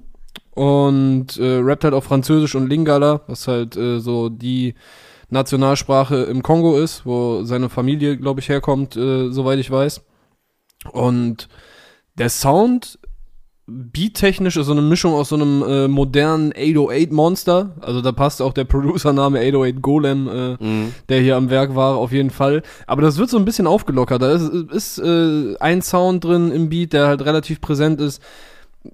und 0.54 1.38
äh, 1.38 1.60
rappt 1.62 1.84
halt 1.84 1.94
auf 1.94 2.04
Französisch 2.04 2.54
und 2.54 2.68
Lingala, 2.68 3.22
was 3.28 3.48
halt 3.48 3.76
äh, 3.78 3.98
so 4.00 4.28
die 4.28 4.74
Nationalsprache 5.30 6.16
im 6.24 6.42
Kongo 6.42 6.78
ist, 6.78 7.04
wo 7.04 7.42
seine 7.44 7.68
Familie, 7.68 8.16
glaube 8.16 8.40
ich, 8.40 8.48
herkommt, 8.48 8.96
äh, 8.96 9.30
soweit 9.30 9.58
ich 9.58 9.70
weiß. 9.70 10.02
Und 10.92 11.48
der 12.14 12.30
Sound 12.30 12.98
beattechnisch 13.66 14.56
ist 14.56 14.66
so 14.66 14.72
eine 14.72 14.80
Mischung 14.80 15.12
aus 15.12 15.28
so 15.28 15.36
einem 15.36 15.62
äh, 15.62 15.88
modernen 15.88 16.52
808 16.56 17.12
Monster. 17.12 17.76
Also 17.82 18.00
da 18.00 18.12
passt 18.12 18.40
auch 18.40 18.54
der 18.54 18.64
Producername 18.64 19.40
808 19.40 19.82
Golem, 19.82 20.28
äh, 20.28 20.64
mhm. 20.64 20.94
der 21.10 21.20
hier 21.20 21.36
am 21.36 21.50
Werk 21.50 21.74
war, 21.74 21.96
auf 21.96 22.10
jeden 22.10 22.30
Fall. 22.30 22.62
Aber 22.86 23.02
das 23.02 23.18
wird 23.18 23.28
so 23.28 23.36
ein 23.36 23.44
bisschen 23.44 23.66
aufgelockert. 23.66 24.22
Da 24.22 24.32
ist, 24.32 24.48
ist 24.72 24.98
äh, 24.98 25.54
ein 25.60 25.82
Sound 25.82 26.24
drin 26.24 26.50
im 26.50 26.70
Beat, 26.70 26.94
der 26.94 27.08
halt 27.08 27.22
relativ 27.24 27.60
präsent 27.60 28.00
ist 28.00 28.22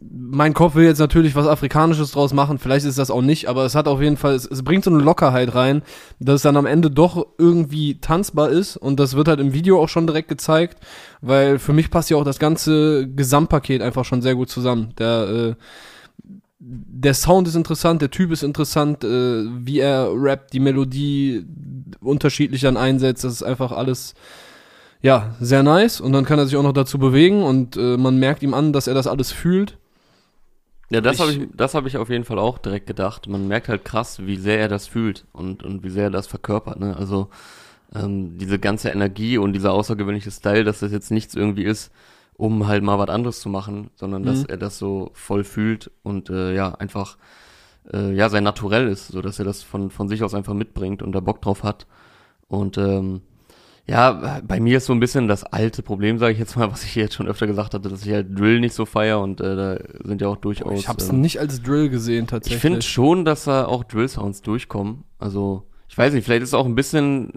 mein 0.00 0.54
Kopf 0.54 0.74
will 0.74 0.84
jetzt 0.84 0.98
natürlich 0.98 1.34
was 1.34 1.46
Afrikanisches 1.46 2.12
draus 2.12 2.32
machen, 2.32 2.58
vielleicht 2.58 2.86
ist 2.86 2.98
das 2.98 3.10
auch 3.10 3.22
nicht, 3.22 3.48
aber 3.48 3.64
es 3.64 3.74
hat 3.74 3.86
auf 3.86 4.00
jeden 4.00 4.16
Fall, 4.16 4.34
es, 4.34 4.46
es, 4.46 4.62
bringt 4.62 4.84
so 4.84 4.90
eine 4.90 5.02
Lockerheit 5.02 5.54
rein, 5.54 5.82
dass 6.18 6.36
es 6.36 6.42
dann 6.42 6.56
am 6.56 6.66
Ende 6.66 6.90
doch 6.90 7.26
irgendwie 7.38 8.00
tanzbar 8.00 8.48
ist 8.48 8.76
und 8.76 8.98
das 8.98 9.14
wird 9.14 9.28
halt 9.28 9.40
im 9.40 9.52
Video 9.52 9.82
auch 9.82 9.88
schon 9.88 10.06
direkt 10.06 10.28
gezeigt, 10.28 10.78
weil 11.20 11.58
für 11.58 11.72
mich 11.72 11.90
passt 11.90 12.10
ja 12.10 12.16
auch 12.16 12.24
das 12.24 12.38
ganze 12.38 13.08
Gesamtpaket 13.08 13.82
einfach 13.82 14.04
schon 14.04 14.22
sehr 14.22 14.34
gut 14.34 14.48
zusammen. 14.48 14.94
Der, 14.98 15.28
äh, 15.28 15.54
der 16.58 17.14
Sound 17.14 17.46
ist 17.46 17.54
interessant, 17.54 18.00
der 18.00 18.10
Typ 18.10 18.32
ist 18.32 18.42
interessant, 18.42 19.04
äh, 19.04 19.08
wie 19.08 19.80
er 19.80 20.10
rappt, 20.14 20.54
die 20.54 20.60
Melodie 20.60 21.44
unterschiedlich 22.00 22.62
dann 22.62 22.78
einsetzt, 22.78 23.24
das 23.24 23.34
ist 23.34 23.42
einfach 23.42 23.72
alles 23.72 24.14
ja, 25.04 25.34
sehr 25.38 25.62
nice. 25.62 26.00
Und 26.00 26.14
dann 26.14 26.24
kann 26.24 26.38
er 26.38 26.46
sich 26.46 26.56
auch 26.56 26.62
noch 26.62 26.72
dazu 26.72 26.98
bewegen 26.98 27.42
und 27.42 27.76
äh, 27.76 27.98
man 27.98 28.18
merkt 28.18 28.42
ihm 28.42 28.54
an, 28.54 28.72
dass 28.72 28.86
er 28.86 28.94
das 28.94 29.06
alles 29.06 29.32
fühlt. 29.32 29.76
Ja, 30.88 31.02
das 31.02 31.20
habe 31.20 31.30
ich, 31.30 31.48
das 31.54 31.74
habe 31.74 31.88
ich 31.88 31.98
auf 31.98 32.08
jeden 32.08 32.24
Fall 32.24 32.38
auch 32.38 32.56
direkt 32.56 32.86
gedacht. 32.86 33.28
Man 33.28 33.46
merkt 33.46 33.68
halt 33.68 33.84
krass, 33.84 34.24
wie 34.24 34.38
sehr 34.38 34.58
er 34.58 34.68
das 34.68 34.86
fühlt 34.86 35.26
und, 35.34 35.62
und 35.62 35.84
wie 35.84 35.90
sehr 35.90 36.04
er 36.04 36.10
das 36.10 36.26
verkörpert. 36.26 36.80
Ne? 36.80 36.96
Also 36.96 37.28
ähm, 37.94 38.38
diese 38.38 38.58
ganze 38.58 38.88
Energie 38.88 39.36
und 39.36 39.52
dieser 39.52 39.74
außergewöhnliche 39.74 40.30
Style, 40.30 40.64
dass 40.64 40.80
das 40.80 40.90
jetzt 40.90 41.10
nichts 41.10 41.34
irgendwie 41.34 41.64
ist, 41.64 41.92
um 42.38 42.66
halt 42.66 42.82
mal 42.82 42.98
was 42.98 43.10
anderes 43.10 43.40
zu 43.40 43.50
machen, 43.50 43.90
sondern 43.96 44.22
mhm. 44.22 44.26
dass 44.26 44.44
er 44.44 44.56
das 44.56 44.78
so 44.78 45.10
voll 45.12 45.44
fühlt 45.44 45.90
und 46.02 46.30
äh, 46.30 46.54
ja 46.54 46.74
einfach 46.76 47.18
äh, 47.92 48.14
ja 48.14 48.30
sein 48.30 48.44
Naturell 48.44 48.88
ist, 48.88 49.08
so 49.08 49.20
dass 49.20 49.38
er 49.38 49.44
das 49.44 49.62
von 49.62 49.90
von 49.90 50.08
sich 50.08 50.22
aus 50.22 50.32
einfach 50.32 50.54
mitbringt 50.54 51.02
und 51.02 51.12
da 51.12 51.20
Bock 51.20 51.42
drauf 51.42 51.62
hat 51.62 51.86
und 52.48 52.78
ähm, 52.78 53.20
ja, 53.86 54.40
bei 54.46 54.60
mir 54.60 54.78
ist 54.78 54.86
so 54.86 54.94
ein 54.94 55.00
bisschen 55.00 55.28
das 55.28 55.44
alte 55.44 55.82
Problem, 55.82 56.18
sage 56.18 56.32
ich 56.32 56.38
jetzt 56.38 56.56
mal, 56.56 56.70
was 56.72 56.84
ich 56.84 56.94
jetzt 56.94 57.14
schon 57.14 57.28
öfter 57.28 57.46
gesagt 57.46 57.74
hatte, 57.74 57.88
dass 57.88 58.04
ich 58.04 58.12
halt 58.12 58.38
Drill 58.38 58.60
nicht 58.60 58.74
so 58.74 58.86
feier 58.86 59.20
und 59.20 59.40
äh, 59.40 59.56
da 59.56 59.78
sind 60.04 60.20
ja 60.20 60.28
auch 60.28 60.36
durchaus. 60.36 60.78
Ich 60.78 60.88
hab's 60.88 61.10
ähm, 61.10 61.20
nicht 61.20 61.38
als 61.38 61.62
Drill 61.62 61.90
gesehen 61.90 62.26
tatsächlich. 62.26 62.56
Ich 62.56 62.62
finde 62.62 62.82
schon, 62.82 63.24
dass 63.24 63.44
da 63.44 63.66
auch 63.66 63.84
Drill-Sounds 63.84 64.42
durchkommen. 64.42 65.04
Also 65.18 65.66
ich 65.88 65.98
weiß 65.98 66.14
nicht, 66.14 66.24
vielleicht 66.24 66.42
ist 66.42 66.50
es 66.50 66.54
auch 66.54 66.66
ein 66.66 66.74
bisschen 66.74 67.32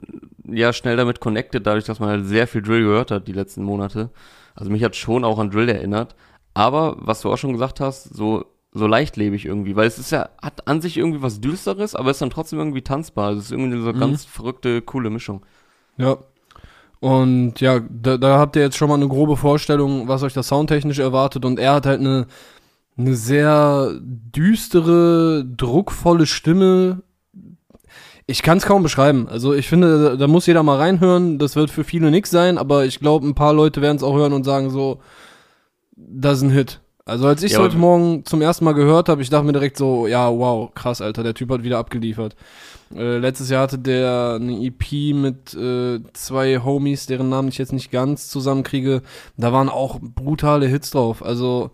ja 0.50 0.72
schnell 0.72 0.96
damit 0.96 1.20
connected, 1.20 1.68
dadurch, 1.68 1.86
dass 1.86 2.00
man 2.00 2.10
halt 2.10 2.26
sehr 2.26 2.48
viel 2.48 2.62
Drill 2.62 2.84
gehört 2.84 3.12
hat 3.12 3.28
die 3.28 3.34
letzten 3.34 3.64
Monate. 3.64 4.10
Also 4.56 4.72
mich 4.72 4.84
hat 4.84 4.96
schon 4.96 5.26
auch 5.26 5.40
an 5.40 5.52
Drill 5.52 5.70
erinnert. 5.70 6.16
Aber 6.54 6.96
was 7.00 7.22
du 7.22 7.32
auch 7.32 7.38
schon 7.38 7.54
gesagt 7.54 7.80
hast, 7.80 8.04
so 8.16 8.46
so 8.74 8.86
leichtlebig 8.86 9.46
irgendwie, 9.46 9.76
weil 9.76 9.88
es 9.88 9.98
ist 9.98 10.12
ja 10.12 10.30
hat 10.42 10.68
an 10.68 10.82
sich 10.82 10.98
irgendwie 10.98 11.22
was 11.22 11.42
düsteres, 11.42 11.96
aber 11.96 12.12
ist 12.12 12.22
dann 12.22 12.30
trotzdem 12.30 12.60
irgendwie 12.60 12.82
tanzbar. 12.82 13.28
Also 13.28 13.40
es 13.40 13.46
ist 13.46 13.52
irgendwie 13.52 13.78
so 13.80 13.90
eine 13.90 13.94
mhm. 13.94 14.00
ganz 14.00 14.26
verrückte 14.26 14.82
coole 14.82 15.10
Mischung. 15.10 15.46
Ja, 15.98 16.18
Und 17.00 17.62
ja, 17.62 17.80
da, 17.90 18.18
da 18.18 18.40
habt 18.40 18.56
ihr 18.56 18.64
jetzt 18.64 18.78
schon 18.78 18.90
mal 18.90 18.96
eine 18.96 19.08
grobe 19.08 19.38
Vorstellung, 19.38 20.08
was 20.08 20.24
euch 20.24 20.34
da 20.34 20.44
soundtechnisch 20.44 21.00
erwartet. 21.00 21.46
Und 21.46 21.60
er 21.60 21.74
hat 21.74 21.86
halt 21.86 22.00
eine, 22.00 22.26
eine 22.98 23.16
sehr 23.16 23.92
düstere, 24.02 25.46
druckvolle 25.46 26.26
Stimme. 26.26 27.04
Ich 28.26 28.42
kann 28.42 28.58
es 28.58 28.66
kaum 28.66 28.84
beschreiben. 28.84 29.28
Also 29.30 29.54
ich 29.54 29.70
finde, 29.70 30.04
da, 30.04 30.16
da 30.16 30.28
muss 30.28 30.48
jeder 30.48 30.64
mal 30.64 30.78
reinhören. 30.78 31.38
Das 31.38 31.56
wird 31.56 31.70
für 31.70 31.84
viele 31.84 32.10
nix 32.12 32.32
sein, 32.32 32.58
aber 32.58 32.86
ich 32.86 33.00
glaube, 33.00 33.28
ein 33.28 33.36
paar 33.36 33.54
Leute 33.54 33.82
werden 33.82 33.98
es 33.98 34.04
auch 34.04 34.16
hören 34.16 34.34
und 34.34 34.44
sagen 34.44 34.70
so, 34.70 35.00
das 35.96 36.38
ist 36.38 36.44
ein 36.44 36.50
Hit. 36.50 36.82
Also 37.06 37.26
als 37.28 37.42
ich 37.42 37.54
Ja, 37.54 37.60
heute 37.60 37.78
Morgen 37.78 38.26
zum 38.26 38.42
ersten 38.42 38.66
Mal 38.66 38.74
gehört 38.74 39.08
habe, 39.08 39.22
ich 39.22 39.30
dachte 39.30 39.46
mir 39.46 39.54
direkt 39.54 39.78
so, 39.78 40.08
ja, 40.08 40.30
wow, 40.30 40.74
krass, 40.74 41.00
Alter, 41.00 41.24
der 41.24 41.34
Typ 41.34 41.50
hat 41.52 41.64
wieder 41.64 41.78
abgeliefert. 41.78 42.36
Äh, 42.96 43.18
letztes 43.18 43.50
Jahr 43.50 43.64
hatte 43.64 43.80
der 43.80 44.38
eine 44.40 44.64
EP 44.66 45.14
mit 45.14 45.54
äh, 45.54 46.00
zwei 46.14 46.60
Homies, 46.64 47.06
deren 47.06 47.30
Namen 47.30 47.50
ich 47.50 47.58
jetzt 47.58 47.74
nicht 47.74 47.92
ganz 47.92 48.30
zusammenkriege. 48.30 49.02
Da 49.38 49.52
waren 49.54 49.70
auch 49.70 50.00
brutale 50.02 50.68
Hits 50.68 50.92
drauf. 50.92 51.24
Also 51.24 51.72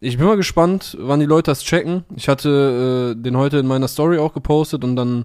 ich 0.00 0.16
bin 0.16 0.26
mal 0.26 0.36
gespannt, 0.36 0.96
wann 1.00 1.20
die 1.20 1.26
Leute 1.26 1.50
das 1.50 1.62
checken. 1.62 2.04
Ich 2.14 2.28
hatte 2.28 3.14
äh, 3.18 3.22
den 3.22 3.36
heute 3.36 3.58
in 3.58 3.66
meiner 3.66 3.88
Story 3.88 4.18
auch 4.18 4.32
gepostet 4.32 4.84
und 4.84 4.96
dann 4.96 5.24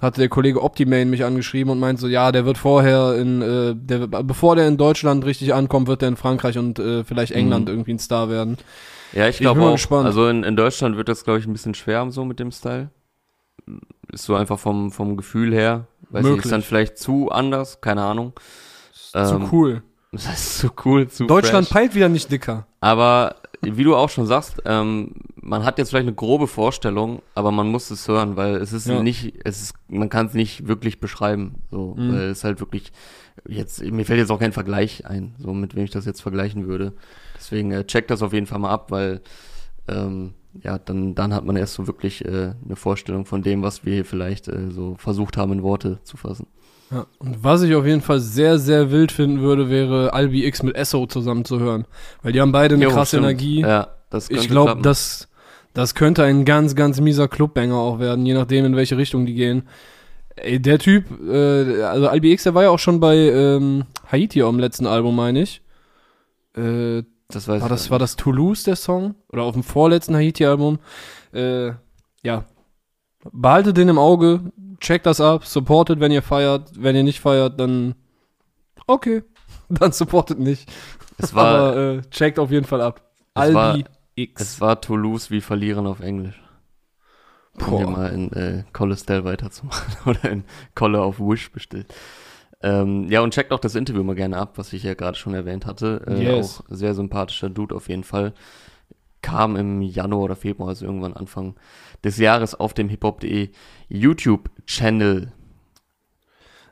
hatte 0.00 0.20
der 0.20 0.28
Kollege 0.30 0.62
Optimane 0.62 1.04
mich 1.06 1.24
angeschrieben 1.24 1.70
und 1.70 1.78
meint 1.78 1.98
so, 2.00 2.06
ja, 2.08 2.32
der 2.32 2.46
wird 2.46 2.56
vorher 2.56 3.16
in, 3.16 3.42
äh, 3.42 3.74
der, 3.76 4.06
bevor 4.06 4.56
der 4.56 4.66
in 4.66 4.76
Deutschland 4.78 5.24
richtig 5.26 5.52
ankommt, 5.52 5.88
wird 5.88 6.00
der 6.00 6.08
in 6.08 6.16
Frankreich 6.16 6.56
und 6.56 6.78
äh, 6.78 7.04
vielleicht 7.04 7.32
England 7.32 7.66
Mhm. 7.68 7.74
irgendwie 7.74 7.92
ein 7.94 7.98
Star 7.98 8.30
werden. 8.30 8.56
Ja, 9.12 9.28
ich 9.28 9.38
glaube 9.38 9.60
auch. 9.62 9.72
gespannt. 9.72 10.06
Also 10.06 10.28
in, 10.28 10.44
in 10.44 10.56
Deutschland 10.56 10.96
wird 10.96 11.08
das, 11.08 11.24
glaube 11.24 11.40
ich, 11.40 11.46
ein 11.46 11.52
bisschen 11.52 11.74
schwer 11.74 12.06
so 12.10 12.24
mit 12.24 12.38
dem 12.38 12.50
Style. 12.52 12.90
Ist 14.12 14.24
so 14.24 14.34
einfach 14.34 14.58
vom, 14.58 14.90
vom 14.90 15.16
Gefühl 15.16 15.52
her. 15.54 15.86
Weiß 16.10 16.22
nicht, 16.22 16.30
Möglich. 16.30 16.44
ist 16.46 16.50
dann 16.52 16.62
vielleicht 16.62 16.98
zu 16.98 17.30
anders, 17.30 17.80
keine 17.80 18.02
Ahnung. 18.02 18.32
Zu 18.92 19.18
Ähm, 19.18 19.48
cool. 19.52 19.82
Das 20.12 20.26
heißt 20.26 20.58
zu 20.58 20.70
cool, 20.84 21.06
zu 21.06 21.26
Deutschland 21.26 21.68
fresh. 21.68 21.72
peilt 21.72 21.94
wieder 21.94 22.08
nicht 22.08 22.32
dicker. 22.32 22.66
Aber 22.80 23.36
wie 23.62 23.84
du 23.84 23.94
auch 23.94 24.08
schon 24.08 24.26
sagst, 24.26 24.60
ähm, 24.64 25.12
man 25.36 25.64
hat 25.64 25.78
jetzt 25.78 25.90
vielleicht 25.90 26.08
eine 26.08 26.16
grobe 26.16 26.48
Vorstellung, 26.48 27.22
aber 27.36 27.52
man 27.52 27.68
muss 27.68 27.92
es 27.92 28.08
hören, 28.08 28.34
weil 28.36 28.56
es 28.56 28.72
ist 28.72 28.88
Ja. 28.88 29.04
nicht, 29.04 29.34
es 29.44 29.62
ist, 29.62 29.74
man 29.86 30.08
kann 30.08 30.26
es 30.26 30.34
nicht 30.34 30.66
wirklich 30.66 30.98
beschreiben. 30.98 31.62
So, 31.70 31.94
Mhm. 31.96 32.12
weil 32.12 32.20
es 32.30 32.42
halt 32.42 32.58
wirklich 32.58 32.90
jetzt, 33.48 33.84
mir 33.84 34.04
fällt 34.04 34.18
jetzt 34.18 34.32
auch 34.32 34.40
kein 34.40 34.52
Vergleich 34.52 35.06
ein, 35.06 35.36
so 35.38 35.54
mit 35.54 35.76
wem 35.76 35.84
ich 35.84 35.90
das 35.92 36.06
jetzt 36.06 36.22
vergleichen 36.22 36.66
würde. 36.66 36.92
Deswegen 37.36 37.70
äh, 37.70 37.84
check 37.86 38.08
das 38.08 38.20
auf 38.22 38.32
jeden 38.32 38.46
Fall 38.46 38.58
mal 38.58 38.70
ab, 38.70 38.90
weil 38.90 39.20
ähm, 39.86 40.34
ja, 40.62 40.78
dann, 40.78 41.14
dann 41.14 41.34
hat 41.34 41.44
man 41.44 41.56
erst 41.56 41.74
so 41.74 41.86
wirklich 41.86 42.24
äh, 42.24 42.54
eine 42.64 42.76
Vorstellung 42.76 43.24
von 43.24 43.42
dem, 43.42 43.62
was 43.62 43.84
wir 43.84 43.94
hier 43.94 44.04
vielleicht 44.04 44.48
äh, 44.48 44.70
so 44.70 44.96
versucht 44.98 45.36
haben, 45.36 45.52
in 45.52 45.62
Worte 45.62 45.98
zu 46.04 46.16
fassen. 46.16 46.46
Ja. 46.90 47.06
Und 47.18 47.44
was 47.44 47.62
ich 47.62 47.74
auf 47.74 47.86
jeden 47.86 48.00
Fall 48.00 48.18
sehr, 48.18 48.58
sehr 48.58 48.90
wild 48.90 49.12
finden 49.12 49.40
würde, 49.40 49.70
wäre 49.70 50.12
Albi 50.12 50.44
X 50.46 50.62
mit 50.62 50.74
Esso 50.74 51.06
zusammen 51.06 51.44
zu 51.44 51.60
hören. 51.60 51.86
Weil 52.22 52.32
die 52.32 52.40
haben 52.40 52.52
beide 52.52 52.74
eine 52.74 52.84
Jo, 52.84 52.90
krasse 52.90 53.16
stimmt. 53.16 53.24
Energie. 53.24 53.60
Ja, 53.60 53.88
das 54.10 54.28
ich 54.28 54.36
könnte 54.36 54.48
glaube, 54.48 54.66
klappen. 54.66 54.82
das, 54.82 55.28
das 55.72 55.94
könnte 55.94 56.24
ein 56.24 56.44
ganz, 56.44 56.74
ganz 56.74 57.00
mieser 57.00 57.28
Clubbanger 57.28 57.76
auch 57.76 58.00
werden, 58.00 58.26
je 58.26 58.34
nachdem, 58.34 58.64
in 58.64 58.74
welche 58.74 58.96
Richtung 58.96 59.24
die 59.24 59.34
gehen. 59.34 59.68
Ey, 60.34 60.60
der 60.60 60.78
Typ, 60.80 61.04
äh, 61.28 61.82
also 61.82 62.08
Albi 62.08 62.32
X, 62.32 62.42
der 62.42 62.54
war 62.54 62.64
ja 62.64 62.70
auch 62.70 62.78
schon 62.78 62.98
bei 62.98 63.16
ähm, 63.16 63.84
Haiti 64.10 64.42
am 64.42 64.58
letzten 64.58 64.86
Album, 64.86 65.14
meine 65.14 65.42
ich. 65.42 65.62
Äh, 66.56 67.02
das 67.34 67.48
weiß 67.48 67.60
war 67.62 67.66
ich 67.68 67.72
das, 67.72 67.90
war 67.90 67.98
das 67.98 68.16
Toulouse, 68.16 68.64
der 68.64 68.76
Song? 68.76 69.14
Oder 69.28 69.42
auf 69.42 69.54
dem 69.54 69.62
vorletzten 69.62 70.14
Haiti-Album? 70.14 70.78
Äh, 71.32 71.72
ja. 72.22 72.44
Behaltet 73.32 73.76
den 73.76 73.88
im 73.88 73.98
Auge, 73.98 74.40
checkt 74.80 75.06
das 75.06 75.20
ab, 75.20 75.44
supportet, 75.44 76.00
wenn 76.00 76.12
ihr 76.12 76.22
feiert. 76.22 76.70
Wenn 76.76 76.96
ihr 76.96 77.02
nicht 77.02 77.20
feiert, 77.20 77.58
dann 77.60 77.94
okay. 78.86 79.22
Dann 79.68 79.92
supportet 79.92 80.38
nicht. 80.40 80.68
Es 81.16 81.32
war, 81.34 81.46
Aber 81.46 81.76
äh, 81.76 82.00
checkt 82.10 82.38
auf 82.40 82.50
jeden 82.50 82.66
Fall 82.66 82.80
ab. 82.80 83.02
Es 83.34 83.54
war- 83.54 83.72
Albi 83.72 83.84
X. 84.16 84.42
Es 84.42 84.60
war 84.60 84.80
Toulouse 84.80 85.30
wie 85.30 85.40
verlieren 85.40 85.86
auf 85.86 86.00
Englisch. 86.00 86.40
Um 87.54 87.66
Boah. 87.66 87.90
mal 87.90 88.12
in 88.12 88.32
äh, 88.32 88.64
Colle 88.72 88.96
Style 88.96 89.24
weiterzumachen 89.24 89.94
oder 90.06 90.30
in 90.30 90.44
Colle 90.74 91.00
auf 91.00 91.18
Wish 91.20 91.52
bestellt. 91.52 91.92
Ähm, 92.62 93.08
ja, 93.08 93.20
und 93.22 93.32
checkt 93.32 93.52
auch 93.52 93.58
das 93.58 93.74
Interview 93.74 94.02
mal 94.02 94.14
gerne 94.14 94.36
ab, 94.36 94.52
was 94.56 94.72
ich 94.72 94.82
ja 94.82 94.94
gerade 94.94 95.16
schon 95.16 95.32
erwähnt 95.34 95.64
hatte. 95.66 96.02
Äh, 96.06 96.22
Yes. 96.22 96.60
Auch 96.60 96.64
sehr 96.68 96.94
sympathischer 96.94 97.48
Dude 97.48 97.74
auf 97.74 97.88
jeden 97.88 98.04
Fall. 98.04 98.34
Kam 99.22 99.56
im 99.56 99.80
Januar 99.82 100.22
oder 100.24 100.36
Februar, 100.36 100.68
also 100.70 100.84
irgendwann 100.86 101.14
Anfang 101.14 101.54
des 102.04 102.16
Jahres 102.18 102.54
auf 102.54 102.72
dem 102.74 102.88
hiphop.de 102.88 103.50
YouTube-Channel. 103.88 105.32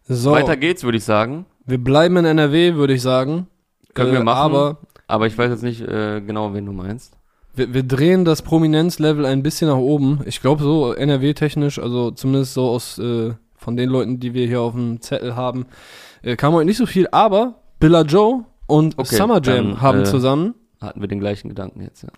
So, 0.04 0.32
Weiter 0.32 0.56
geht's, 0.56 0.84
würde 0.84 0.98
ich 0.98 1.04
sagen. 1.04 1.44
wir 1.66 1.82
bleiben 1.82 2.16
in 2.16 2.24
NRW, 2.24 2.74
würde 2.74 2.94
ich 2.94 3.02
sagen. 3.02 3.46
Können 3.94 4.12
wir 4.12 4.22
machen. 4.24 4.40
Aber 4.40 4.78
Aber 5.06 5.26
ich 5.26 5.36
weiß 5.36 5.50
jetzt 5.50 5.62
nicht 5.62 5.82
äh, 5.82 6.20
genau, 6.20 6.54
wen 6.54 6.64
du 6.66 6.72
meinst. 6.72 7.14
wir, 7.54 7.74
wir 7.74 7.82
drehen 7.82 8.24
das 8.24 8.42
Prominenzlevel 8.42 9.26
ein 9.26 9.42
bisschen 9.42 9.68
nach 9.68 9.76
oben. 9.76 10.20
Ich 10.24 10.40
glaube 10.40 10.62
so 10.62 10.92
NRW-technisch, 10.94 11.78
also 11.78 12.10
zumindest 12.10 12.54
so 12.54 12.68
aus 12.68 12.98
äh, 12.98 13.32
von 13.58 13.76
den 13.76 13.90
Leuten, 13.90 14.20
die 14.20 14.34
wir 14.34 14.46
hier 14.46 14.60
auf 14.60 14.72
dem 14.72 15.00
Zettel 15.00 15.36
haben, 15.36 15.66
äh, 16.22 16.36
kam 16.36 16.54
heute 16.54 16.66
nicht 16.66 16.78
so 16.78 16.86
viel. 16.86 17.08
Aber 17.12 17.56
Billa 17.78 18.02
Joe 18.02 18.44
und 18.66 18.98
Okay, 18.98 19.16
Summer 19.16 19.42
Jam 19.42 19.70
dann, 19.70 19.80
haben 19.80 20.00
äh, 20.00 20.04
zusammen 20.04 20.54
Hatten 20.80 21.00
wir 21.00 21.08
den 21.08 21.18
gleichen 21.18 21.48
Gedanken 21.48 21.80
jetzt, 21.82 22.02
ja. 22.02 22.10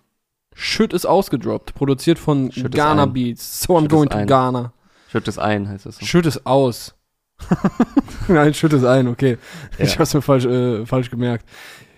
Shit 0.53 0.93
ist 0.93 1.05
ausgedroppt, 1.05 1.73
produziert 1.73 2.19
von 2.19 2.51
Shit 2.51 2.65
ist 2.65 2.75
Ghana. 2.75 3.05
Beats. 3.05 3.61
So 3.61 3.77
I'm 3.77 3.81
Shit 3.81 3.89
going 3.89 4.09
ist 4.09 4.17
to. 4.17 4.25
Ghana. 4.25 4.73
Schütt 5.09 5.27
es 5.27 5.39
ein, 5.39 5.67
heißt 5.67 5.85
es 5.85 5.97
so. 5.97 6.05
Shit 6.05 6.25
ist 6.25 6.45
aus. 6.45 6.93
Nein, 8.27 8.53
Shit 8.53 8.73
ist 8.73 8.83
ein, 8.83 9.07
okay. 9.07 9.37
Ja. 9.77 9.85
Ich 9.85 9.97
hab's 9.97 10.13
mir 10.13 10.21
falsch, 10.21 10.45
äh, 10.45 10.85
falsch 10.85 11.09
gemerkt. 11.09 11.47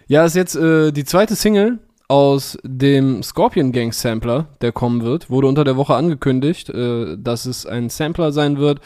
Ja, 0.07 0.23
ist 0.23 0.35
jetzt 0.35 0.55
äh, 0.55 0.91
die 0.91 1.03
zweite 1.03 1.35
Single 1.35 1.79
aus 2.07 2.57
dem 2.63 3.23
Scorpion 3.23 3.71
Gang 3.71 3.93
Sampler, 3.93 4.47
der 4.61 4.71
kommen 4.71 5.03
wird. 5.03 5.29
Wurde 5.29 5.47
unter 5.47 5.63
der 5.63 5.75
Woche 5.75 5.95
angekündigt, 5.95 6.69
äh, 6.69 7.17
dass 7.17 7.45
es 7.45 7.65
ein 7.65 7.89
Sampler 7.89 8.31
sein 8.31 8.57
wird, 8.57 8.79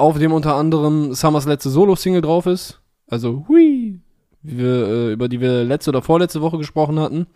auf 0.00 0.18
dem 0.18 0.32
unter 0.32 0.54
anderem 0.56 1.14
Summers 1.14 1.46
letzte 1.46 1.70
Solo-Single 1.70 2.22
drauf 2.22 2.46
ist. 2.46 2.80
Also, 3.08 3.44
hui, 3.48 4.00
wir, 4.42 4.66
äh, 4.66 5.12
über 5.12 5.28
die 5.28 5.40
wir 5.40 5.64
letzte 5.64 5.90
oder 5.90 6.02
vorletzte 6.02 6.40
Woche 6.40 6.58
gesprochen 6.58 6.98
hatten. 6.98 7.26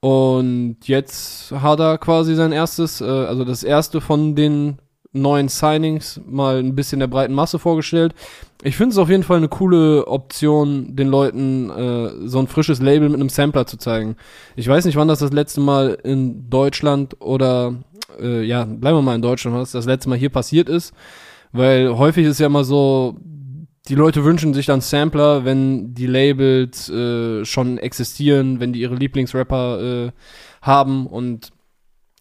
Und 0.00 0.76
jetzt 0.84 1.52
hat 1.52 1.80
er 1.80 1.98
quasi 1.98 2.34
sein 2.34 2.52
erstes, 2.52 3.00
äh, 3.00 3.04
also 3.04 3.44
das 3.44 3.62
erste 3.62 4.00
von 4.00 4.34
den 4.34 4.78
neuen 5.12 5.48
Signings 5.48 6.20
mal 6.26 6.58
ein 6.58 6.74
bisschen 6.74 7.00
der 7.00 7.06
breiten 7.06 7.34
Masse 7.34 7.58
vorgestellt. 7.58 8.14
Ich 8.62 8.76
finde 8.76 8.92
es 8.92 8.98
auf 8.98 9.08
jeden 9.08 9.22
Fall 9.22 9.38
eine 9.38 9.48
coole 9.48 10.06
Option, 10.06 10.94
den 10.96 11.08
Leuten 11.08 11.70
äh, 11.70 12.28
so 12.28 12.38
ein 12.38 12.46
frisches 12.46 12.80
Label 12.80 13.08
mit 13.08 13.20
einem 13.20 13.28
Sampler 13.28 13.66
zu 13.66 13.76
zeigen. 13.78 14.16
Ich 14.54 14.68
weiß 14.68 14.84
nicht, 14.84 14.96
wann 14.96 15.08
das 15.08 15.20
das 15.20 15.32
letzte 15.32 15.60
Mal 15.60 15.98
in 16.04 16.50
Deutschland 16.50 17.16
oder 17.20 17.74
äh, 18.20 18.42
ja, 18.42 18.64
bleiben 18.64 18.98
wir 18.98 19.02
mal 19.02 19.14
in 19.14 19.22
Deutschland, 19.22 19.56
das 19.56 19.72
das 19.72 19.86
letzte 19.86 20.08
Mal 20.08 20.18
hier 20.18 20.30
passiert 20.30 20.68
ist, 20.68 20.92
weil 21.52 21.96
häufig 21.96 22.26
ist 22.26 22.40
ja 22.40 22.46
immer 22.46 22.64
so, 22.64 23.16
die 23.88 23.94
Leute 23.94 24.24
wünschen 24.24 24.54
sich 24.54 24.66
dann 24.66 24.80
Sampler, 24.80 25.44
wenn 25.44 25.94
die 25.94 26.06
Labels 26.06 26.88
äh, 26.90 27.44
schon 27.44 27.78
existieren, 27.78 28.60
wenn 28.60 28.72
die 28.72 28.80
ihre 28.80 28.94
Lieblingsrapper 28.94 30.06
äh, 30.06 30.10
haben 30.60 31.06
und 31.06 31.52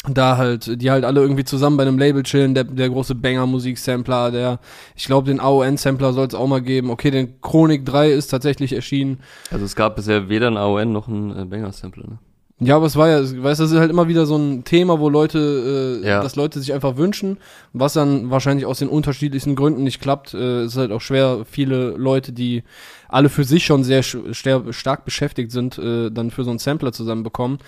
da 0.10 0.38
halt, 0.38 0.82
die 0.82 0.92
halt 0.92 1.04
alle 1.04 1.22
irgendwie 1.22 1.44
zusammen 1.44 1.76
bei 1.78 1.84
einem 1.84 1.98
Label 1.98 2.24
chillen, 2.24 2.54
der, 2.54 2.64
der 2.64 2.90
große 2.90 3.16
Banger-Musik-Sampler, 3.16 4.32
der, 4.32 4.60
ich 4.96 5.06
glaube, 5.06 5.28
den 5.28 5.40
AON-Sampler 5.40 6.14
soll 6.14 6.28
es 6.28 6.36
auch 6.36 6.48
mal 6.48 6.62
geben. 6.62 6.90
Okay, 6.90 7.12
den 7.12 7.42
Chronik 7.42 7.86
3 7.86 8.12
ist 8.12 8.28
tatsächlich 8.28 8.74
erschienen. 8.74 9.20
Also 9.52 9.66
es 9.66 9.76
gab 9.76 9.96
bisher 9.96 10.30
weder 10.30 10.48
ein 10.48 10.58
AON 10.58 10.94
noch 10.94 11.08
ein 11.08 11.36
äh, 11.36 11.46
Banger-Sampler, 11.46 12.08
ne? 12.08 12.20
Ja, 12.60 12.76
aber 12.78 12.88
es 12.88 12.96
war 12.96 13.08
ja, 13.08 13.20
weißt 13.20 13.60
du, 13.60 13.64
das 13.66 13.72
ist 13.72 13.78
halt 13.78 13.92
immer 13.92 14.08
wieder 14.08 14.26
so 14.26 14.36
ein 14.36 14.64
Thema, 14.64 15.00
wo 15.00 15.10
Leute, 15.10 16.00
äh, 16.04 16.08
Ja. 16.08 16.24
dass 16.24 16.36
Leute 16.36 16.60
sich 16.60 16.74
einfach 16.74 16.98
wünschen, 16.98 17.38
was 17.72 17.94
dann 17.94 18.32
wahrscheinlich 18.32 18.66
aus 18.66 18.80
den 18.80 18.88
unterschiedlichsten 18.90 19.56
Gründen 19.56 19.84
nicht 19.84 20.02
klappt. 20.02 20.34
Äh, 20.34 20.62
es 20.62 20.72
ist 20.72 20.78
halt 20.78 20.92
auch 20.92 21.02
schwer, 21.02 21.46
viele 21.50 21.92
Leute, 21.92 22.32
die 22.32 22.64
alle 23.10 23.30
für 23.30 23.44
sich 23.44 23.64
schon 23.66 23.84
sehr 23.84 24.02
stark 24.02 25.06
beschäftigt 25.06 25.52
sind, 25.52 25.78
äh, 25.78 26.10
dann 26.10 26.32
für 26.32 26.44
so 26.44 26.50
einen 26.50 26.58
Sampler 26.60 26.92
zusammenbekommen. 26.92 27.60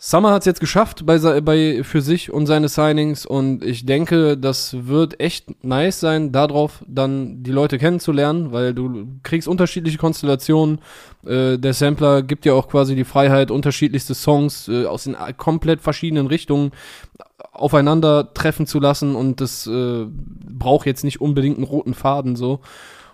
Summer 0.00 0.30
hat 0.30 0.42
es 0.42 0.46
jetzt 0.46 0.60
geschafft 0.60 1.04
bei, 1.06 1.18
bei 1.40 1.82
für 1.82 2.00
sich 2.00 2.32
und 2.32 2.46
seine 2.46 2.68
Signings 2.68 3.26
und 3.26 3.64
ich 3.64 3.84
denke, 3.84 4.38
das 4.38 4.86
wird 4.86 5.18
echt 5.18 5.64
nice 5.64 5.98
sein, 5.98 6.30
darauf 6.30 6.84
dann 6.86 7.42
die 7.42 7.50
Leute 7.50 7.78
kennenzulernen, 7.78 8.52
weil 8.52 8.74
du 8.74 9.08
kriegst 9.24 9.48
unterschiedliche 9.48 9.98
Konstellationen. 9.98 10.78
Äh, 11.26 11.58
der 11.58 11.74
Sampler 11.74 12.22
gibt 12.22 12.44
dir 12.44 12.54
auch 12.54 12.68
quasi 12.68 12.94
die 12.94 13.02
Freiheit, 13.02 13.50
unterschiedlichste 13.50 14.14
Songs 14.14 14.68
äh, 14.68 14.84
aus 14.86 15.02
den 15.02 15.16
a- 15.16 15.32
komplett 15.32 15.80
verschiedenen 15.80 16.28
Richtungen 16.28 16.70
aufeinander 17.50 18.32
treffen 18.34 18.68
zu 18.68 18.78
lassen 18.78 19.16
und 19.16 19.40
das 19.40 19.66
äh, 19.66 20.06
braucht 20.08 20.86
jetzt 20.86 21.02
nicht 21.02 21.20
unbedingt 21.20 21.56
einen 21.56 21.66
roten 21.66 21.94
Faden 21.94 22.36
so. 22.36 22.60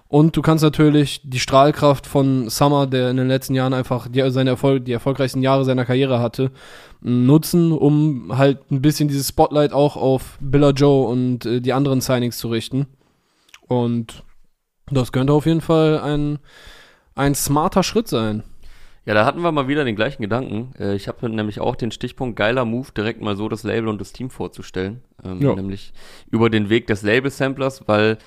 Und 0.08 0.36
du 0.36 0.42
kannst 0.42 0.62
natürlich 0.62 1.22
die 1.24 1.40
Strahlkraft 1.40 2.06
von 2.06 2.48
Summer, 2.48 2.86
der 2.86 3.10
in 3.10 3.16
den 3.16 3.26
letzten 3.26 3.54
Jahren 3.54 3.72
einfach 3.74 4.06
die, 4.08 4.22
seine 4.30 4.50
Erfolg, 4.50 4.84
die 4.84 4.92
erfolgreichsten 4.92 5.42
Jahre 5.42 5.64
seiner 5.64 5.84
Karriere 5.84 6.20
hatte, 6.20 6.52
nutzen, 7.00 7.72
um 7.72 8.36
halt 8.36 8.70
ein 8.70 8.80
bisschen 8.82 9.08
dieses 9.08 9.28
Spotlight 9.28 9.72
auch 9.72 9.96
auf 9.96 10.38
Billa 10.40 10.70
Joe 10.70 11.08
und 11.08 11.46
äh, 11.46 11.60
die 11.60 11.72
anderen 11.72 12.00
Signings 12.00 12.38
zu 12.38 12.48
richten. 12.48 12.86
Und 13.66 14.22
Das 14.90 15.12
könnte 15.12 15.32
auf 15.32 15.46
jeden 15.46 15.62
Fall 15.62 15.98
ein, 16.00 16.38
ein 17.14 17.34
smarter 17.34 17.82
Schritt 17.82 18.06
sein. 18.08 18.42
Ja, 19.06 19.14
da 19.14 19.26
hatten 19.26 19.40
wir 19.40 19.52
mal 19.52 19.68
wieder 19.68 19.84
den 19.84 19.96
gleichen 19.96 20.22
Gedanken. 20.22 20.74
Äh, 20.78 20.94
ich 20.94 21.08
habe 21.08 21.28
nämlich 21.28 21.60
auch 21.60 21.76
den 21.76 21.90
Stichpunkt 21.90 22.36
geiler 22.36 22.64
Move, 22.64 22.88
direkt 22.96 23.20
mal 23.20 23.36
so 23.36 23.48
das 23.48 23.62
Label 23.62 23.88
und 23.88 24.00
das 24.00 24.12
Team 24.12 24.30
vorzustellen. 24.30 25.02
Ähm, 25.24 25.40
Ja. 25.40 25.54
Nämlich 25.54 25.92
über 26.30 26.50
den 26.50 26.68
Weg 26.68 26.86
des 26.86 27.02
Label-Samplers, 27.02 27.88
weil, 27.88 28.18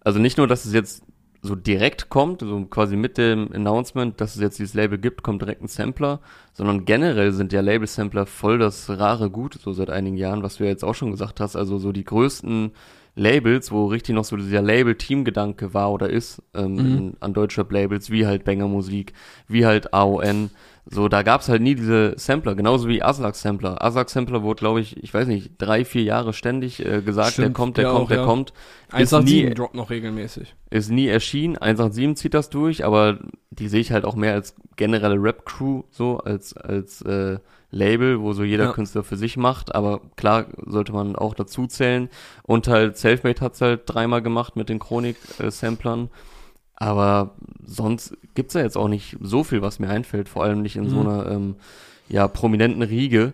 also 0.00 0.18
nicht 0.18 0.38
nur, 0.38 0.46
dass 0.46 0.64
es 0.64 0.72
jetzt 0.72 1.02
so 1.46 1.54
direkt 1.54 2.08
kommt, 2.08 2.40
so 2.40 2.64
quasi 2.66 2.96
mit 2.96 3.16
dem 3.16 3.50
Announcement, 3.52 4.20
dass 4.20 4.34
es 4.34 4.42
jetzt 4.42 4.58
dieses 4.58 4.74
Label 4.74 4.98
gibt, 4.98 5.22
kommt 5.22 5.42
direkt 5.42 5.62
ein 5.62 5.68
Sampler, 5.68 6.20
sondern 6.52 6.84
generell 6.84 7.32
sind 7.32 7.52
ja 7.52 7.60
Label-Sampler 7.60 8.26
voll 8.26 8.58
das 8.58 8.90
rare 8.90 9.30
Gut, 9.30 9.54
so 9.54 9.72
seit 9.72 9.90
einigen 9.90 10.16
Jahren, 10.16 10.42
was 10.42 10.56
du 10.56 10.64
ja 10.64 10.70
jetzt 10.70 10.84
auch 10.84 10.94
schon 10.94 11.10
gesagt 11.10 11.40
hast, 11.40 11.56
also 11.56 11.78
so 11.78 11.92
die 11.92 12.04
größten 12.04 12.72
Labels, 13.16 13.72
wo 13.72 13.86
richtig 13.86 14.14
noch 14.14 14.24
so 14.24 14.36
dieser 14.36 14.60
Label-Team-Gedanke 14.62 15.72
war 15.74 15.90
oder 15.92 16.08
ist, 16.10 16.42
ähm, 16.54 16.74
Mhm. 16.74 16.78
in, 16.98 17.16
an 17.20 17.32
Deutschrap-Labels, 17.34 18.10
wie 18.10 18.26
halt 18.26 18.44
Banger 18.44 18.68
Musik, 18.68 19.14
wie 19.48 19.64
halt 19.66 19.92
AON, 19.94 20.50
so, 20.88 21.08
da 21.08 21.22
gab's 21.22 21.48
halt 21.48 21.62
nie 21.62 21.74
diese 21.74 22.12
Sampler, 22.16 22.54
genauso 22.54 22.86
wie 22.88 23.02
Aslak-Sampler. 23.02 23.82
Aslak-Sampler 23.82 24.42
wurde, 24.44 24.60
glaube 24.60 24.80
ich, 24.80 25.02
ich 25.02 25.12
weiß 25.12 25.26
nicht, 25.26 25.52
drei, 25.58 25.84
vier 25.84 26.04
Jahre 26.04 26.32
ständig 26.32 26.78
äh, 26.84 27.02
gesagt, 27.02 27.38
der 27.38 27.42
Stimmt, 27.42 27.54
kommt, 27.56 27.76
der 27.78 27.84
ja 27.86 27.90
kommt, 27.90 28.04
auch, 28.04 28.08
der 28.08 28.18
ja. 28.18 28.24
kommt. 28.24 28.50
Ist 28.96 29.12
187 29.12 29.48
nie, 29.48 29.54
droppt 29.54 29.74
noch 29.74 29.90
regelmäßig. 29.90 30.54
ist 30.70 30.90
nie 30.92 31.08
erschienen. 31.08 31.56
187 31.58 32.16
zieht 32.22 32.34
das 32.34 32.50
durch, 32.50 32.84
aber 32.84 33.18
die 33.50 33.66
sehe 33.66 33.80
ich 33.80 33.90
halt 33.90 34.04
auch 34.04 34.14
mehr 34.14 34.34
als 34.34 34.54
generelle 34.76 35.20
Rap-Crew, 35.20 35.82
so, 35.90 36.18
als, 36.18 36.56
als 36.56 37.02
äh, 37.02 37.38
Label, 37.76 38.20
wo 38.20 38.32
so 38.32 38.42
jeder 38.42 38.64
Ja. 38.64 38.72
Künstler 38.72 39.04
für 39.04 39.16
sich 39.16 39.36
macht. 39.36 39.74
Aber 39.74 40.00
klar 40.16 40.46
sollte 40.64 40.92
man 40.92 41.14
auch 41.16 41.34
dazu 41.34 41.66
zählen. 41.66 42.08
Und 42.42 42.68
halt 42.68 42.96
Selfmade 42.96 43.40
hat's 43.40 43.60
halt 43.60 43.82
dreimal 43.86 44.22
gemacht 44.22 44.56
mit 44.56 44.68
den 44.68 44.78
Chronik-Samplern. 44.78 46.10
Aber 46.74 47.34
sonst 47.64 48.16
gibt's 48.34 48.54
ja 48.54 48.60
jetzt 48.62 48.76
auch 48.76 48.88
nicht 48.88 49.16
so 49.20 49.44
viel, 49.44 49.62
was 49.62 49.78
mir 49.78 49.88
einfällt, 49.88 50.28
vor 50.28 50.44
allem 50.44 50.62
nicht 50.62 50.76
in 50.76 50.88
so 50.90 50.96
Mhm. 50.96 51.06
einer 51.08 51.30
ähm, 51.30 51.56
ja, 52.08 52.28
prominenten 52.28 52.82
Riege. 52.82 53.32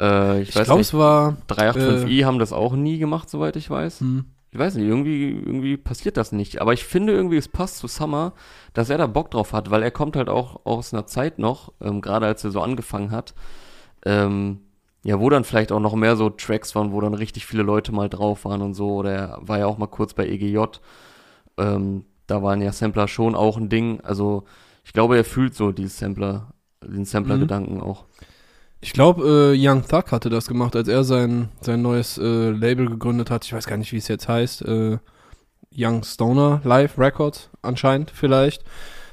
Äh, 0.00 0.42
ich, 0.42 0.50
Ich 0.50 0.56
weiß 0.56 0.64
glaube, 0.66 0.78
nicht, 0.80 0.88
es 0.88 0.94
war. 0.94 1.36
385i 1.48 2.24
haben 2.24 2.38
das 2.38 2.52
auch 2.52 2.74
nie 2.74 2.98
gemacht, 2.98 3.28
soweit 3.28 3.56
ich 3.56 3.68
weiß 3.70 4.00
Hm. 4.00 4.24
Ich 4.52 4.58
weiß 4.58 4.74
nicht, 4.74 4.86
irgendwie, 4.86 5.30
irgendwie 5.30 5.76
passiert 5.76 6.16
das 6.16 6.32
nicht. 6.32 6.60
Aber 6.60 6.72
ich 6.72 6.84
finde 6.84 7.12
irgendwie, 7.12 7.36
es 7.36 7.48
passt 7.48 7.78
zu 7.78 7.86
Summer, 7.86 8.32
dass 8.72 8.90
er 8.90 8.98
da 8.98 9.06
Bock 9.06 9.30
drauf 9.30 9.52
hat, 9.52 9.70
weil 9.70 9.82
er 9.82 9.92
kommt 9.92 10.16
halt 10.16 10.28
auch 10.28 10.66
aus 10.66 10.92
einer 10.92 11.06
Zeit 11.06 11.38
noch, 11.38 11.72
ähm, 11.80 12.00
gerade 12.00 12.26
als 12.26 12.42
er 12.42 12.50
so 12.50 12.60
angefangen 12.60 13.12
hat, 13.12 13.34
ähm, 14.04 14.60
ja, 15.04 15.20
wo 15.20 15.30
dann 15.30 15.44
vielleicht 15.44 15.72
auch 15.72 15.80
noch 15.80 15.94
mehr 15.94 16.16
so 16.16 16.30
Tracks 16.30 16.74
waren, 16.74 16.92
wo 16.92 17.00
dann 17.00 17.14
richtig 17.14 17.46
viele 17.46 17.62
Leute 17.62 17.92
mal 17.92 18.08
drauf 18.08 18.44
waren 18.44 18.60
und 18.60 18.74
so. 18.74 18.96
Oder 18.96 19.12
er 19.12 19.38
war 19.40 19.58
ja 19.58 19.66
auch 19.66 19.78
mal 19.78 19.86
kurz 19.86 20.14
bei 20.14 20.26
EGJ. 20.26 20.58
Ähm, 21.56 22.04
da 22.26 22.42
waren 22.42 22.60
ja 22.60 22.72
Sampler 22.72 23.08
schon 23.08 23.34
auch 23.34 23.56
ein 23.56 23.68
Ding. 23.68 24.00
Also 24.02 24.44
ich 24.84 24.92
glaube, 24.92 25.16
er 25.16 25.24
fühlt 25.24 25.54
so 25.54 25.72
dieses 25.72 25.98
Sampler, 25.98 26.52
den 26.82 27.04
Sampler-Gedanken 27.04 27.80
auch. 27.80 28.04
Ich 28.82 28.92
glaube, 28.92 29.54
äh, 29.54 29.68
Young 29.68 29.86
Thug 29.86 30.10
hatte 30.10 30.30
das 30.30 30.48
gemacht, 30.48 30.74
als 30.74 30.88
er 30.88 31.04
sein, 31.04 31.50
sein 31.60 31.82
neues 31.82 32.16
äh, 32.16 32.50
Label 32.50 32.88
gegründet 32.88 33.30
hat. 33.30 33.44
Ich 33.44 33.52
weiß 33.52 33.66
gar 33.66 33.76
nicht, 33.76 33.92
wie 33.92 33.98
es 33.98 34.08
jetzt 34.08 34.26
heißt. 34.26 34.62
Äh, 34.62 34.98
Young 35.76 36.02
Stoner 36.02 36.60
Live 36.64 36.98
Records 36.98 37.50
anscheinend 37.62 38.10
vielleicht. 38.10 38.64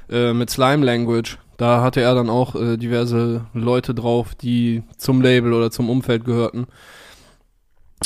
Äh, 0.08 0.32
mit 0.32 0.48
Slime 0.48 0.84
Language. 0.84 1.38
Da 1.58 1.82
hatte 1.82 2.00
er 2.00 2.14
dann 2.14 2.30
auch 2.30 2.54
äh, 2.54 2.76
diverse 2.78 3.44
Leute 3.52 3.94
drauf, 3.94 4.34
die 4.34 4.84
zum 4.96 5.20
Label 5.20 5.52
oder 5.52 5.70
zum 5.70 5.90
Umfeld 5.90 6.24
gehörten. 6.24 6.66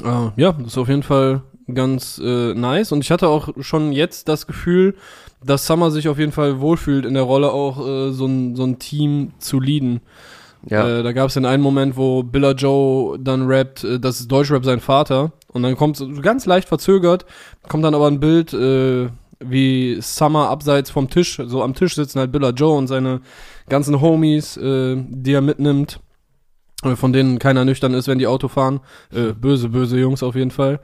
Äh, 0.03 0.31
ja, 0.37 0.53
das 0.53 0.69
ist 0.69 0.79
auf 0.79 0.89
jeden 0.89 1.05
Fall 1.05 1.43
ganz 1.73 2.21
äh, 2.23 2.55
nice. 2.55 2.91
Und 2.91 3.03
ich 3.05 3.13
hatte 3.13 3.29
auch 3.29 3.51
schon 3.61 3.93
jetzt 3.93 4.29
das 4.29 4.49
Gefühl, 4.49 4.97
dass 5.45 5.67
Summer 5.67 5.91
sich 5.91 6.09
auf 6.09 6.19
jeden 6.19 6.33
Fall 6.33 6.61
wohlfühlt 6.61 7.07
in 7.07 7.15
der 7.15 7.23
Rolle 7.23 7.53
auch 7.53 7.87
äh, 7.87 8.11
so, 8.11 8.27
ein, 8.27 8.57
so 8.57 8.65
ein 8.65 8.81
Team 8.81 9.33
zu 9.39 9.61
leaden. 9.61 10.01
Ja, 10.69 10.87
Äh, 10.89 11.03
da 11.03 11.13
gab 11.13 11.29
es 11.29 11.35
den 11.35 11.45
einen 11.47 11.63
Moment, 11.63 11.97
wo 11.97 12.23
Billa 12.23 12.53
Joe 12.53 13.19
dann 13.19 13.47
rappt, 13.47 13.85
äh, 13.85 13.99
das 13.99 14.21
ist 14.21 14.31
Deutschrap 14.31 14.65
sein 14.65 14.81
Vater. 14.81 15.33
Und 15.49 15.63
dann 15.63 15.77
kommt 15.77 15.97
so 15.97 16.09
ganz 16.21 16.47
leicht 16.47 16.69
verzögert, 16.69 17.27
kommt 17.69 17.85
dann 17.85 17.95
aber 17.95 18.07
ein 18.07 18.21
Bild, 18.21 18.53
äh, 18.55 19.09
wie 19.41 19.99
Summer 20.01 20.49
abseits 20.49 20.91
vom 20.91 21.11
Tisch, 21.11 21.41
so 21.45 21.63
am 21.63 21.75
Tisch 21.75 21.97
sitzen 21.97 22.21
halt 22.21 22.31
Billa 22.33 22.51
Joe 22.51 22.77
und 22.79 22.87
seine 22.87 23.21
ganzen 23.69 24.01
Homies, 24.01 24.57
äh, 24.57 24.97
die 25.09 25.33
er 25.33 25.41
mitnimmt, 25.41 26.01
äh, 26.85 26.95
von 26.97 27.13
denen 27.13 27.39
keiner 27.39 27.65
nüchtern 27.65 27.95
ist, 27.95 28.07
wenn 28.09 28.19
die 28.19 28.27
Auto 28.29 28.49
fahren. 28.49 28.81
Äh, 29.13 29.33
böse, 29.33 29.69
böse 29.69 29.99
Jungs 29.99 30.23
auf 30.23 30.37
jeden 30.37 30.53
Fall. 30.53 30.81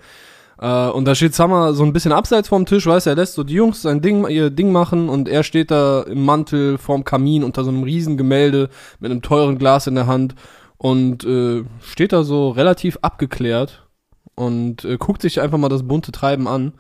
Äh, 0.61 0.89
und 0.89 1.05
da 1.05 1.15
steht 1.15 1.35
Summer 1.35 1.73
so 1.73 1.85
ein 1.85 1.93
bisschen 1.93 2.13
abseits 2.13 2.49
vom 2.49 2.67
Tisch, 2.67 2.87
weiß 2.87 3.07
er 3.07 3.15
lässt 3.15 3.35
so 3.35 3.45
die 3.45 3.55
Jungs 3.55 3.83
sein 3.83 4.01
Ding, 4.01 4.27
ihr 4.29 4.51
Ding 4.51 4.73
machen 4.73 5.09
und 5.09 5.29
er 5.29 5.43
steht 5.45 5.71
da 5.71 6.03
im 6.03 6.25
Mantel 6.25 6.79
vorm 6.79 7.05
Kamin 7.05 7.45
unter 7.45 7.65
so 7.65 7.71
einem 7.71 7.85
riesen 7.85 8.17
Gemälde 8.17 8.69
mit 8.99 9.11
einem 9.11 9.23
teuren 9.23 9.59
Glas 9.59 9.87
in 9.87 9.95
der 9.95 10.07
Hand 10.07 10.35
und 10.77 11.25
äh, 11.25 11.65
steht 11.83 12.13
da 12.13 12.25
so 12.25 12.51
relativ 12.51 12.99
abgeklärt 13.03 13.87
und 14.35 14.85
äh, 14.85 14.97
guckt 14.97 15.23
sich 15.23 15.41
einfach 15.41 15.59
mal 15.59 15.69
das 15.69 15.87
bunte 15.87 16.13
Treiben 16.13 16.49
an. 16.49 16.73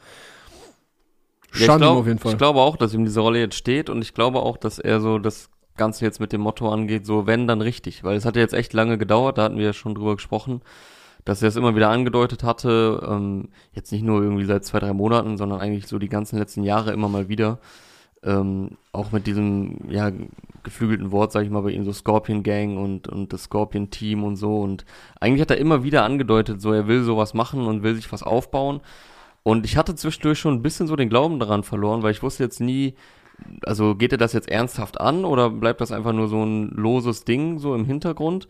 Ja, 1.55 1.61
ich, 1.61 1.65
Schande 1.65 1.87
ihm 1.87 1.89
glaub, 1.89 1.99
auf 1.99 2.07
jeden 2.07 2.19
Fall. 2.19 2.33
ich 2.33 2.39
glaube 2.39 2.61
auch, 2.61 2.77
dass 2.77 2.95
ihm 2.95 3.05
diese 3.05 3.21
Rolle 3.21 3.39
jetzt 3.39 3.57
steht 3.57 3.91
und 3.91 4.03
ich 4.03 4.13
glaube 4.13 4.41
auch, 4.41 4.57
dass 4.57 4.79
er 4.79 5.01
so 5.01 5.19
das 5.19 5.51
Ganze 5.77 6.05
jetzt 6.05 6.21
mit 6.21 6.33
dem 6.33 6.41
Motto 6.41 6.71
angeht, 6.71 7.07
so 7.07 7.27
wenn, 7.27 7.47
dann 7.47 7.61
richtig. 7.61 8.05
Weil 8.05 8.17
es 8.17 8.25
hat 8.25 8.37
ja 8.37 8.43
jetzt 8.43 8.55
echt 8.55 8.73
lange 8.73 8.99
gedauert, 8.99 9.39
da 9.39 9.45
hatten 9.45 9.57
wir 9.57 9.67
ja 9.67 9.73
schon 9.73 9.95
drüber 9.95 10.17
gesprochen, 10.17 10.63
dass 11.25 11.43
er 11.43 11.49
es 11.49 11.57
immer 11.57 11.77
wieder 11.77 11.91
angedeutet 11.91 12.43
hatte, 12.43 13.07
ähm, 13.09 13.49
jetzt 13.73 13.93
nicht 13.93 14.05
nur 14.05 14.23
irgendwie 14.23 14.45
seit 14.45 14.65
zwei, 14.65 14.79
drei 14.79 14.93
Monaten, 14.93 15.37
sondern 15.37 15.61
eigentlich 15.61 15.87
so 15.87 15.99
die 15.99 16.09
ganzen 16.09 16.39
letzten 16.39 16.63
Jahre 16.63 16.93
immer 16.93 17.09
mal 17.09 17.29
wieder. 17.29 17.59
Ähm, 18.23 18.79
auch 18.93 19.13
mit 19.13 19.27
diesem, 19.29 19.79
ja, 19.91 20.11
geflügelten 20.65 21.13
Wort, 21.13 21.31
sag 21.31 21.45
ich 21.45 21.51
mal, 21.51 21.63
bei 21.63 21.71
ihm 21.71 21.85
so 21.85 21.93
Scorpion 21.93 22.43
Gang 22.43 22.77
und, 22.77 23.07
und 23.09 23.33
das 23.33 23.45
Scorpion 23.45 23.91
Team 23.91 24.25
und 24.25 24.37
so. 24.37 24.61
Und 24.61 24.85
eigentlich 25.21 25.41
hat 25.41 25.51
er 25.51 25.59
immer 25.59 25.85
wieder 25.85 26.05
angedeutet, 26.05 26.61
so 26.61 26.73
er 26.73 26.89
will 26.89 27.03
sowas 27.05 27.33
machen 27.35 27.67
und 27.67 27.83
will 27.83 27.95
sich 27.95 28.11
was 28.13 28.23
aufbauen. 28.23 28.81
Und 29.43 29.65
ich 29.65 29.77
hatte 29.77 29.95
zwischendurch 29.95 30.39
schon 30.39 30.55
ein 30.55 30.63
bisschen 30.63 30.87
so 30.87 30.97
den 30.97 31.09
Glauben 31.09 31.39
daran 31.39 31.63
verloren, 31.63 32.03
weil 32.03 32.11
ich 32.11 32.23
wusste 32.23 32.43
jetzt 32.43 32.61
nie, 32.61 32.95
also 33.63 33.95
geht 33.95 34.13
er 34.13 34.19
das 34.19 34.33
jetzt 34.33 34.51
ernsthaft 34.51 35.01
an 35.01 35.25
oder 35.25 35.51
bleibt 35.51 35.81
das 35.81 35.93
einfach 35.93 36.13
nur 36.13 36.29
so 36.29 36.43
ein 36.43 36.69
loses 36.71 37.25
Ding 37.25 37.59
so 37.59 37.75
im 37.75 37.85
Hintergrund? 37.85 38.49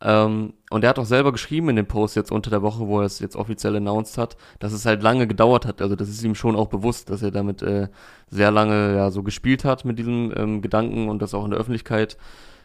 Ähm, 0.00 0.54
und 0.70 0.84
er 0.84 0.90
hat 0.90 0.98
auch 0.98 1.04
selber 1.04 1.32
geschrieben 1.32 1.70
in 1.70 1.76
dem 1.76 1.86
Post 1.86 2.14
jetzt 2.14 2.30
unter 2.30 2.50
der 2.50 2.62
Woche, 2.62 2.86
wo 2.86 3.00
er 3.00 3.06
es 3.06 3.18
jetzt 3.18 3.34
offiziell 3.34 3.74
announced 3.76 4.16
hat, 4.16 4.36
dass 4.60 4.72
es 4.72 4.86
halt 4.86 5.02
lange 5.02 5.26
gedauert 5.26 5.66
hat. 5.66 5.82
Also 5.82 5.96
das 5.96 6.08
ist 6.08 6.22
ihm 6.22 6.36
schon 6.36 6.54
auch 6.54 6.68
bewusst, 6.68 7.10
dass 7.10 7.22
er 7.22 7.32
damit 7.32 7.62
äh, 7.62 7.88
sehr 8.28 8.50
lange 8.52 8.94
ja 8.94 9.10
so 9.10 9.22
gespielt 9.22 9.64
hat 9.64 9.84
mit 9.84 9.98
diesem 9.98 10.32
ähm, 10.36 10.62
Gedanken 10.62 11.08
und 11.08 11.20
das 11.20 11.34
auch 11.34 11.44
in 11.44 11.50
der 11.50 11.58
Öffentlichkeit 11.58 12.16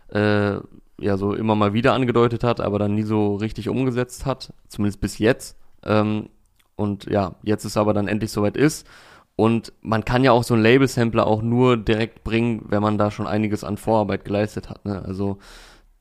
äh, 0.09 0.57
ja 0.99 1.17
so 1.17 1.33
immer 1.33 1.55
mal 1.55 1.73
wieder 1.73 1.93
angedeutet 1.93 2.43
hat, 2.43 2.61
aber 2.61 2.77
dann 2.77 2.93
nie 2.93 3.03
so 3.03 3.35
richtig 3.35 3.67
umgesetzt 3.67 4.25
hat, 4.27 4.53
zumindest 4.67 5.01
bis 5.01 5.17
jetzt. 5.17 5.57
Ähm, 5.83 6.29
und 6.75 7.05
ja, 7.05 7.35
jetzt 7.43 7.65
ist 7.65 7.77
aber 7.77 7.93
dann 7.93 8.07
endlich 8.07 8.31
soweit 8.31 8.57
ist. 8.57 8.87
Und 9.35 9.73
man 9.81 10.05
kann 10.05 10.23
ja 10.23 10.31
auch 10.31 10.43
so 10.43 10.53
ein 10.53 10.61
Label-Sampler 10.61 11.25
auch 11.25 11.41
nur 11.41 11.77
direkt 11.77 12.23
bringen, 12.23 12.65
wenn 12.67 12.83
man 12.83 12.99
da 12.99 13.09
schon 13.09 13.25
einiges 13.25 13.63
an 13.63 13.77
Vorarbeit 13.77 14.25
geleistet 14.25 14.69
hat. 14.69 14.85
Ne? 14.85 15.03
Also 15.03 15.39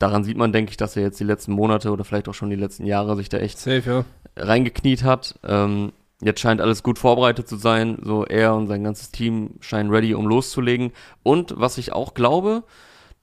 daran 0.03 0.25
sieht 0.25 0.35
man, 0.35 0.51
denke 0.51 0.71
ich, 0.71 0.77
dass 0.77 0.97
er 0.97 1.03
jetzt 1.03 1.21
die 1.21 1.23
letzten 1.23 1.53
Monate 1.53 1.89
oder 1.89 2.03
vielleicht 2.03 2.27
auch 2.27 2.33
schon 2.33 2.49
die 2.49 2.57
letzten 2.57 2.85
Jahre 2.85 3.15
sich 3.15 3.29
da 3.29 3.37
echt 3.37 3.57
Safe, 3.57 3.81
ja. 3.85 4.05
reingekniet 4.35 5.03
hat. 5.05 5.39
Ähm, 5.45 5.93
jetzt 6.21 6.41
scheint 6.41 6.59
alles 6.59 6.83
gut 6.83 6.99
vorbereitet 6.99 7.47
zu 7.47 7.55
sein. 7.55 7.97
So 8.03 8.25
er 8.25 8.53
und 8.53 8.67
sein 8.67 8.83
ganzes 8.83 9.11
Team 9.11 9.51
scheinen 9.61 9.89
ready, 9.91 10.13
um 10.13 10.27
loszulegen. 10.27 10.91
Und 11.23 11.53
was 11.57 11.77
ich 11.77 11.93
auch 11.93 12.15
glaube, 12.15 12.63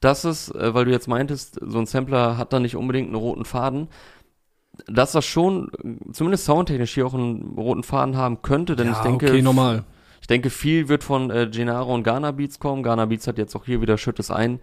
dass 0.01 0.25
es, 0.25 0.51
äh, 0.55 0.73
weil 0.73 0.87
du 0.87 0.91
jetzt 0.91 1.07
meintest, 1.07 1.61
so 1.63 1.79
ein 1.79 1.85
Sampler 1.85 2.39
hat 2.39 2.55
da 2.55 2.61
nicht 2.61 2.77
unbedingt 2.77 3.09
einen 3.09 3.17
roten 3.17 3.45
Faden, 3.45 3.89
dass 4.87 5.13
das 5.13 5.27
schon 5.27 5.71
äh, 5.85 6.13
zumindest 6.13 6.47
soundtechnisch 6.47 6.95
hier 6.95 7.05
auch 7.05 7.15
einen 7.15 7.59
roten 7.59 7.83
Faden 7.83 8.17
haben 8.17 8.41
könnte, 8.41 8.75
denn 8.75 8.87
ja, 8.87 8.93
ich 8.95 9.01
denke, 9.01 9.27
okay, 9.27 9.43
normal. 9.43 9.85
ich 10.23 10.29
denke, 10.29 10.49
viel 10.49 10.89
wird 10.89 11.05
von 11.05 11.31
äh, 11.31 11.47
Gennaro 11.53 11.93
und 11.93 12.05
Ghana 12.05 12.31
Beats 12.31 12.59
kommen. 12.59 12.83
Ghana 12.83 13.05
Beats 13.05 13.27
hat 13.27 13.37
jetzt 13.37 13.55
auch 13.55 13.67
hier 13.67 13.83
wieder 13.83 13.99
Schüttes 13.99 14.31
ein 14.31 14.61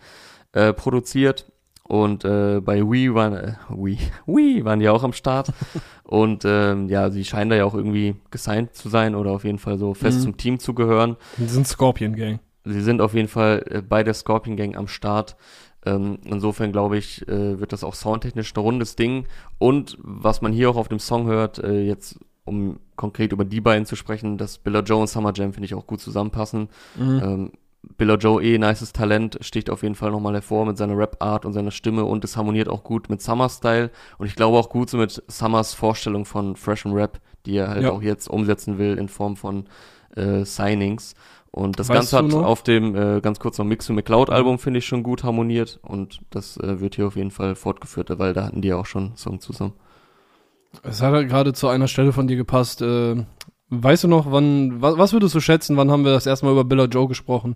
äh, 0.53 0.73
produziert. 0.73 1.45
Und 1.87 2.25
äh, 2.25 2.59
bei 2.61 2.81
Wii 2.81 3.13
waren, 3.13 3.33
äh, 3.33 3.53
Wii, 3.69 3.97
Wii 4.27 4.65
waren 4.65 4.79
die 4.79 4.89
auch 4.89 5.03
am 5.03 5.13
Start. 5.13 5.53
und 6.03 6.43
ähm, 6.45 6.89
ja, 6.89 7.09
sie 7.09 7.23
scheinen 7.23 7.49
da 7.49 7.55
ja 7.55 7.65
auch 7.65 7.75
irgendwie 7.75 8.15
gesigned 8.29 8.73
zu 8.75 8.89
sein 8.89 9.15
oder 9.15 9.31
auf 9.31 9.43
jeden 9.45 9.59
Fall 9.59 9.77
so 9.77 9.93
fest 9.93 10.19
Mhm. 10.19 10.23
zum 10.23 10.37
Team 10.37 10.59
zu 10.59 10.73
gehören. 10.73 11.15
Die 11.37 11.45
sind 11.47 11.67
Scorpion 11.67 12.15
Gang. 12.15 12.39
Sie 12.65 12.81
sind 12.81 12.99
auf 12.99 13.13
jeden 13.13 13.29
Fall 13.29 13.63
äh, 13.69 13.81
bei 13.81 14.03
der 14.03 14.13
Scorpion 14.13 14.57
Gang 14.57 14.75
am 14.75 14.87
Start. 14.89 15.37
Ähm, 15.85 16.17
insofern 16.25 16.73
glaube 16.73 16.97
ich, 16.97 17.25
äh, 17.29 17.59
wird 17.61 17.71
das 17.71 17.85
auch 17.85 17.95
soundtechnisch 17.95 18.53
ein 18.53 18.59
rundes 18.59 18.97
Ding. 18.97 19.25
Und 19.57 19.97
was 20.01 20.41
man 20.41 20.51
hier 20.51 20.69
auch 20.69 20.75
auf 20.75 20.89
dem 20.89 20.99
Song 20.99 21.27
hört, 21.27 21.59
äh, 21.59 21.81
jetzt 21.83 22.19
um 22.43 22.79
konkret 22.97 23.31
über 23.31 23.45
die 23.45 23.61
beiden 23.61 23.85
zu 23.85 23.95
sprechen, 23.95 24.37
dass 24.37 24.57
Billa 24.57 24.79
Joe 24.81 24.99
und 25.01 25.07
Summer 25.07 25.31
Jam 25.33 25.53
finde 25.53 25.65
ich 25.65 25.73
auch 25.75 25.87
gut 25.87 26.01
zusammenpassen. 26.01 26.67
Mhm. 26.97 27.21
Ähm, 27.23 27.51
Billa 27.97 28.15
Joe 28.15 28.43
eh 28.43 28.57
nices 28.57 28.91
Talent, 28.93 29.37
sticht 29.41 29.69
auf 29.69 29.81
jeden 29.83 29.95
Fall 29.95 30.11
nochmal 30.11 30.33
hervor 30.33 30.65
mit 30.65 30.77
seiner 30.77 30.97
Rap-Art 30.97 31.45
und 31.45 31.53
seiner 31.53 31.71
Stimme 31.71 32.05
und 32.05 32.23
es 32.23 32.35
harmoniert 32.37 32.67
auch 32.69 32.83
gut 32.83 33.09
mit 33.09 33.21
Summer 33.21 33.49
Style 33.49 33.91
und 34.17 34.27
ich 34.27 34.35
glaube 34.35 34.57
auch 34.57 34.69
gut 34.69 34.89
so 34.89 34.97
mit 34.97 35.23
Summers 35.27 35.73
Vorstellung 35.73 36.25
von 36.25 36.55
Fresh 36.55 36.85
and 36.85 36.95
Rap, 36.95 37.19
die 37.45 37.55
er 37.57 37.69
halt 37.69 37.83
Ja. 37.83 37.91
auch 37.91 38.01
jetzt 38.01 38.27
umsetzen 38.29 38.77
will 38.77 38.97
in 38.97 39.07
Form 39.09 39.35
von 39.37 39.65
äh, 40.15 40.43
Signings 40.43 41.13
Und 41.51 41.79
das 41.79 41.89
Weißt 41.89 42.11
Ganze 42.11 42.35
hat 42.37 42.43
auf 42.43 42.61
dem 42.63 42.95
äh, 42.95 43.21
ganz 43.21 43.39
kurz 43.39 43.57
noch 43.57 43.65
Mix 43.65 43.85
to 43.87 43.93
McCloud 43.93 44.29
Album 44.29 44.59
finde 44.59 44.79
ich 44.79 44.85
schon 44.85 45.01
gut 45.03 45.23
harmoniert 45.23 45.79
und 45.81 46.21
das 46.29 46.57
äh, 46.57 46.79
wird 46.81 46.95
hier 46.95 47.07
auf 47.07 47.15
jeden 47.15 47.31
Fall 47.31 47.55
fortgeführt, 47.55 48.09
weil 48.19 48.33
da 48.33 48.45
hatten 48.45 48.61
die 48.61 48.67
ja 48.69 48.75
auch 48.77 48.85
schon 48.85 49.05
einen 49.07 49.17
Song 49.17 49.39
zusammen. 49.39 49.73
Es 50.83 51.01
hat 51.01 51.13
halt 51.13 51.29
gerade 51.29 51.53
zu 51.53 51.67
einer 51.69 51.87
Stelle 51.87 52.11
von 52.11 52.27
dir 52.27 52.35
gepasst. 52.35 52.81
Äh, 52.81 53.23
weißt 53.69 54.05
du 54.05 54.07
noch, 54.07 54.31
wann, 54.31 54.81
was, 54.81 54.97
was 54.97 55.13
würdest 55.13 55.35
du 55.35 55.39
schätzen, 55.39 55.77
wann 55.77 55.91
haben 55.91 56.05
wir 56.05 56.11
das 56.13 56.25
erste 56.25 56.45
Mal 56.45 56.51
über 56.53 56.63
Billa 56.63 56.85
Joe 56.85 57.07
gesprochen 57.07 57.55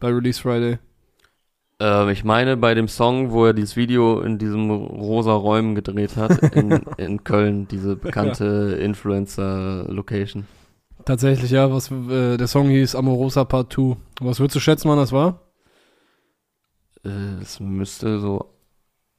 bei 0.00 0.08
Release 0.08 0.40
Friday? 0.40 0.78
Ähm, 1.80 2.08
ich 2.08 2.24
meine 2.24 2.56
bei 2.56 2.74
dem 2.74 2.88
Song, 2.88 3.30
wo 3.30 3.46
er 3.46 3.52
dieses 3.54 3.76
Video 3.76 4.20
in 4.20 4.38
diesem 4.38 4.70
rosa 4.70 5.32
Räumen 5.32 5.74
gedreht 5.74 6.16
hat, 6.16 6.38
in, 6.54 6.70
in 6.96 7.24
Köln, 7.24 7.68
diese 7.68 7.96
bekannte 7.96 8.78
Influencer-Location. 8.80 10.46
Tatsächlich, 11.04 11.50
ja, 11.50 11.72
was 11.72 11.90
äh, 11.90 12.36
der 12.36 12.48
Song 12.48 12.68
hieß 12.68 12.94
Amorosa 12.94 13.44
Part 13.44 13.72
2. 13.72 13.96
Was 14.20 14.40
würdest 14.40 14.56
du 14.56 14.60
schätzen, 14.60 14.88
wann 14.88 14.98
das 14.98 15.12
war? 15.12 15.40
Äh, 17.04 17.40
Es 17.40 17.60
müsste 17.60 18.18
so 18.18 18.52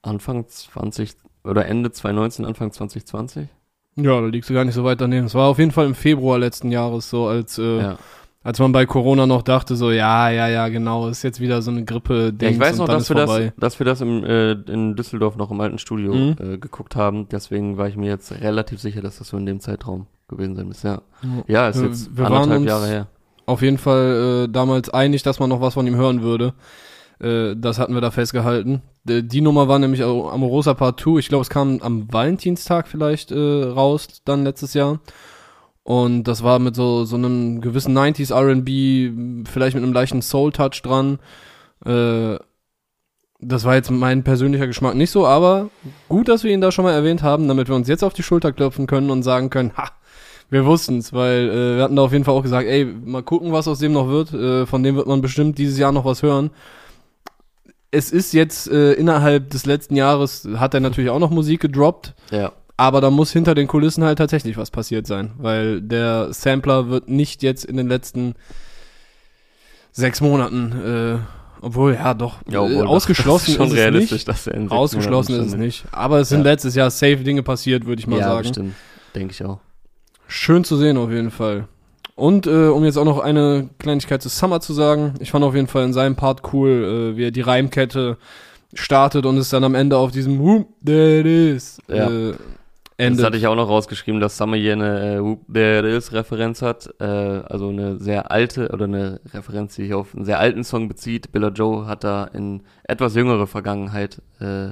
Anfang 0.02 0.48
20 0.48 1.16
oder 1.44 1.66
Ende 1.66 1.92
2019, 1.92 2.46
Anfang 2.46 2.72
2020. 2.72 3.48
Ja, 4.04 4.22
da 4.22 4.28
liegst 4.28 4.50
du 4.50 4.54
gar 4.54 4.66
nicht 4.66 4.76
so 4.76 4.84
weit 4.84 5.02
daneben. 5.02 5.26
Es 5.26 5.36
war 5.36 5.48
auf 5.48 5.60
jeden 5.60 5.72
Fall 5.72 5.86
im 5.86 5.96
Februar 5.96 6.38
letzten 6.40 6.72
Jahres, 6.72 7.10
so 7.10 7.28
als, 7.28 7.58
äh, 7.58 7.78
Ja. 7.80 7.98
als 8.44 8.60
man 8.60 8.72
bei 8.72 8.86
Corona 8.86 9.26
noch 9.28 9.42
dachte, 9.42 9.76
so, 9.76 9.92
ja, 9.92 10.30
ja, 10.30 10.48
ja, 10.48 10.68
genau, 10.70 11.08
ist 11.10 11.24
jetzt 11.24 11.40
wieder 11.40 11.62
so 11.62 11.72
eine 11.72 11.84
grippe 11.86 12.34
Ja, 12.42 12.50
ich 12.50 12.60
weiß 12.60 12.78
noch, 12.78 12.88
dass 12.88 13.10
wir, 13.10 13.16
das, 13.16 13.42
dass 13.58 13.80
wir 13.80 13.86
das 13.86 14.02
im, 14.02 14.24
äh, 14.24 14.52
in 14.52 14.96
Düsseldorf 14.96 15.36
noch 15.38 15.52
im 15.52 15.60
alten 15.62 15.78
Studio 15.78 16.14
Mhm. 16.14 16.36
äh, 16.40 16.58
geguckt 16.58 16.96
haben. 16.96 17.28
Deswegen 17.30 17.78
war 17.78 17.88
ich 17.88 17.96
mir 17.98 18.08
jetzt 18.10 18.32
relativ 18.42 18.80
sicher, 18.80 19.02
dass 19.02 19.18
das 19.20 19.28
so 19.30 19.38
in 19.38 19.46
dem 19.46 19.60
Zeitraum 19.60 20.08
gewesen 20.28 20.56
sein 20.56 20.68
muss. 20.68 20.84
Ja, 20.84 21.02
Ja. 21.48 21.70
ist 21.70 21.80
Wir- 21.82 21.88
jetzt 21.90 22.16
wir 22.16 22.24
waren 22.26 22.34
anderthalb 22.34 22.62
uns- 22.62 22.68
Jahre 22.70 22.88
her. 22.88 23.08
Auf 23.46 23.62
jeden 23.64 23.80
Fall 23.80 24.46
äh, 24.46 24.52
damals 24.52 24.90
einig, 24.92 25.24
dass 25.24 25.40
man 25.40 25.50
noch 25.50 25.60
was 25.60 25.74
von 25.74 25.88
ihm 25.88 25.96
hören 25.96 26.22
würde. 26.22 26.54
Äh, 27.20 27.56
das 27.56 27.80
hatten 27.80 27.94
wir 27.94 28.02
da 28.02 28.12
festgehalten. 28.12 28.82
Die 29.04 29.42
Nummer 29.42 29.68
war 29.68 29.80
nämlich 29.80 30.04
Amorosa 30.04 30.74
Part 30.74 31.00
2. 31.00 31.20
Ich 31.20 31.30
glaube, 31.30 31.42
es 31.42 31.50
kam 31.50 31.80
am 31.82 32.12
Valentinstag 32.12 32.88
vielleicht 32.88 33.32
äh, 33.32 33.64
raus, 33.64 34.22
dann 34.26 34.44
letztes 34.44 34.74
Jahr. 34.74 35.00
Und 35.84 36.26
das 36.26 36.44
war 36.44 36.60
mit 36.60 36.76
so, 36.76 37.06
so 37.06 37.16
einem 37.16 37.62
gewissen 37.62 37.98
90s 37.98 38.32
RB, 38.32 39.48
vielleicht 39.48 39.76
mit 39.76 39.84
einem 39.84 39.94
leichten 39.94 40.22
Soul-Touch 40.22 40.82
dran. 40.84 41.20
Äh, 41.86 42.38
das 43.42 43.64
war 43.64 43.76
jetzt 43.76 43.90
mein 43.90 44.24
persönlicher 44.24 44.68
Geschmack 44.68 44.96
nicht 44.96 45.12
so, 45.12 45.26
aber 45.26 45.70
gut, 46.10 46.28
dass 46.28 46.44
wir 46.44 46.52
ihn 46.52 46.62
da 46.62 46.72
schon 46.72 46.84
mal 46.84 46.94
erwähnt 46.94 47.24
haben, 47.24 47.48
damit 47.48 47.70
wir 47.70 47.76
uns 47.76 47.88
jetzt 47.88 48.04
auf 48.04 48.14
die 48.14 48.22
Schulter 48.22 48.52
klopfen 48.52 48.86
können 48.86 49.10
und 49.10 49.24
sagen 49.24 49.50
können, 49.50 49.72
ha, 49.78 49.90
wir 50.50 50.66
wussten's, 50.66 51.14
weil 51.14 51.50
äh, 51.50 51.78
wir 51.78 51.84
hatten 51.84 51.96
da 51.96 52.04
auf 52.04 52.12
jeden 52.12 52.26
Fall 52.26 52.36
auch 52.36 52.44
gesagt, 52.44 52.68
ey, 52.68 52.86
mal 52.86 53.24
gucken, 53.24 53.52
was 53.52 53.68
aus 53.68 53.80
dem 53.80 53.94
noch 53.94 54.10
wird. 54.10 54.34
Äh, 54.34 54.66
von 54.66 54.84
dem 54.84 54.96
wird 54.96 55.08
man 55.08 55.22
bestimmt 55.22 55.58
dieses 55.58 55.78
Jahr 55.78 55.92
noch 55.92 56.06
was 56.06 56.22
hören. 56.22 56.52
Es 57.92 58.12
ist 58.12 58.34
jetzt 58.34 58.70
äh, 58.70 58.94
innerhalb 58.94 59.50
des 59.50 59.66
letzten 59.66 59.96
Jahres, 59.96 60.48
hat 60.58 60.74
er 60.74 60.80
natürlich 60.80 61.10
auch 61.10 61.20
noch 61.20 61.32
Musik 61.32 61.62
gedroppt, 61.62 62.14
Ja, 62.32 62.52
aber 62.78 63.02
da 63.02 63.10
muss 63.10 63.32
hinter 63.32 63.56
den 63.56 63.68
Kulissen 63.68 64.04
halt 64.04 64.18
tatsächlich 64.20 64.58
was 64.58 64.70
passiert 64.72 65.08
sein, 65.08 65.32
weil 65.38 65.82
der 65.82 66.32
Sampler 66.34 66.90
wird 66.90 67.10
nicht 67.10 67.42
jetzt 67.44 67.66
in 67.66 67.78
den 67.78 67.88
letzten 67.88 68.36
sechs 69.92 70.22
Monaten, 70.22 70.72
äh, 70.72 71.18
obwohl, 71.62 71.96
ja 71.96 72.14
doch, 72.14 72.38
ja 72.50 72.62
obwohl, 72.62 72.86
äh, 72.86 72.88
ausgeschlossen 72.88 73.46
das 73.46 73.50
ist 73.54 73.56
schon 73.58 73.68
ist 73.68 73.74
es 73.74 73.80
realistisch, 73.80 74.12
nicht. 74.12 74.28
dass 74.28 74.48
er 74.48 74.54
in 74.54 74.70
Ausgeschlossen 74.72 75.32
ist 75.34 75.38
Monaten 75.38 75.46
es 75.48 75.52
schon- 75.54 75.60
nicht. 75.60 75.86
Aber 75.92 76.20
es 76.20 76.30
sind 76.30 76.46
Ja. 76.46 76.52
letztes 76.52 76.76
Jahr 76.76 76.90
safe 76.92 77.18
Dinge 77.18 77.44
passiert, 77.44 77.86
würde 77.86 78.00
ich 78.00 78.08
mal 78.08 78.20
ja, 78.20 78.28
sagen. 78.30 78.48
bestimmt. 78.48 78.76
Denke 79.16 79.34
ich 79.34 79.44
auch. 79.44 79.60
Schön 80.28 80.64
zu 80.64 80.78
sehen 80.78 80.96
auf 80.98 81.10
jeden 81.10 81.32
Fall. 81.32 81.68
Und 82.20 82.46
äh, 82.48 82.68
um 82.68 82.84
jetzt 82.84 82.98
auch 82.98 83.06
noch 83.06 83.20
eine 83.20 83.70
Kleinigkeit 83.80 84.22
zu 84.22 84.30
Summer 84.30 84.60
zu 84.62 84.74
sagen, 84.74 85.14
ich 85.20 85.32
fand 85.32 85.44
auf 85.46 85.56
jeden 85.56 85.68
Fall 85.68 85.86
in 85.86 85.94
seinem 85.94 86.16
Part 86.16 86.54
cool, 86.54 87.14
äh, 87.14 87.18
wie 87.18 87.26
er 87.26 87.32
die 87.32 87.42
Reimkette 87.42 88.18
startet 88.74 89.26
und 89.26 89.38
es 89.38 89.50
dann 89.50 89.64
am 89.64 89.74
Ende 89.76 89.98
auf 89.98 90.12
diesem 90.12 90.40
Whoop, 90.40 90.68
there 90.86 91.22
it 91.22 91.26
is 91.26 91.80
Ja. 91.88 92.10
äh, 92.10 92.32
Das 92.32 92.38
endet. 92.98 93.26
hatte 93.26 93.38
ich 93.38 93.48
auch 93.48 93.56
noch 93.56 93.70
rausgeschrieben, 93.70 94.20
dass 94.20 94.38
Summer 94.38 94.58
hier 94.58 94.74
eine 94.74 95.16
äh, 95.16 95.24
Whoop 95.24 95.42
There 95.52 95.80
It 95.88 95.98
Is 95.98 96.12
Referenz 96.12 96.62
hat. 96.62 96.90
Äh, 97.00 97.04
also 97.06 97.70
eine 97.70 97.98
sehr 97.98 98.30
alte 98.30 98.70
oder 98.70 98.86
eine 98.86 99.22
Referenz, 99.34 99.76
die 99.76 99.84
sich 99.84 99.94
auf 99.94 100.14
einen 100.14 100.26
sehr 100.26 100.40
alten 100.40 100.64
Song 100.66 100.88
bezieht. 100.90 101.32
Billa 101.32 101.48
Joe 101.48 101.88
hat 101.88 102.04
da 102.04 102.26
in 102.26 102.62
etwas 102.84 103.16
jüngere 103.16 103.48
Vergangenheit, 103.48 104.22
äh, 104.42 104.68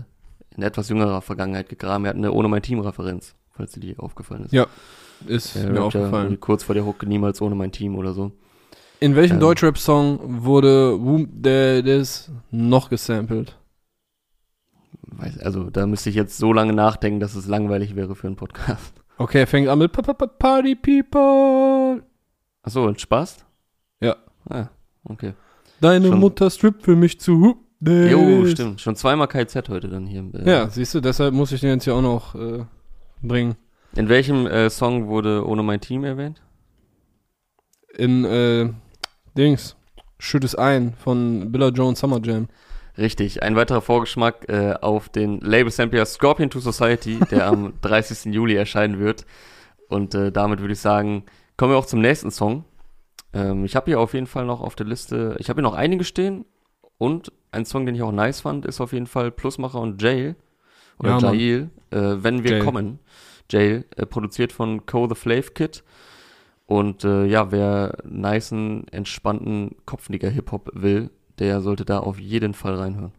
in 0.56 0.64
etwas 0.64 0.90
jüngerer 0.90 1.22
Vergangenheit 1.22 1.70
gegraben. 1.70 2.04
Er 2.06 2.10
hat 2.10 2.18
eine 2.18 2.34
Ohne 2.34 2.50
mein 2.50 2.62
Team 2.62 2.80
Referenz, 2.82 3.34
falls 3.56 3.72
dir 3.72 3.80
die 3.80 3.98
aufgefallen 3.98 4.44
ist. 4.46 4.52
Ja, 4.54 4.68
ist 5.26 5.56
Der 5.56 5.70
mir 5.70 5.76
ja 5.76 5.82
aufgefallen. 5.82 6.40
kurz 6.40 6.64
vor 6.64 6.76
der 6.76 6.86
Hook 6.86 7.04
niemals 7.06 7.42
ohne 7.42 7.56
mein 7.56 7.72
Team 7.72 7.96
oder 7.96 8.14
so. 8.14 8.32
In 9.00 9.16
welchem 9.16 9.36
ähm, 9.36 9.40
Deutschrap-Song 9.42 10.44
wurde 10.44 10.98
it 11.80 11.86
is 11.88 12.32
noch 12.52 12.90
gesampelt? 12.90 13.56
Weiß, 15.10 15.40
also 15.40 15.70
da 15.70 15.86
müsste 15.88 16.10
ich 16.10 16.16
jetzt 16.16 16.38
so 16.38 16.54
lange 16.54 16.74
nachdenken, 16.74 17.20
dass 17.20 17.36
es 17.36 17.48
langweilig 17.48 17.96
wäre 17.96 18.16
für 18.16 18.28
einen 18.28 18.36
Podcast. 18.36 18.94
Okay, 19.18 19.46
fängt 19.48 19.68
an 19.68 19.80
mit 19.80 19.92
Pa- 19.92 20.02
Pa- 20.02 20.14
Pa- 20.14 20.28
Party 20.28 20.76
People. 20.76 22.04
Achso, 22.62 22.86
und 22.86 23.00
Spaß? 23.02 23.38
Ja. 24.02 24.16
Ah, 24.50 24.68
okay. 25.06 25.34
Deine 25.82 26.10
Schon- 26.10 26.20
Mutter 26.20 26.50
strippt 26.50 26.84
für 26.84 26.96
mich 26.96 27.20
zu 27.20 27.58
there 27.84 28.10
Jo, 28.12 28.46
stimmt. 28.48 28.82
Schon 28.82 28.96
zweimal 28.96 29.28
KZ 29.28 29.70
heute 29.70 29.88
dann 29.90 30.06
hier. 30.08 30.24
Äh, 30.34 30.50
Ja, 30.50 30.70
siehst 30.70 30.94
du, 30.96 31.00
deshalb 31.00 31.34
muss 31.34 31.52
ich 31.52 31.62
den 31.62 31.70
jetzt 31.72 31.84
hier 31.86 31.96
auch 31.96 32.02
noch 32.02 32.36
äh, 32.36 32.66
bringen. 33.22 33.56
In 33.98 34.10
welchem 34.10 34.46
äh, 34.46 34.70
Song 34.70 35.08
wurde 35.08 35.46
ohne 35.48 35.64
mein 35.64 35.82
Team 35.82 36.04
erwähnt? 36.04 36.42
In 37.96 38.26
äh, 38.26 38.70
Dings, 39.36 39.76
Schütt 40.20 40.44
es 40.44 40.54
ein 40.56 40.94
von 40.94 41.52
Billa 41.52 41.70
Jones 41.70 42.00
Summer 42.00 42.20
Jam. 42.24 42.48
Richtig, 42.98 43.42
ein 43.44 43.56
weiterer 43.56 43.82
Vorgeschmack 43.82 44.48
äh, 44.50 44.74
auf 44.82 45.10
den 45.10 45.40
Label-Sampler 45.42 46.06
Scorpion 46.06 46.50
to 46.50 46.60
Society, 46.60 47.20
der 47.32 47.48
am 47.48 47.74
30. 47.82 48.34
Juli 48.34 48.56
erscheinen 48.56 49.00
wird. 49.00 49.26
Und 49.90 50.14
äh, 50.16 50.32
damit 50.32 50.60
würde 50.60 50.74
ich 50.74 50.80
sagen, 50.80 51.24
kommen 51.58 51.72
wir 51.74 51.78
auch 51.78 51.86
zum 51.86 52.02
nächsten 52.02 52.30
Song. 52.32 52.66
Ähm, 53.34 53.66
ich 53.66 53.76
habe 53.76 53.86
hier 53.92 54.00
auf 54.00 54.14
jeden 54.14 54.28
Fall 54.28 54.46
noch 54.46 54.62
auf 54.62 54.76
der 54.76 54.86
Liste, 54.86 55.36
ich 55.40 55.50
habe 55.50 55.58
hier 55.62 55.70
noch 55.70 55.76
einige 55.76 56.04
stehen. 56.04 56.46
Und 57.00 57.32
ein 57.52 57.66
Song, 57.66 57.86
den 57.86 57.96
ich 57.96 58.02
auch 58.04 58.12
nice 58.12 58.42
fand, 58.42 58.66
ist 58.66 58.82
auf 58.82 58.94
jeden 58.94 59.08
Fall 59.08 59.32
Plusmacher 59.32 59.80
und 59.80 60.02
Jail. 60.02 60.36
Oder 61.00 61.20
Ja. 61.20 61.32
Jail, 61.32 61.70
äh, 61.92 61.98
Wenn 62.24 62.44
wir 62.44 62.52
Jail. 62.52 62.64
kommen. 62.64 63.00
Jail, 63.50 63.86
äh, 63.96 64.06
produziert 64.06 64.52
von 64.52 64.86
Co. 64.86 65.08
The 65.08 65.16
Flav 65.16 65.54
Kid. 65.54 65.84
Und 66.66 67.06
äh, 67.06 67.26
ja, 67.26 67.52
wer 67.52 67.98
nicen, 68.04 68.88
entspannten 68.90 69.76
Kopfnicker-Hip-Hop 69.86 70.72
will, 70.74 71.10
der 71.40 71.62
sollte 71.62 71.86
da 71.86 72.00
auf 72.00 72.20
jeden 72.20 72.54
Fall 72.54 72.76
reinhören. 72.76 73.14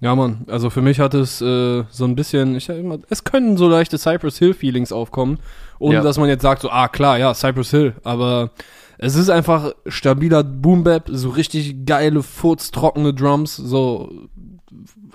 Ja, 0.00 0.14
Mann, 0.14 0.44
also 0.48 0.68
für 0.68 0.82
mich 0.82 1.00
hat 1.00 1.14
es 1.14 1.40
äh, 1.40 1.84
so 1.88 2.04
ein 2.04 2.14
bisschen, 2.14 2.54
ich 2.54 2.68
immer, 2.68 2.98
es 3.08 3.24
können 3.24 3.56
so 3.56 3.66
leichte 3.66 3.96
Cypress 3.98 4.38
Hill 4.38 4.52
Feelings 4.52 4.92
aufkommen, 4.92 5.38
ohne 5.78 5.96
Ja. 5.96 6.02
dass 6.02 6.18
man 6.18 6.28
jetzt 6.28 6.42
sagt 6.42 6.60
so, 6.62 6.70
ah 6.70 6.88
klar, 6.88 7.18
ja, 7.18 7.32
Cypress 7.32 7.70
Hill, 7.70 7.94
aber 8.04 8.50
es 8.98 9.14
ist 9.14 9.30
einfach 9.30 9.72
stabiler 9.86 10.44
Boom 10.44 10.84
Bap, 10.84 11.08
so 11.10 11.30
richtig 11.30 11.86
geile 11.86 12.22
furztrockene 12.22 13.14
Drums, 13.14 13.56
so 13.56 14.10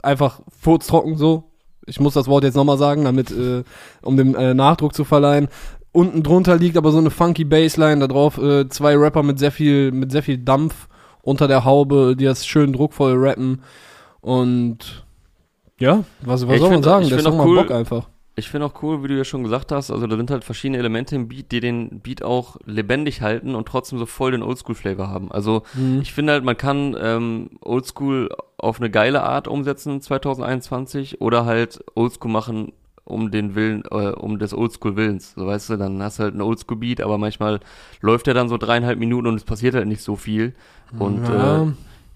einfach 0.02 0.42
furztrocken 0.50 1.16
so. 1.16 1.51
Ich 1.86 2.00
muss 2.00 2.14
das 2.14 2.28
Wort 2.28 2.44
jetzt 2.44 2.56
nochmal 2.56 2.78
sagen, 2.78 3.04
damit 3.06 3.32
äh, 3.32 3.64
um 4.02 4.18
dem 4.18 4.36
äh, 4.36 4.54
Nachdruck 4.54 4.94
zu 4.94 5.04
verleihen. 5.04 5.48
Unten 5.92 6.24
drunter 6.24 6.56
liegt 6.56 6.78
aber 6.78 6.92
so 6.92 7.00
eine 7.00 7.10
funky 7.10 7.44
Bassline, 7.44 8.00
da 8.00 8.08
drauf 8.08 8.38
äh, 8.38 8.70
zwei 8.70 8.96
Rapper 8.96 9.24
mit 9.24 9.40
sehr 9.40 9.52
viel 9.52 9.92
mit 9.92 10.12
sehr 10.12 10.24
viel 10.24 10.38
Dampf 10.38 10.88
unter 11.22 11.48
der 11.48 11.66
Haube, 11.66 12.16
die 12.18 12.26
das 12.26 12.46
schön 12.46 12.72
druckvoll 12.74 13.14
rappen. 13.18 13.62
Und 14.22 15.04
ja, 15.80 16.04
was, 16.22 16.48
was 16.48 16.56
ich 16.56 16.60
soll 16.62 16.70
man 16.70 16.84
find- 16.84 16.86
sagen? 16.86 17.10
Der 17.10 17.28
auch 17.32 17.38
macht 17.38 17.48
cool- 17.48 17.58
Bock 17.58 17.72
einfach. 17.72 18.10
Ich 18.42 18.50
finde 18.50 18.66
auch 18.66 18.82
cool, 18.82 19.04
wie 19.04 19.08
du 19.08 19.16
ja 19.16 19.24
schon 19.24 19.44
gesagt 19.44 19.72
hast, 19.72 19.92
also 19.92 20.08
da 20.08 20.18
sind 20.18 20.32
halt 20.32 20.44
verschiedene 20.44 20.80
Elemente 20.80 21.16
im 21.16 21.28
Beat, 21.28 21.52
die 21.52 21.60
den 21.60 22.00
Beat 22.02 22.24
auch 22.24 22.58
lebendig 22.66 23.22
halten 23.22 23.54
und 23.54 23.68
trotzdem 23.68 24.00
so 24.00 24.08
voll 24.08 24.32
den 24.32 24.42
Oldschool-Flavor 24.42 25.08
haben. 25.10 25.32
Also 25.32 25.62
Mhm. 25.76 26.00
ich 26.02 26.12
finde 26.12 26.34
halt, 26.34 26.44
man 26.44 26.58
kann 26.58 26.98
ähm, 27.00 27.52
Oldschool 27.62 28.30
auf 28.58 28.80
eine 28.80 28.90
geile 28.90 29.22
Art 29.24 29.48
umsetzen 29.48 30.02
2021 30.02 31.22
oder 31.22 31.46
halt 31.46 31.84
Oldschool 31.96 32.32
machen 32.32 32.74
um 33.04 33.30
den 33.32 33.56
Willen, 33.56 33.84
äh, 33.92 34.10
um 34.12 34.40
des 34.40 34.54
Oldschool-Willens. 34.54 35.34
So 35.36 35.46
weißt 35.46 35.70
du, 35.72 35.78
dann 35.78 36.02
hast 36.02 36.20
du 36.20 36.24
halt 36.24 36.34
einen 36.34 36.42
Oldschool-Beat, 36.42 37.02
aber 37.02 37.18
manchmal 37.18 37.60
läuft 38.02 38.28
der 38.28 38.34
dann 38.34 38.50
so 38.50 38.58
dreieinhalb 38.58 38.98
Minuten 39.00 39.28
und 39.28 39.36
es 39.36 39.44
passiert 39.44 39.76
halt 39.76 39.88
nicht 39.88 40.02
so 40.02 40.16
viel. 40.16 40.54
Und 40.98 41.28
ja, 41.28 41.64
äh, 41.64 41.72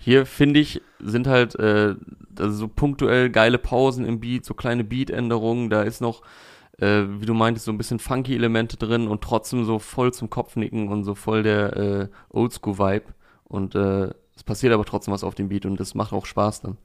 hier 0.06 0.28
finde 0.28 0.60
ich, 0.60 0.84
sind 1.00 1.26
halt 1.26 1.56
äh, 1.56 1.96
also 2.38 2.56
so 2.56 2.68
punktuell 2.68 3.32
geile 3.32 3.58
Pausen 3.58 4.06
im 4.06 4.20
Beat, 4.20 4.46
so 4.46 4.54
kleine 4.54 4.84
Beat-Änderungen. 4.84 5.72
Da 5.72 5.82
ist 5.82 6.00
noch, 6.00 6.22
äh, 6.78 7.06
wie 7.08 7.26
du 7.26 7.34
meintest, 7.34 7.66
so 7.66 7.72
ein 7.72 7.80
bisschen 7.80 7.98
funky 7.98 8.36
Elemente 8.36 8.78
drin 8.78 9.08
und 9.08 9.24
trotzdem 9.24 9.66
so 9.66 9.80
voll 9.80 10.14
zum 10.14 10.30
Kopfnicken 10.30 10.90
und 10.90 11.06
so 11.06 11.16
voll 11.16 11.42
der 11.42 11.76
äh, 11.76 12.08
Oldschool-Vibe. 12.30 13.16
Und 13.46 13.74
äh, 13.74 14.12
es 14.36 14.44
passiert 14.44 14.74
aber 14.74 14.86
trotzdem 14.86 15.12
was 15.12 15.24
auf 15.24 15.34
dem 15.34 15.50
Beat 15.50 15.66
und 15.66 15.80
das 15.80 15.96
macht 15.96 16.14
auch 16.14 16.28
Spaß 16.28 16.62
dann. 16.62 16.78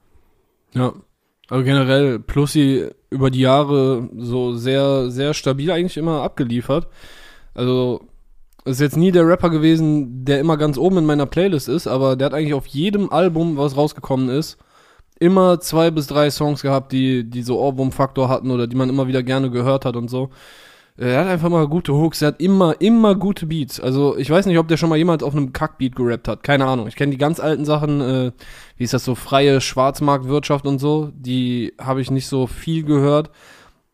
ja. 0.73 0.91
Also 1.47 1.65
generell 1.65 2.17
Plussi 2.17 2.89
über 3.09 3.29
die 3.29 3.41
Jahre 3.41 4.09
so 4.17 4.55
sehr, 4.55 5.11
sehr 5.11 5.33
stabil 5.33 5.69
eigentlich 5.69 5.97
immer 5.97 6.21
abgeliefert. 6.23 6.87
Also 7.53 8.07
ist 8.65 8.81
jetzt 8.81 8.97
nie 8.97 9.11
der 9.11 9.27
Rapper 9.27 9.49
gewesen, 9.49 10.25
der 10.25 10.39
immer 10.39 10.57
ganz 10.57 10.77
oben 10.77 10.99
in 10.99 11.05
meiner 11.05 11.25
Playlist 11.25 11.67
ist, 11.69 11.87
aber 11.87 12.15
der 12.15 12.27
hat 12.27 12.33
eigentlich 12.33 12.53
auf 12.53 12.67
jedem 12.67 13.11
Album, 13.11 13.57
was 13.57 13.75
rausgekommen 13.75 14.29
ist, 14.29 14.57
immer 15.19 15.59
zwei 15.59 15.91
bis 15.91 16.07
drei 16.07 16.29
Songs 16.29 16.61
gehabt, 16.61 16.91
die, 16.91 17.23
die 17.23 17.43
so 17.43 17.59
Ohrwurm-Faktor 17.59 18.29
hatten 18.29 18.51
oder 18.51 18.67
die 18.67 18.75
man 18.75 18.89
immer 18.89 19.07
wieder 19.07 19.23
gerne 19.23 19.49
gehört 19.49 19.85
hat 19.85 19.95
und 19.95 20.09
so. 20.09 20.29
Er 20.97 21.21
hat 21.21 21.27
einfach 21.27 21.49
mal 21.49 21.67
gute 21.67 21.93
Hooks, 21.93 22.21
er 22.21 22.29
hat 22.29 22.41
immer, 22.41 22.79
immer 22.79 23.15
gute 23.15 23.45
Beats. 23.47 23.79
Also 23.79 24.17
ich 24.17 24.29
weiß 24.29 24.45
nicht, 24.45 24.57
ob 24.59 24.67
der 24.67 24.77
schon 24.77 24.89
mal 24.89 24.97
jemand 24.97 25.23
auf 25.23 25.33
einem 25.33 25.53
Kackbeat 25.53 25.95
gerappt 25.95 26.27
hat. 26.27 26.43
Keine 26.43 26.65
Ahnung. 26.65 26.87
Ich 26.87 26.95
kenne 26.95 27.11
die 27.11 27.17
ganz 27.17 27.39
alten 27.39 27.65
Sachen, 27.65 28.01
äh, 28.01 28.31
wie 28.77 28.83
ist 28.83 28.93
das 28.93 29.05
so, 29.05 29.15
freie 29.15 29.61
Schwarzmarktwirtschaft 29.61 30.67
und 30.67 30.79
so. 30.79 31.11
Die 31.15 31.73
habe 31.79 32.01
ich 32.01 32.11
nicht 32.11 32.27
so 32.27 32.45
viel 32.45 32.83
gehört. 32.83 33.31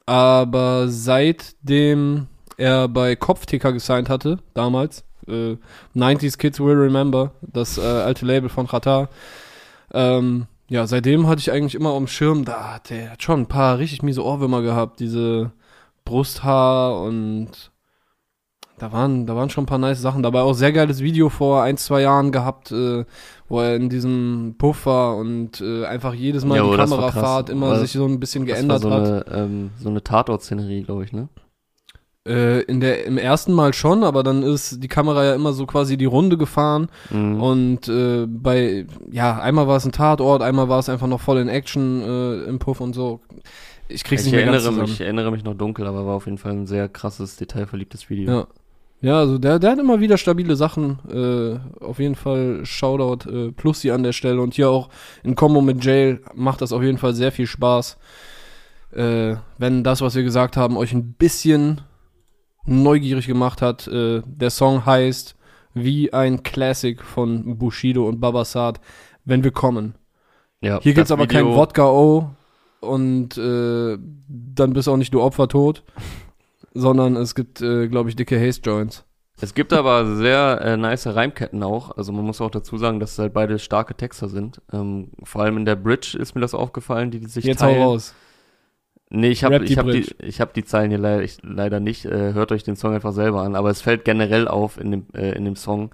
Aber 0.06 0.88
seitdem 0.88 2.28
er 2.58 2.88
bei 2.88 3.16
Kopfticker 3.16 3.72
gesigned 3.74 4.10
hatte, 4.10 4.40
damals, 4.54 5.04
äh, 5.28 5.56
90s 5.96 6.38
Kids 6.38 6.60
Will 6.60 6.76
Remember, 6.78 7.32
das 7.42 7.78
äh, 7.78 7.82
alte 7.82 8.26
Label 8.26 8.50
von 8.50 8.68
Qatar, 8.68 9.10
ähm, 9.94 10.48
ja, 10.70 10.86
seitdem 10.86 11.28
hatte 11.28 11.40
ich 11.40 11.52
eigentlich 11.52 11.76
immer 11.76 11.94
dem 11.96 12.08
Schirm, 12.08 12.44
da 12.44 12.74
hat 12.76 12.90
der 12.90 13.12
hat 13.12 13.24
schon 13.24 13.42
ein 13.42 13.48
paar 13.48 13.78
richtig 13.78 14.04
miese 14.04 14.24
Ohrwürmer 14.26 14.62
gehabt, 14.62 15.00
diese 15.00 15.52
Brusthaar 16.04 17.02
und 17.02 17.72
da 18.80 18.92
waren, 18.92 19.26
da 19.26 19.36
waren 19.36 19.50
schon 19.50 19.64
ein 19.64 19.68
paar 19.68 19.80
nice 19.80 20.02
Sachen 20.02 20.22
dabei. 20.22 20.42
Auch 20.42 20.54
sehr 20.54 20.72
geiles 20.72 21.02
Video 21.02 21.30
vor 21.30 21.64
ein, 21.64 21.78
zwei 21.78 22.02
Jahren 22.02 22.32
gehabt, 22.32 22.72
äh, 22.72 23.06
wo 23.50 23.60
er 23.62 23.76
in 23.76 23.90
diesem 23.90 24.54
Puff 24.60 24.86
war 24.86 25.16
und 25.16 25.62
äh, 25.62 25.86
einfach 25.86 26.14
jedes 26.14 26.46
Mal 26.46 26.58
Ja, 26.58 26.64
die 26.70 26.76
Kamerafahrt 26.78 27.50
immer 27.50 27.72
Das- 27.72 27.82
sich 27.82 27.94
so 27.94 28.06
ein 28.06 28.20
bisschen 28.20 28.46
geändert 28.46 28.82
so 28.84 28.92
hat. 28.92 29.02
eine, 29.02 29.26
ähm, 29.32 29.72
so 29.82 29.90
eine 29.90 30.04
Tatort-Szenerie, 30.04 30.84
glaube 30.84 31.06
ich, 31.06 31.12
ne? 31.12 31.28
Äh, 32.28 32.62
in 32.64 32.80
der, 32.82 33.06
Im 33.06 33.18
ersten 33.18 33.54
Mal 33.54 33.74
schon, 33.74 34.04
aber 34.04 34.22
dann 34.24 34.44
ist 34.44 34.84
die 34.84 34.88
Kamera 34.88 35.24
ja 35.24 35.34
immer 35.36 35.54
so 35.54 35.66
quasi 35.66 35.96
die 35.98 36.06
Runde 36.06 36.38
gefahren 36.38 36.90
Mhm. 37.10 37.42
und 37.42 37.88
äh, 37.88 38.26
bei, 38.28 38.86
ja, 39.12 39.40
einmal 39.40 39.68
war 39.68 39.78
es 39.78 39.86
ein 39.86 39.92
Tatort, 39.94 40.42
einmal 40.42 40.68
war 40.70 40.80
es 40.80 40.90
einfach 40.90 41.08
noch 41.08 41.22
voll 41.22 41.38
in 41.38 41.48
Action 41.48 42.02
äh, 42.02 42.44
im 42.50 42.60
Puff 42.60 42.82
und 42.82 42.94
so. 42.94 43.22
Ich 43.88 44.04
krieg's 44.04 44.24
ich 44.26 44.32
nicht 44.34 44.36
mehr 44.36 44.46
ganz 44.46 44.56
erinnere 44.64 44.72
zusammen. 44.72 44.82
mich, 44.82 44.92
ich 44.94 45.02
erinnere 45.02 45.32
mich 45.32 45.44
noch 45.46 45.54
dunkel, 45.56 45.88
aber 45.88 46.06
war 46.06 46.16
auf 46.16 46.26
jeden 46.26 46.38
Fall 46.38 46.52
ein 46.52 46.68
sehr 46.68 46.90
krasses, 46.90 47.38
detailverliebtes 47.38 48.10
Video. 48.10 48.32
Ja. 48.32 48.48
Ja, 49.00 49.20
also 49.20 49.38
der, 49.38 49.60
der 49.60 49.72
hat 49.74 49.80
immer 49.80 50.00
wieder 50.00 50.18
stabile 50.18 50.56
Sachen. 50.56 50.98
Äh, 51.08 51.84
auf 51.86 52.00
jeden 52.00 52.16
Fall 52.16 52.62
Shoutout 52.66 53.30
äh, 53.30 53.52
Plussi 53.52 53.92
an 53.92 54.02
der 54.02 54.12
Stelle. 54.12 54.42
Und 54.42 54.56
hier 54.56 54.72
auch 54.72 54.90
in 55.24 55.36
Kombo 55.36 55.62
mit 55.62 55.86
Jail 55.86 56.20
macht 56.34 56.62
das 56.62 56.74
auf 56.74 56.82
jeden 56.82 56.98
Fall 56.98 57.14
sehr 57.14 57.32
viel 57.32 57.46
Spaß. 57.46 57.96
Äh, 58.94 59.36
wenn 59.60 59.84
das, 59.84 60.02
was 60.02 60.16
wir 60.16 60.24
gesagt 60.24 60.58
haben, 60.58 60.78
euch 60.78 60.94
ein 60.94 61.14
bisschen 61.14 61.82
neugierig 62.68 63.26
gemacht 63.28 63.62
hat. 63.62 63.88
Äh, 63.88 64.22
der 64.26 64.50
Song 64.50 64.86
heißt 64.86 65.36
wie 65.74 66.14
ein 66.14 66.44
Classic 66.44 67.02
von 67.04 67.58
Bushido 67.58 68.08
und 68.08 68.20
Babasat, 68.20 68.80
wenn 69.26 69.44
wir 69.44 69.52
kommen. 69.52 69.96
Ja, 70.62 70.80
Hier 70.82 70.94
gibt's 70.94 71.10
das 71.10 71.12
aber 71.18 71.28
kein 71.28 71.46
Video- 71.46 71.56
Wodka 71.56 71.86
O 71.90 72.30
und 72.82 73.38
äh, 73.38 73.98
dann 74.28 74.74
bist 74.74 74.88
auch 74.90 74.98
nicht 74.98 75.14
du 75.14 75.22
Opfer 75.22 75.48
tot, 75.48 75.84
sondern 76.74 77.16
es 77.16 77.36
gibt, 77.36 77.62
äh, 77.62 77.88
glaube 77.88 78.10
ich, 78.10 78.16
dicke 78.16 78.40
Haze 78.40 78.62
Joints. 78.64 79.04
Es 79.40 79.54
gibt 79.54 79.72
aber 79.72 80.16
sehr 80.16 80.62
äh, 80.62 80.78
nice 80.78 81.06
Reimketten 81.06 81.62
auch. 81.62 81.96
Also 81.96 82.12
man 82.12 82.26
muss 82.26 82.42
auch 82.42 82.50
dazu 82.50 82.76
sagen, 82.78 83.00
dass 83.00 83.20
halt 83.20 83.34
beide 83.34 83.60
starke 83.60 83.94
Texter 83.94 84.30
sind. 84.30 84.62
Ähm, 84.74 85.12
vor 85.24 85.44
allem 85.44 85.58
in 85.58 85.66
der 85.66 85.76
Bridge 85.76 86.18
ist 86.20 86.34
mir 86.34 86.42
das 86.42 86.56
aufgefallen, 86.56 87.12
die, 87.12 87.20
die 87.20 87.28
sich 87.28 87.46
Jetzt 87.46 87.60
teilen. 87.60 87.80
hau 87.84 87.92
raus. 87.92 88.16
Nee, 89.10 89.30
ich 89.30 89.44
habe 89.44 89.64
ich 89.64 89.78
hab 89.78 89.88
die, 89.88 90.06
ich 90.22 90.42
hab 90.42 90.54
die 90.54 90.66
Zeilen 90.66 90.90
hier 90.90 91.00
leider, 91.00 91.24
ich, 91.24 91.38
leider 91.42 91.80
nicht. 91.80 92.06
Äh, 92.06 92.34
hört 92.34 92.52
euch 92.52 92.64
den 92.64 92.76
Song 92.76 92.94
einfach 92.94 93.14
selber 93.14 93.42
an. 93.42 93.56
Aber 93.56 93.70
es 93.70 93.82
fällt 93.82 94.04
generell 94.04 94.48
auf 94.48 94.78
in 94.78 94.92
dem, 94.92 95.06
äh, 95.14 95.32
in 95.32 95.46
dem 95.46 95.56
Song, 95.56 95.92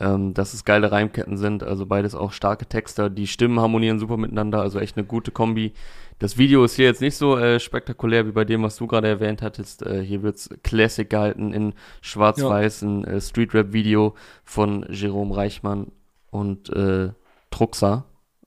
ähm, 0.00 0.32
dass 0.32 0.54
es 0.54 0.64
geile 0.64 0.90
Reimketten 0.90 1.36
sind. 1.36 1.62
Also 1.62 1.84
beides 1.84 2.14
auch 2.14 2.32
starke 2.32 2.66
Texter. 2.66 3.10
Die 3.10 3.26
Stimmen 3.26 3.60
harmonieren 3.60 3.98
super 3.98 4.16
miteinander. 4.16 4.62
Also 4.62 4.78
echt 4.78 4.96
eine 4.96 5.06
gute 5.06 5.32
Kombi. 5.32 5.74
Das 6.18 6.38
Video 6.38 6.64
ist 6.64 6.76
hier 6.76 6.86
jetzt 6.86 7.02
nicht 7.02 7.16
so 7.16 7.36
äh, 7.36 7.60
spektakulär 7.60 8.26
wie 8.26 8.32
bei 8.32 8.46
dem, 8.46 8.62
was 8.62 8.76
du 8.76 8.86
gerade 8.86 9.08
erwähnt 9.08 9.42
hattest. 9.42 9.84
Äh, 9.84 10.02
hier 10.02 10.22
wird's 10.22 10.48
Classic 10.62 11.08
gehalten 11.08 11.52
in 11.52 11.74
schwarz-weiß, 12.00 12.82
ein 12.82 13.04
äh, 13.04 13.20
Street-Rap-Video 13.20 14.14
von 14.42 14.86
Jerome 14.88 15.36
Reichmann 15.36 15.92
und 16.30 16.70
äh, 16.70 17.10
Truxa, 17.50 18.06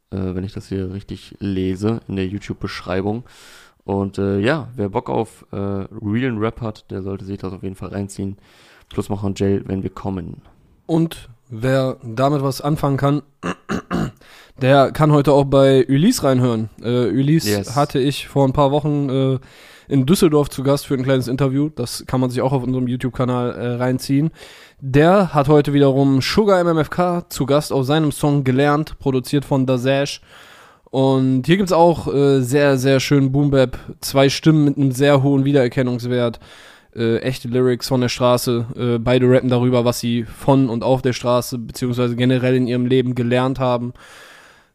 äh, 0.10 0.18
wenn 0.18 0.44
ich 0.44 0.54
das 0.54 0.68
hier 0.68 0.94
richtig 0.94 1.36
lese 1.40 2.02
in 2.08 2.16
der 2.16 2.26
YouTube-Beschreibung. 2.26 3.24
Und 3.90 4.20
äh, 4.20 4.38
ja, 4.38 4.68
wer 4.76 4.88
Bock 4.88 5.10
auf 5.10 5.48
äh, 5.52 5.56
realen 5.56 6.38
Rap 6.38 6.62
hat, 6.62 6.92
der 6.92 7.02
sollte 7.02 7.26
sich 7.26 7.40
das 7.40 7.52
auf 7.54 7.64
jeden 7.64 7.74
Fall 7.74 7.90
reinziehen. 7.90 8.38
Plus 8.88 9.10
machen 9.10 9.34
Jail, 9.36 9.64
wenn 9.66 9.82
wir 9.82 9.90
kommen. 9.90 10.44
Und 10.86 11.28
wer 11.50 11.98
damit 12.04 12.44
was 12.44 12.62
anfangen 12.62 12.98
kann, 12.98 13.24
der 14.62 14.92
kann 14.92 15.12
heute 15.12 15.34
auch 15.34 15.46
bei 15.46 15.88
Ulysse 15.90 16.24
reinhören. 16.26 16.70
Äh, 16.84 17.08
Ulysse 17.10 17.50
Yes. 17.50 17.76
hatte 17.76 17.98
ich 17.98 18.28
vor 18.28 18.46
ein 18.48 18.54
paar 18.54 18.70
Wochen 18.70 19.10
äh, 19.10 19.40
in 19.92 20.06
Düsseldorf 20.06 20.52
zu 20.52 20.62
Gast 20.62 20.86
für 20.86 20.94
ein 20.94 21.02
kleines 21.02 21.28
Interview. 21.28 21.70
Das 21.70 22.04
kann 22.06 22.22
man 22.22 22.30
sich 22.30 22.44
auch 22.44 22.52
auf 22.54 22.62
unserem 22.62 22.88
YouTube-Kanal 22.88 23.56
äh, 23.56 23.68
reinziehen. 23.78 24.30
Der 24.82 25.34
hat 25.34 25.48
heute 25.48 25.74
wiederum 25.74 26.22
Sugar 26.22 26.64
MMFK 26.64 27.24
zu 27.30 27.48
Gast 27.48 27.74
auf 27.74 27.88
seinem 27.88 28.12
Song 28.12 28.44
Gelernt, 28.44 29.00
produziert 29.00 29.46
von 29.46 29.66
Dazash. 29.66 30.22
Und 30.92 31.46
hier 31.46 31.58
gibt's 31.58 31.72
auch 31.72 32.12
äh, 32.14 32.42
sehr, 32.42 32.78
sehr 32.78 33.00
schön 33.00 33.32
Boombap. 33.32 33.78
Zwei 34.02 34.30
Stimmen 34.30 34.66
mit 34.66 34.78
einem 34.78 34.92
sehr 34.92 35.22
hohen 35.22 35.46
Wiedererkennungswert. 35.46 36.40
Äh, 36.96 37.18
echte 37.18 37.48
Lyrics 37.48 37.88
von 37.88 38.02
der 38.02 38.10
Straße. 38.10 38.66
Äh, 38.76 39.00
beide 39.00 39.30
rappen 39.30 39.50
darüber, 39.50 39.86
was 39.86 40.00
sie 40.00 40.24
von 40.24 40.70
und 40.70 40.84
auf 40.84 41.04
der 41.04 41.14
Straße, 41.14 41.60
beziehungsweise 41.60 42.16
generell 42.16 42.56
in 42.56 42.68
ihrem 42.68 42.88
Leben 42.88 43.14
gelernt 43.14 43.60
haben. 43.60 43.94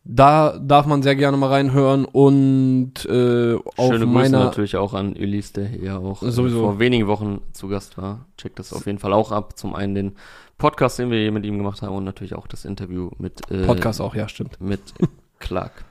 Da 0.06 0.58
darf 0.58 0.84
man 0.86 1.02
sehr 1.02 1.16
gerne 1.16 1.38
mal 1.38 1.48
reinhören 1.48 2.04
und 2.04 3.06
äh, 3.06 3.54
auf 3.54 3.86
Schöne 3.86 4.00
Grüße 4.00 4.06
meiner 4.06 4.44
natürlich 4.44 4.76
auch 4.76 4.92
an 4.92 5.16
Ulysse, 5.16 5.54
der 5.54 5.66
hier 5.66 5.98
auch 5.98 6.22
äh, 6.22 6.30
Sowieso. 6.30 6.60
vor 6.60 6.78
wenigen 6.78 7.06
Wochen 7.06 7.40
zu 7.52 7.68
Gast 7.68 7.96
war. 7.96 8.26
Checkt 8.36 8.58
das 8.58 8.74
auf 8.74 8.84
jeden 8.84 8.98
Fall 8.98 9.14
auch 9.14 9.32
ab. 9.32 9.58
Zum 9.58 9.74
einen 9.74 9.94
den 9.94 10.12
Podcast, 10.58 10.98
den 10.98 11.10
wir 11.10 11.18
hier 11.18 11.32
mit 11.32 11.46
ihm 11.46 11.56
gemacht 11.56 11.80
haben 11.80 11.96
und 11.96 12.04
natürlich 12.04 12.34
auch 12.34 12.46
das 12.46 12.66
Interview 12.66 13.10
mit, 13.18 13.50
äh, 13.50 13.64
Podcast 13.64 14.02
auch, 14.02 14.14
ja, 14.14 14.28
stimmt. 14.28 14.60
mit 14.60 14.80
Clark. 15.38 15.86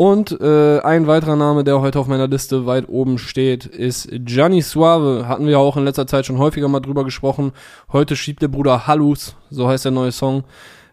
Und 0.00 0.40
äh, 0.40 0.78
ein 0.78 1.08
weiterer 1.08 1.34
Name, 1.34 1.64
der 1.64 1.80
heute 1.80 1.98
auf 1.98 2.06
meiner 2.06 2.28
Liste 2.28 2.66
weit 2.66 2.88
oben 2.88 3.18
steht, 3.18 3.66
ist 3.66 4.08
Gianni 4.12 4.62
Suave. 4.62 5.26
Hatten 5.26 5.44
wir 5.44 5.52
ja 5.52 5.58
auch 5.58 5.76
in 5.76 5.82
letzter 5.82 6.06
Zeit 6.06 6.24
schon 6.24 6.38
häufiger 6.38 6.68
mal 6.68 6.78
drüber 6.78 7.02
gesprochen. 7.02 7.50
Heute 7.92 8.14
schiebt 8.14 8.40
der 8.40 8.46
Bruder 8.46 8.86
Hallus, 8.86 9.34
so 9.50 9.66
heißt 9.66 9.86
der 9.86 9.90
neue 9.90 10.12
Song. 10.12 10.44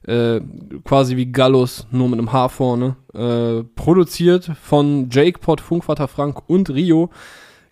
Äh, 0.08 0.42
quasi 0.84 1.18
wie 1.18 1.32
Gallus, 1.32 1.86
nur 1.92 2.10
mit 2.10 2.18
einem 2.18 2.34
H 2.34 2.50
vorne. 2.50 2.96
Äh, 3.14 3.64
produziert 3.76 4.50
von 4.64 5.08
Jake 5.12 5.38
Pot, 5.38 5.62
Funkvater 5.62 6.08
Frank 6.08 6.42
und 6.50 6.72
Rio. 6.72 7.12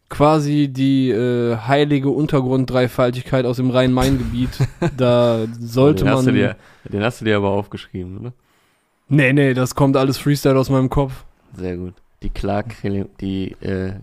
Quasi 0.10 0.68
die 0.68 1.10
äh, 1.10 1.58
heilige 1.58 2.12
Untergrund-Dreifaltigkeit 2.12 3.48
aus 3.48 3.56
dem 3.56 3.72
Rhein-Main-Gebiet. 3.72 4.52
da 4.98 5.48
sollte 5.60 6.04
den 6.04 6.14
hast 6.14 6.26
man. 6.26 6.36
Du 6.36 6.40
dir, 6.40 6.58
den 6.84 7.04
hast 7.04 7.22
du 7.22 7.26
dir 7.26 7.38
aber 7.38 7.50
aufgeschrieben, 7.50 8.20
oder? 8.20 8.34
Nee, 9.10 9.34
nee, 9.34 9.54
das 9.54 9.76
kommt 9.76 9.98
alles 9.98 10.18
Freestyle 10.18 10.58
aus 10.58 10.70
meinem 10.70 10.90
Kopf. 10.90 11.26
Sehr 11.56 11.78
gut. 11.78 11.94
Die 12.22 12.30
Clark, 12.30 12.76
die 13.20 13.52
äh, 13.62 13.94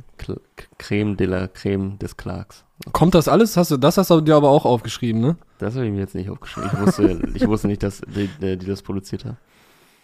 Creme 0.78 1.16
de 1.16 1.26
la 1.26 1.48
Creme 1.48 1.98
des 1.98 2.16
Clarks. 2.16 2.64
Kommt 2.92 3.14
das 3.14 3.28
alles? 3.28 3.56
Hast 3.56 3.70
du, 3.70 3.76
das 3.76 3.98
hast 3.98 4.10
du 4.10 4.20
dir 4.20 4.36
aber 4.36 4.50
auch 4.50 4.64
aufgeschrieben, 4.64 5.20
ne? 5.20 5.36
Das 5.58 5.74
habe 5.74 5.86
ich 5.86 5.92
mir 5.92 6.00
jetzt 6.00 6.14
nicht 6.14 6.30
aufgeschrieben. 6.30 6.70
Ich 6.72 6.80
wusste, 6.80 7.28
ich 7.34 7.46
wusste 7.46 7.68
nicht, 7.68 7.82
dass 7.82 8.00
die, 8.00 8.28
die, 8.40 8.56
die 8.56 8.66
das 8.66 8.82
produziert 8.82 9.24
haben. 9.24 9.36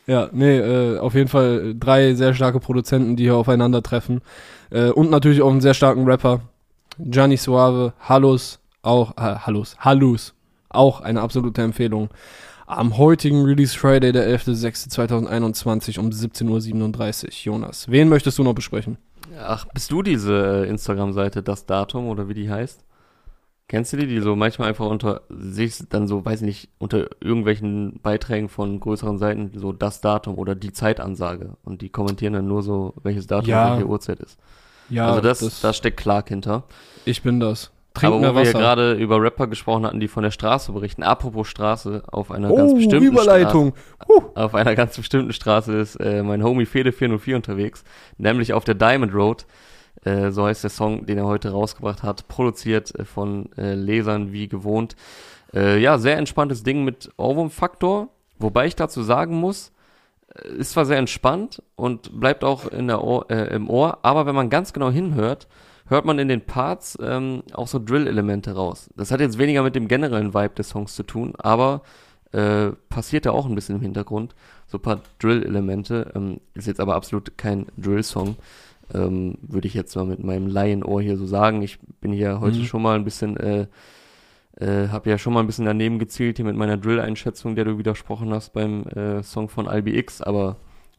Ja, 0.06 0.28
nee, 0.32 0.58
äh, 0.58 0.98
auf 0.98 1.14
jeden 1.14 1.28
Fall 1.28 1.74
drei 1.78 2.14
sehr 2.14 2.32
starke 2.34 2.60
Produzenten, 2.60 3.16
die 3.16 3.24
hier 3.24 3.36
aufeinandertreffen. 3.36 4.20
Äh, 4.70 4.90
und 4.90 5.10
natürlich 5.10 5.42
auch 5.42 5.50
einen 5.50 5.60
sehr 5.60 5.74
starken 5.74 6.04
Rapper. 6.04 6.40
Gianni 6.98 7.36
Suave, 7.36 7.92
Hallus, 8.00 8.60
auch, 8.82 9.16
äh, 9.16 9.36
Hallus, 9.36 9.76
Hallus, 9.78 10.34
auch 10.68 11.00
eine 11.00 11.20
absolute 11.20 11.62
Empfehlung. 11.62 12.08
Am 12.66 12.98
heutigen 12.98 13.44
Release 13.44 13.78
Friday, 13.78 14.10
der 14.12 14.26
11.06.2021 14.38 16.00
um 16.00 16.10
17.37 16.10 17.24
Uhr. 17.24 17.30
Jonas, 17.44 17.88
wen 17.88 18.08
möchtest 18.08 18.38
du 18.38 18.42
noch 18.42 18.54
besprechen? 18.54 18.98
Ach, 19.40 19.66
bist 19.72 19.90
du 19.92 20.02
diese 20.02 20.64
äh, 20.64 20.68
Instagram-Seite, 20.68 21.42
das 21.42 21.66
Datum 21.66 22.08
oder 22.08 22.28
wie 22.28 22.34
die 22.34 22.50
heißt? 22.50 22.84
Kennst 23.68 23.92
du 23.92 23.96
die, 23.96 24.06
die 24.06 24.20
so 24.20 24.36
manchmal 24.36 24.68
einfach 24.68 24.86
unter 24.86 25.22
sich 25.28 25.76
dann 25.88 26.06
so, 26.06 26.24
weiß 26.24 26.40
ich 26.42 26.46
nicht, 26.46 26.68
unter 26.78 27.08
irgendwelchen 27.20 28.00
Beiträgen 28.00 28.48
von 28.48 28.78
größeren 28.78 29.18
Seiten 29.18 29.50
so 29.56 29.72
das 29.72 30.00
Datum 30.00 30.36
oder 30.36 30.54
die 30.54 30.72
Zeitansage 30.72 31.56
und 31.64 31.82
die 31.82 31.88
kommentieren 31.88 32.32
dann 32.32 32.46
nur 32.46 32.62
so, 32.62 32.94
welches 33.02 33.26
Datum 33.26 33.48
Ja. 33.50 33.72
welche 33.72 33.88
Uhrzeit 33.88 34.20
ist. 34.20 34.38
Ja, 34.88 35.08
also 35.08 35.20
das, 35.20 35.60
da 35.60 35.72
steckt 35.72 35.96
Clark 35.96 36.28
hinter. 36.28 36.64
ich 37.04 37.22
bin 37.22 37.40
das. 37.40 37.72
Trink 37.96 38.12
Aber 38.14 38.34
wo 38.34 38.38
wir 38.38 38.52
gerade 38.52 38.92
über 38.92 39.20
Rapper 39.20 39.46
gesprochen 39.46 39.86
hatten, 39.86 40.00
die 40.00 40.08
von 40.08 40.22
der 40.22 40.30
Straße 40.30 40.70
berichten. 40.72 41.02
Apropos 41.02 41.48
Straße, 41.48 42.02
auf 42.12 42.30
einer 42.30 42.50
oh, 42.50 42.56
ganz 42.56 42.74
bestimmten 42.74 43.06
Überleitung. 43.06 43.72
Straße, 44.02 44.30
auf 44.34 44.54
einer 44.54 44.74
ganz 44.74 44.96
bestimmten 44.96 45.32
Straße 45.32 45.72
ist 45.78 45.96
äh, 45.96 46.22
mein 46.22 46.44
Homie 46.44 46.66
Fede 46.66 46.92
404 46.92 47.36
unterwegs, 47.36 47.84
nämlich 48.18 48.52
auf 48.52 48.64
der 48.64 48.74
Diamond 48.74 49.14
Road. 49.14 49.46
Äh, 50.04 50.30
so 50.30 50.44
heißt 50.44 50.62
der 50.62 50.70
Song, 50.70 51.06
den 51.06 51.16
er 51.16 51.24
heute 51.24 51.50
rausgebracht 51.50 52.02
hat, 52.02 52.28
produziert 52.28 52.94
äh, 52.98 53.04
von 53.04 53.50
äh, 53.56 53.74
Lesern 53.74 54.30
wie 54.30 54.46
gewohnt. 54.46 54.94
Äh, 55.54 55.78
ja, 55.78 55.96
sehr 55.96 56.18
entspanntes 56.18 56.62
Ding 56.62 56.84
mit 56.84 57.10
Ohrwurm-Faktor, 57.16 58.08
wobei 58.38 58.66
ich 58.66 58.76
dazu 58.76 59.02
sagen 59.02 59.36
muss, 59.36 59.72
äh, 60.34 60.48
ist 60.58 60.72
zwar 60.72 60.84
sehr 60.84 60.98
entspannt 60.98 61.62
und 61.76 62.20
bleibt 62.20 62.44
auch 62.44 62.66
in 62.66 62.88
der 62.88 63.02
Ohr, 63.02 63.30
im 63.30 63.70
Ohr, 63.70 64.00
aber 64.02 64.26
wenn 64.26 64.34
man 64.34 64.50
ganz 64.50 64.74
genau 64.74 64.90
hinhört, 64.90 65.48
hört 65.88 66.04
man 66.04 66.18
in 66.18 66.28
den 66.28 66.40
Parts 66.42 66.98
ähm, 67.00 67.42
auch 67.52 67.68
so 67.68 67.78
Drill-Elemente 67.78 68.52
raus. 68.52 68.90
Das 68.96 69.10
hat 69.10 69.20
jetzt 69.20 69.38
weniger 69.38 69.62
mit 69.62 69.74
dem 69.74 69.88
generellen 69.88 70.34
Vibe 70.34 70.54
des 70.54 70.68
Songs 70.70 70.94
zu 70.94 71.02
tun, 71.02 71.34
aber 71.38 71.82
äh, 72.32 72.70
passiert 72.88 73.26
da 73.26 73.30
auch 73.30 73.46
ein 73.46 73.54
bisschen 73.54 73.76
im 73.76 73.82
Hintergrund. 73.82 74.34
So 74.66 74.78
ein 74.78 74.82
paar 74.82 75.00
Drill-Elemente. 75.20 76.12
Ähm, 76.14 76.40
ist 76.54 76.66
jetzt 76.66 76.80
aber 76.80 76.94
absolut 76.96 77.38
kein 77.38 77.66
Drill-Song. 77.78 78.36
Ähm, 78.94 79.38
Würde 79.42 79.68
ich 79.68 79.74
jetzt 79.74 79.94
mal 79.96 80.04
mit 80.04 80.22
meinem 80.22 80.46
Laienohr 80.48 81.00
hier 81.02 81.16
so 81.16 81.26
sagen. 81.26 81.62
Ich 81.62 81.78
bin 82.00 82.12
hier 82.12 82.40
heute 82.40 82.58
Mhm. 82.58 82.64
schon 82.64 82.82
mal 82.82 82.96
ein 82.96 83.04
bisschen, 83.04 83.36
äh, 83.36 83.66
äh, 84.58 84.88
habe 84.88 85.10
ja 85.10 85.18
schon 85.18 85.32
mal 85.34 85.40
ein 85.40 85.46
bisschen 85.46 85.66
daneben 85.66 85.98
gezielt 85.98 86.36
hier 86.38 86.44
mit 86.46 86.56
meiner 86.56 86.76
Drill-Einschätzung, 86.76 87.54
der 87.56 87.64
du 87.64 87.78
widersprochen 87.78 88.32
hast 88.32 88.52
beim 88.52 88.84
äh, 88.88 89.22
Song 89.22 89.48
von 89.48 89.68
Albi 89.68 89.96
X, 89.98 90.20
aber 90.22 90.56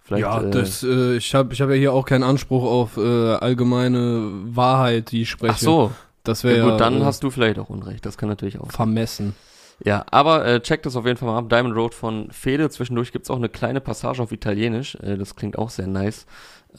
vielleicht. 0.07 0.21
ja, 0.21 0.41
äh, 0.41 0.49
das, 0.49 0.83
äh, 0.83 1.17
ich 1.17 1.35
habe 1.35 1.53
ich 1.53 1.61
hab 1.61 1.69
ja 1.69 1.75
hier 1.75 1.93
auch 1.93 2.05
keinen 2.05 2.23
Anspruch 2.23 2.63
auf 2.63 2.97
äh, 2.97 3.01
allgemeine 3.35 4.31
Wahrheit, 4.45 5.11
die 5.11 5.23
ich 5.23 5.29
spreche. 5.29 5.53
Ach 5.53 5.59
so, 5.59 5.91
Das 6.23 6.43
ja, 6.43 6.49
wäre 6.49 6.71
gut, 6.71 6.79
dann 6.79 7.01
äh, 7.01 7.05
hast 7.05 7.23
du 7.23 7.29
vielleicht 7.29 7.59
auch 7.59 7.69
Unrecht. 7.69 8.05
Das 8.05 8.17
kann 8.17 8.29
natürlich 8.29 8.59
auch. 8.59 8.65
sein. 8.65 8.71
vermessen. 8.71 9.35
Ja, 9.83 10.05
aber 10.09 10.45
äh, 10.45 10.59
checkt 10.61 10.85
das 10.85 10.95
auf 10.95 11.05
jeden 11.05 11.17
Fall 11.17 11.27
mal 11.27 11.37
ab. 11.37 11.49
Diamond 11.49 11.75
Road 11.75 11.93
von 11.93 12.31
Fede. 12.31 12.69
Zwischendurch 12.69 13.11
gibt's 13.11 13.29
auch 13.29 13.35
eine 13.35 13.49
kleine 13.49 13.79
Passage 13.79 14.21
auf 14.21 14.31
Italienisch. 14.31 14.95
Äh, 14.95 15.17
das 15.17 15.35
klingt 15.35 15.57
auch 15.57 15.69
sehr 15.69 15.87
nice. 15.87 16.25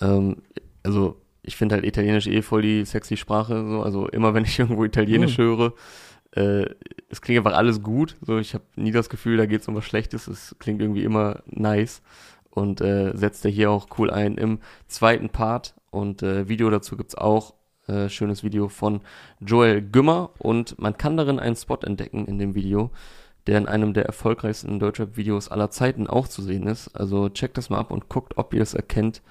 Ähm, 0.01 0.39
also, 0.83 1.21
ich 1.43 1.57
finde 1.57 1.77
halt 1.77 1.85
Italienisch 1.85 2.27
eh 2.27 2.43
voll 2.43 2.63
die 2.63 2.85
sexy 2.85 3.17
Sprache. 3.17 3.65
So. 3.69 3.83
Also, 3.83 4.09
immer 4.09 4.35
wenn 4.35 4.45
ich 4.45 4.59
irgendwo 4.59 4.85
Italienisch 4.85 5.39
höre, 5.39 5.75
äh, 6.33 6.67
es 7.09 7.23
klingt 7.23 7.39
einfach 7.39 7.57
alles 7.57 7.83
gut. 7.83 8.17
So, 8.21 8.39
ich 8.39 8.55
habe 8.55 8.65
nie 8.75 8.91
das 8.91 9.09
Gefühl, 9.09 9.37
da 9.37 9.47
geht's 9.47 9.69
um 9.69 9.77
was 9.77 9.85
Schlechtes. 9.85 10.27
Es 10.27 10.57
klingt 10.59 10.83
irgendwie 10.83 11.05
immer 11.05 11.43
nice. 11.47 12.03
Und 12.59 12.81
äh, 12.81 13.17
setzt 13.17 13.45
er 13.45 13.51
hier 13.51 13.71
auch 13.71 13.87
cool 13.99 14.11
ein 14.11 14.37
im 14.37 14.59
zweiten 14.89 15.31
Part. 15.31 15.75
Und 15.91 16.23
äh, 16.23 16.49
Video 16.49 16.69
dazu 16.71 16.97
gibt's 16.97 17.15
auch. 17.15 17.55
Äh, 17.87 18.11
schönes 18.11 18.43
Video 18.43 18.69
von 18.69 19.01
Joel 19.41 19.81
Gümmer 19.81 20.31
und 20.39 20.79
man 20.79 20.99
kann 20.99 21.17
darin 21.17 21.39
einen 21.39 21.57
Spot 21.57 21.79
entdecken 21.83 22.27
in 22.27 22.39
dem 22.39 22.55
Video, 22.55 22.91
der 23.47 23.57
in 23.57 23.67
einem 23.67 23.95
der 23.95 24.05
erfolgreichsten 24.05 24.79
Deutschrap-Videos 24.79 25.49
aller 25.49 25.71
Zeiten 25.71 26.07
auch 26.07 26.29
zu 26.29 26.43
sehen 26.43 26.67
ist. 26.67 26.89
Also 26.89 27.31
checkt 27.31 27.57
das 27.57 27.71
mal 27.71 27.79
ab 27.79 27.91
und 27.91 28.11
guckt, 28.11 28.37
ob 28.37 28.53
ihr 28.53 28.61
es 28.61 28.75
erkennt. 28.75 29.23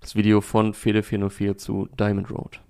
Das 0.00 0.14
Video 0.14 0.42
von 0.42 0.74
Fede 0.74 1.02
404 1.02 1.56
zu 1.56 1.88
Diamond 1.98 2.30
Road. 2.30 2.60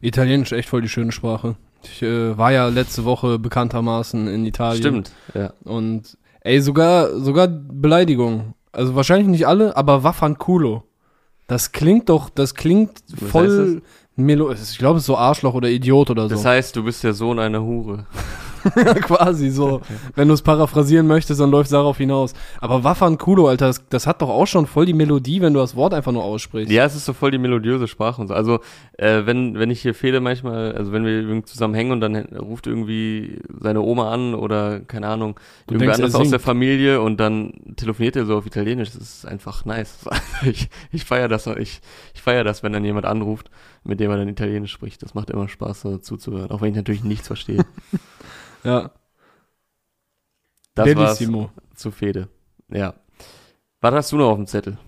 Italienisch 0.00 0.52
echt 0.52 0.70
voll 0.70 0.80
die 0.80 0.88
schöne 0.88 1.12
Sprache. 1.12 1.56
Ich 1.82 2.02
äh, 2.02 2.38
war 2.38 2.52
ja 2.52 2.68
letzte 2.68 3.04
Woche 3.04 3.38
bekanntermaßen 3.38 4.28
in 4.28 4.46
Italien. 4.46 4.80
Stimmt, 4.80 5.12
ja. 5.34 5.52
Und 5.64 6.16
ey, 6.40 6.60
sogar, 6.62 7.20
sogar 7.20 7.48
Beleidigung. 7.48 8.54
Also 8.74 8.94
wahrscheinlich 8.94 9.28
nicht 9.28 9.46
alle, 9.46 9.76
aber 9.76 10.02
Waffanculo. 10.02 10.82
Das 11.46 11.72
klingt 11.72 12.08
doch, 12.08 12.30
das 12.30 12.54
klingt 12.54 13.02
Was 13.08 13.30
voll 13.30 13.82
Melo. 14.16 14.50
Ich 14.52 14.78
glaube, 14.78 14.96
es 14.96 15.02
ist 15.02 15.06
so 15.06 15.16
Arschloch 15.16 15.54
oder 15.54 15.68
Idiot 15.68 16.10
oder 16.10 16.28
so. 16.28 16.34
Das 16.34 16.44
heißt, 16.44 16.76
du 16.76 16.84
bist 16.84 17.04
der 17.04 17.14
Sohn 17.14 17.38
einer 17.38 17.62
Hure. 17.62 18.06
Quasi 19.02 19.50
so. 19.50 19.80
Wenn 20.14 20.28
du 20.28 20.34
es 20.34 20.42
paraphrasieren 20.42 21.06
möchtest, 21.06 21.40
dann 21.40 21.50
läuft 21.50 21.72
darauf 21.72 21.98
hinaus. 21.98 22.32
Aber 22.60 22.84
Waffanculo, 22.84 23.48
Alter, 23.48 23.66
das, 23.66 23.84
das 23.88 24.06
hat 24.06 24.22
doch 24.22 24.28
auch 24.28 24.46
schon 24.46 24.66
voll 24.66 24.86
die 24.86 24.94
Melodie, 24.94 25.40
wenn 25.40 25.54
du 25.54 25.60
das 25.60 25.76
Wort 25.76 25.94
einfach 25.94 26.12
nur 26.12 26.24
aussprichst. 26.24 26.72
Ja, 26.72 26.84
es 26.84 26.94
ist 26.94 27.04
so 27.04 27.12
voll 27.12 27.30
die 27.30 27.38
melodiöse 27.38 27.88
Sprache 27.88 28.20
und 28.20 28.28
so. 28.28 28.34
Also, 28.34 28.60
äh, 28.98 29.22
wenn, 29.24 29.58
wenn 29.58 29.70
ich 29.70 29.82
hier 29.82 29.94
fehle 29.94 30.20
manchmal, 30.20 30.72
also 30.72 30.92
wenn 30.92 31.04
wir 31.04 31.12
irgendwie 31.12 31.44
zusammen 31.44 31.74
hängen 31.74 31.92
und 31.92 32.00
dann 32.00 32.16
ruft 32.16 32.66
irgendwie 32.66 33.38
seine 33.60 33.80
Oma 33.80 34.12
an 34.12 34.34
oder, 34.34 34.80
keine 34.80 35.08
Ahnung, 35.08 35.38
Du 35.66 35.74
irgendwer 35.74 35.96
denkst, 35.96 36.00
er 36.00 36.04
anders 36.06 36.20
aus 36.20 36.30
der 36.30 36.40
Familie 36.40 37.00
und 37.00 37.18
dann 37.18 37.52
telefoniert 37.76 38.16
er 38.16 38.26
so 38.26 38.36
auf 38.36 38.46
Italienisch. 38.46 38.92
Das 38.92 39.02
ist 39.02 39.26
einfach 39.26 39.64
nice. 39.64 40.04
ich 40.44 40.68
ich 40.92 41.04
feiere 41.04 41.28
das, 41.28 41.46
ich, 41.46 41.80
ich 42.14 42.22
feier 42.22 42.44
das, 42.44 42.62
wenn 42.62 42.72
dann 42.72 42.84
jemand 42.84 43.06
anruft, 43.06 43.50
mit 43.84 44.00
dem 44.00 44.10
er 44.10 44.16
dann 44.16 44.28
Italienisch 44.28 44.72
spricht. 44.72 45.02
Das 45.02 45.14
macht 45.14 45.30
immer 45.30 45.48
Spaß, 45.48 45.82
so 45.82 45.98
zuzuhören, 45.98 46.50
auch 46.50 46.60
wenn 46.60 46.70
ich 46.70 46.76
natürlich 46.76 47.04
nichts 47.04 47.26
verstehe. 47.26 47.64
Ja. 48.64 48.90
Das 50.74 50.86
war's 50.86 50.94
Bellissimo. 51.18 51.50
zu 51.74 51.90
Fede. 51.90 52.28
Ja. 52.68 52.94
Was 53.80 53.94
hast 53.94 54.12
du 54.12 54.16
noch 54.16 54.30
auf 54.30 54.36
dem 54.36 54.46
Zettel? 54.46 54.78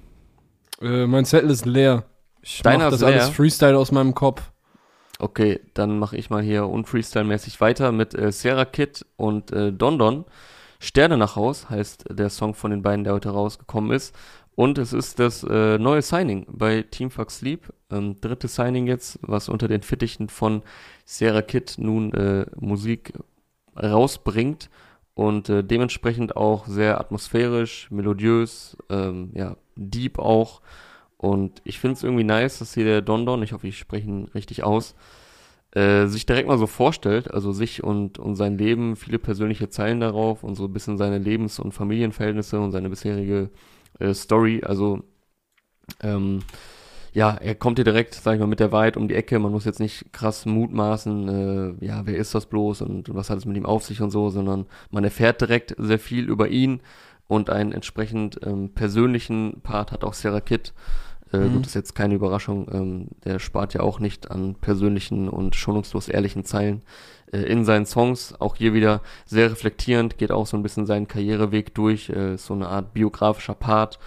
Äh, 0.81 1.07
mein 1.07 1.25
Zettel 1.25 1.51
ist 1.51 1.67
leer. 1.67 2.05
Ich 2.43 2.63
Deiner 2.63 2.85
mach 2.85 2.91
das 2.91 3.03
ist 3.03 3.09
leer? 3.09 3.23
alles 3.23 3.35
Freestyle 3.35 3.77
aus 3.79 3.93
meinem 3.93 4.15
Kopf. 4.15 4.51
Okay, 5.19 5.61
dann 5.75 5.99
mache 5.99 6.17
ich 6.17 6.29
mal 6.29 6.43
hier 6.43 6.65
unfreestyle-mäßig 6.65 7.61
weiter 7.61 7.93
mit 7.93 8.15
äh, 8.15 8.33
Sarah 8.33 8.65
Kid 8.67 9.07
und 9.17 9.51
äh, 9.53 9.73
Don 9.73 9.99
Don. 9.99 10.25
Sterne 10.79 11.17
nach 11.17 11.37
Haus 11.37 11.71
heißt 11.71 12.05
der 12.11 12.29
Song 12.29 12.55
von 12.55 12.71
den 12.71 12.83
beiden, 12.83 13.05
der 13.05 13.15
heute 13.15 13.31
rausgekommen 13.31 13.93
ist. 13.93 14.15
Und 14.55 14.79
es 14.79 14.93
ist 14.93 15.19
das 15.19 15.43
äh, 15.45 15.79
neue 15.79 16.03
Signing 16.03 16.47
bei 16.51 16.83
Team 16.83 17.11
Fuck 17.11 17.31
Sleep. 17.31 17.73
Ähm, 17.91 18.21
dritte 18.21 18.49
Signing 18.49 18.87
jetzt, 18.87 19.19
was 19.23 19.49
unter 19.49 19.69
den 19.69 19.83
Fittichen 19.83 20.29
von 20.29 20.63
Sarah 21.05 21.43
Kid 21.43 21.77
nun 21.79 22.13
äh, 22.13 22.47
Musik 22.57 23.13
rausbringt. 23.77 24.71
Und 25.15 25.49
äh, 25.49 25.65
dementsprechend 25.65 26.37
auch 26.37 26.67
sehr 26.67 27.01
atmosphärisch, 27.01 27.91
melodiös, 27.91 28.77
ähm, 28.91 29.31
ja, 29.35 29.57
deep 29.75 30.19
auch. 30.19 30.61
Und 31.17 31.63
ich 31.65 31.79
finde 31.79 31.95
es 31.95 32.03
irgendwie 32.03 32.25
nice, 32.25 32.59
dass 32.59 32.75
hier 32.75 32.85
der 32.85 33.01
Don 33.01 33.25
Don, 33.25 33.43
ich 33.43 33.53
hoffe, 33.53 33.67
ich 33.67 33.79
spreche 33.79 34.07
ihn 34.07 34.27
richtig 34.35 34.63
aus, 34.63 34.95
äh, 35.71 36.07
sich 36.07 36.27
direkt 36.27 36.49
mal 36.49 36.59
so 36.59 36.67
vorstellt, 36.67 37.33
also 37.33 37.53
sich 37.53 37.83
und, 37.83 38.19
und 38.19 38.35
sein 38.37 38.59
Leben, 38.59 38.97
viele 38.97 39.19
persönliche 39.19 39.71
Zeilen 39.71 40.01
darauf 40.01 40.45
und 40.45 40.55
so 40.55 40.65
ein 40.65 40.73
bisschen 40.73 40.99
seine 40.99 41.19
Lebens- 41.19 41.59
und 41.59 41.73
Familienverhältnisse 41.73 42.61
und 42.61 42.73
seine 42.73 42.91
bisherige 42.91 43.51
äh, 43.99 44.13
Story. 44.13 44.63
Also, 44.65 45.01
ähm, 46.03 46.41
ja, 47.17 47.31
er 47.31 47.55
kommt 47.55 47.79
hier 47.79 47.85
direkt, 47.85 48.13
sag 48.13 48.35
ich 48.35 48.41
mal, 48.41 48.47
mit 48.47 48.61
der 48.61 48.73
Wahrheit 48.73 48.99
um 48.99 49.09
die 49.09 49.15
Ecke. 49.15 49.39
Man 49.39 49.51
muss 49.51 49.65
jetzt 49.65 49.81
nicht 49.81 50.13
krass 50.13 50.45
mutmaßen, 50.45 51.79
äh, 51.81 51.85
ja, 51.87 52.03
wer 52.05 52.19
ist 52.19 52.35
das 52.35 52.45
bloß 52.45 52.83
und 52.83 53.15
was 53.15 53.31
hat 53.31 53.39
es 53.39 53.47
mit 53.47 53.57
ihm 53.57 53.65
auf 53.65 53.85
sich 53.85 54.03
und 54.03 54.11
so, 54.11 54.29
sondern 54.29 54.67
man 54.91 55.03
erfährt 55.03 55.41
direkt 55.41 55.75
sehr 55.79 55.99
viel 55.99 56.29
über 56.29 56.49
ihn 56.49 56.83
und 57.27 57.49
einen 57.49 57.73
entsprechend 57.73 58.39
ähm, 58.45 58.69
persönlichen 58.75 59.63
Part 59.63 59.93
hat 59.93 60.05
auch 60.05 60.13
Sarah 60.13 60.43
Kid. 60.43 60.75
Äh, 61.33 61.39
Mhm. 61.39 61.53
Gut, 61.55 61.61
das 61.63 61.69
ist 61.69 61.75
jetzt 61.75 61.95
keine 61.95 62.15
Überraschung. 62.15 62.69
Ähm, 62.71 63.09
der 63.25 63.39
spart 63.39 63.73
ja 63.73 63.81
auch 63.81 63.99
nicht 63.99 64.31
an 64.31 64.55
persönlichen 64.55 65.31
und 65.31 65.57
schonungslos 65.57 66.09
ehrlichen 66.09 66.45
Zeilen 66.45 66.83
äh, 67.33 67.39
in 67.39 67.65
seinen 67.65 67.87
Songs. 67.87 68.39
Auch 68.39 68.57
hier 68.57 68.75
wieder 68.75 69.01
sehr 69.25 69.51
reflektierend, 69.51 70.19
geht 70.19 70.33
auch 70.33 70.47
so 70.47 70.59
ein 70.59 70.63
bisschen 70.63 70.85
seinen 70.85 71.09
Karriereweg 71.09 71.75
durch. 71.75 72.11
Äh, 72.11 72.35
ist 72.35 72.45
so 72.45 72.53
eine 72.53 72.69
Art 72.69 72.93
biografischer 72.93 73.55
Part. 73.55 73.99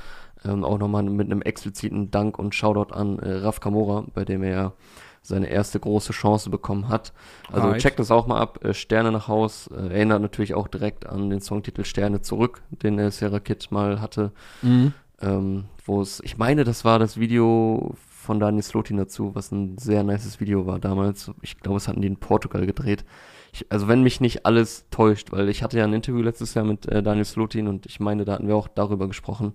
Ähm, 0.46 0.64
auch 0.64 0.78
nochmal 0.78 1.04
mit 1.04 1.28
einem 1.28 1.42
expliziten 1.42 2.12
Dank 2.12 2.40
und 2.40 2.56
Shoutout 2.56 2.94
an 2.94 3.20
äh, 3.20 3.32
Raf 3.40 3.60
Kamora, 3.60 4.06
bei 4.14 4.24
dem 4.26 4.42
er 4.44 4.50
ja 4.52 4.74
seine 5.22 5.48
erste 5.48 5.80
große 5.82 6.14
Chance 6.14 6.50
bekommen 6.50 6.88
hat. 6.88 7.12
Also 7.52 7.68
Right. 7.68 7.82
checkt 7.82 8.00
das 8.00 8.10
auch 8.10 8.26
mal 8.26 8.40
ab. 8.40 8.64
Äh, 8.64 8.74
Sterne 8.74 9.12
nach 9.12 9.28
Haus 9.28 9.68
äh, 9.68 9.76
erinnert 9.94 10.22
natürlich 10.22 10.54
auch 10.54 10.70
direkt 10.70 11.06
an 11.06 11.30
den 11.30 11.42
Songtitel 11.42 11.84
Sterne 11.84 12.22
zurück, 12.22 12.62
den 12.72 12.98
äh, 13.00 13.12
Sarah 13.12 13.42
Kid 13.42 13.70
mal 13.72 14.00
hatte 14.02 14.32
Mhm. 14.62 14.94
ähm, 15.22 15.66
wo 15.86 16.02
es, 16.02 16.22
ich 16.24 16.38
meine, 16.38 16.64
das 16.64 16.86
war 16.86 17.00
das 17.00 17.20
Video 17.20 17.94
von 18.08 18.40
Daniel 18.40 18.64
Slotin 18.64 18.96
dazu, 18.98 19.36
was 19.36 19.52
ein 19.52 19.78
sehr 19.78 20.04
nices 20.04 20.40
Video 20.40 20.66
war 20.66 20.80
damals. 20.80 21.32
Ich 21.42 21.58
glaube, 21.60 21.78
es 21.78 21.88
hatten 21.90 22.02
die 22.02 22.08
in 22.08 22.18
Portugal 22.18 22.66
gedreht. 22.66 23.04
Ich, 23.52 23.66
also 23.72 23.88
wenn 23.88 24.04
mich 24.04 24.22
nicht 24.22 24.46
alles 24.46 24.86
täuscht, 24.92 25.32
weil 25.32 25.50
ich 25.50 25.64
hatte 25.64 25.78
ja 25.80 25.84
ein 25.84 25.94
Interview 25.94 26.22
letztes 26.22 26.54
Jahr 26.54 26.64
mit 26.64 26.86
äh, 26.86 27.02
Daniel 27.04 27.26
Slotin 27.26 27.68
und 27.68 27.88
ich 27.88 28.00
meine, 28.00 28.24
da 28.24 28.34
hatten 28.34 28.48
wir 28.48 28.56
auch 28.56 28.68
darüber 28.70 29.08
gesprochen. 29.08 29.54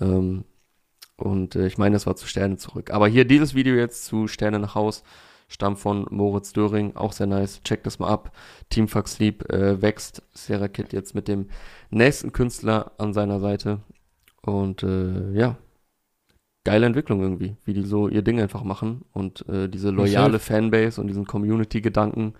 Ähm, 0.00 0.44
und 1.16 1.56
äh, 1.56 1.66
ich 1.66 1.78
meine, 1.78 1.94
das 1.94 2.06
war 2.06 2.16
zu 2.16 2.26
Sterne 2.26 2.56
zurück. 2.56 2.90
Aber 2.90 3.08
hier 3.08 3.24
dieses 3.24 3.54
Video 3.54 3.74
jetzt 3.74 4.04
zu 4.06 4.26
Sterne 4.26 4.58
nach 4.58 4.74
Haus 4.74 5.02
stammt 5.48 5.78
von 5.78 6.06
Moritz 6.10 6.52
Döring, 6.52 6.96
auch 6.96 7.12
sehr 7.12 7.26
nice. 7.26 7.62
Checkt 7.62 7.84
das 7.86 7.98
mal 7.98 8.08
ab. 8.08 8.32
Team 8.70 8.88
Fuck 8.88 9.08
Sleep 9.08 9.50
äh, 9.52 9.82
wächst. 9.82 10.22
Sarah 10.32 10.68
Kid 10.68 10.92
jetzt 10.92 11.14
mit 11.14 11.28
dem 11.28 11.48
nächsten 11.90 12.32
Künstler 12.32 12.92
an 12.98 13.12
seiner 13.12 13.40
Seite. 13.40 13.80
Und 14.42 14.82
äh, 14.82 15.32
ja, 15.32 15.58
geile 16.64 16.86
Entwicklung 16.86 17.20
irgendwie, 17.20 17.56
wie 17.64 17.74
die 17.74 17.82
so 17.82 18.08
ihr 18.08 18.22
Ding 18.22 18.40
einfach 18.40 18.62
machen 18.64 19.04
und 19.12 19.46
äh, 19.48 19.68
diese 19.68 19.90
loyale 19.90 20.38
Fanbase 20.38 21.00
und 21.00 21.08
diesen 21.08 21.26
Community-Gedanken 21.26 22.34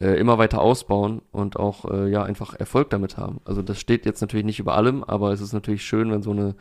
äh, 0.00 0.18
immer 0.18 0.38
weiter 0.38 0.60
ausbauen 0.60 1.22
und 1.32 1.56
auch 1.56 1.84
äh, 1.90 2.10
ja 2.10 2.22
einfach 2.22 2.54
Erfolg 2.54 2.90
damit 2.90 3.16
haben. 3.16 3.40
Also 3.44 3.62
das 3.62 3.80
steht 3.80 4.06
jetzt 4.06 4.20
natürlich 4.20 4.46
nicht 4.46 4.58
über 4.60 4.74
allem, 4.74 5.02
aber 5.04 5.32
es 5.32 5.40
ist 5.40 5.52
natürlich 5.52 5.84
schön, 5.84 6.10
wenn 6.10 6.22
so 6.22 6.32
eine 6.32 6.54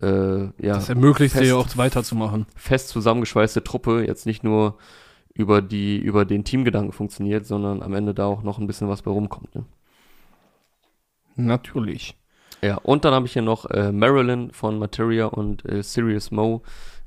äh, 0.00 0.44
ja, 0.64 0.74
Das 0.74 0.88
ermöglicht 0.88 1.34
fest- 1.34 1.44
dir 1.44 1.56
auch 1.58 1.66
weiterzumachen. 1.76 2.46
fest 2.54 2.88
zusammengeschweißte 2.88 3.64
Truppe 3.64 4.06
jetzt 4.06 4.26
nicht 4.26 4.44
nur 4.44 4.76
über 5.34 5.60
die 5.62 5.98
über 5.98 6.24
den 6.24 6.44
Teamgedanken 6.44 6.92
funktioniert, 6.92 7.46
sondern 7.46 7.82
am 7.82 7.94
Ende 7.94 8.14
da 8.14 8.26
auch 8.26 8.42
noch 8.42 8.58
ein 8.58 8.66
bisschen 8.66 8.88
was 8.88 9.02
bei 9.02 9.10
rumkommt. 9.10 9.54
Ne? 9.54 9.64
Natürlich. 11.36 12.16
Ja, 12.60 12.76
und 12.82 13.04
dann 13.04 13.14
habe 13.14 13.26
ich 13.26 13.32
hier 13.32 13.42
noch 13.42 13.66
äh, 13.66 13.92
Marilyn 13.92 14.50
von 14.50 14.78
Materia 14.78 15.26
und 15.26 15.64
äh, 15.64 15.82
Sirius 15.82 16.30
Mo. 16.30 16.62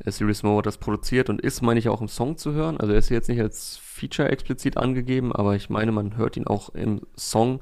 Äh, 0.06 0.12
Sirius 0.12 0.44
Mo 0.44 0.58
hat 0.58 0.66
das 0.66 0.78
produziert 0.78 1.30
und 1.30 1.42
ist, 1.42 1.62
meine 1.62 1.80
ich, 1.80 1.90
auch 1.90 2.02
im 2.02 2.08
Song 2.08 2.38
zu 2.38 2.54
hören. 2.54 2.80
Also 2.80 2.94
er 2.94 3.00
ist 3.00 3.10
hier 3.10 3.18
jetzt 3.18 3.28
nicht 3.28 3.42
als 3.42 3.78
Feature 3.78 4.30
explizit 4.30 4.78
angegeben, 4.78 5.34
aber 5.34 5.56
ich 5.56 5.70
meine, 5.70 5.92
man 5.92 6.16
hört 6.16 6.38
ihn 6.38 6.48
auch 6.48 6.70
im 6.70 7.02
Song. 7.18 7.60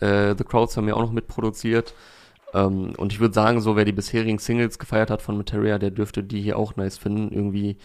Äh, 0.00 0.34
The 0.36 0.44
Crowds 0.44 0.76
haben 0.76 0.88
ja 0.88 0.94
auch 0.94 1.02
noch 1.02 1.12
mitproduziert. 1.12 1.94
Ähm, 2.54 2.94
und 2.96 3.12
ich 3.12 3.20
würde 3.20 3.34
sagen, 3.34 3.60
so 3.60 3.76
wer 3.76 3.84
die 3.84 3.92
bisherigen 3.92 4.38
Singles 4.38 4.78
gefeiert 4.78 5.10
hat 5.10 5.22
von 5.22 5.36
Materia, 5.36 5.78
der 5.78 5.90
dürfte 5.90 6.24
die 6.24 6.40
hier 6.40 6.58
auch 6.58 6.76
nice 6.76 6.98
finden. 6.98 7.32
Irgendwie 7.32 7.76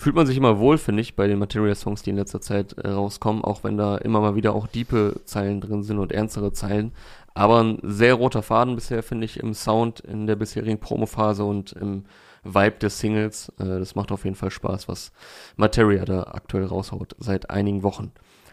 fühlt 0.00 0.16
man 0.16 0.26
sich 0.26 0.36
immer 0.36 0.58
wohl, 0.58 0.78
finde 0.78 1.02
ich, 1.02 1.14
bei 1.14 1.26
den 1.26 1.38
Materia-Songs, 1.38 2.02
die 2.02 2.10
in 2.10 2.16
letzter 2.16 2.40
Zeit 2.40 2.72
äh, 2.78 2.88
rauskommen, 2.88 3.44
auch 3.44 3.64
wenn 3.64 3.76
da 3.76 3.98
immer 3.98 4.20
mal 4.20 4.34
wieder 4.34 4.54
auch 4.54 4.66
diepe 4.66 5.20
Zeilen 5.24 5.60
drin 5.60 5.82
sind 5.82 5.98
und 5.98 6.10
ernstere 6.12 6.52
Zeilen. 6.52 6.92
Aber 7.34 7.62
ein 7.62 7.78
sehr 7.82 8.14
roter 8.14 8.42
Faden 8.42 8.74
bisher, 8.74 9.02
finde 9.02 9.24
ich, 9.24 9.38
im 9.38 9.54
Sound 9.54 10.00
in 10.00 10.26
der 10.26 10.36
bisherigen 10.36 10.80
Promophase 10.80 11.44
und 11.44 11.72
im 11.72 12.04
Vibe 12.42 12.78
des 12.78 12.98
Singles. 12.98 13.50
Äh, 13.58 13.78
das 13.78 13.94
macht 13.94 14.12
auf 14.12 14.24
jeden 14.24 14.36
Fall 14.36 14.50
Spaß, 14.50 14.88
was 14.88 15.12
Materia 15.56 16.04
da 16.04 16.24
aktuell 16.24 16.64
raushaut, 16.64 17.14
seit 17.18 17.50
einigen 17.50 17.82
Wochen. 17.82 18.12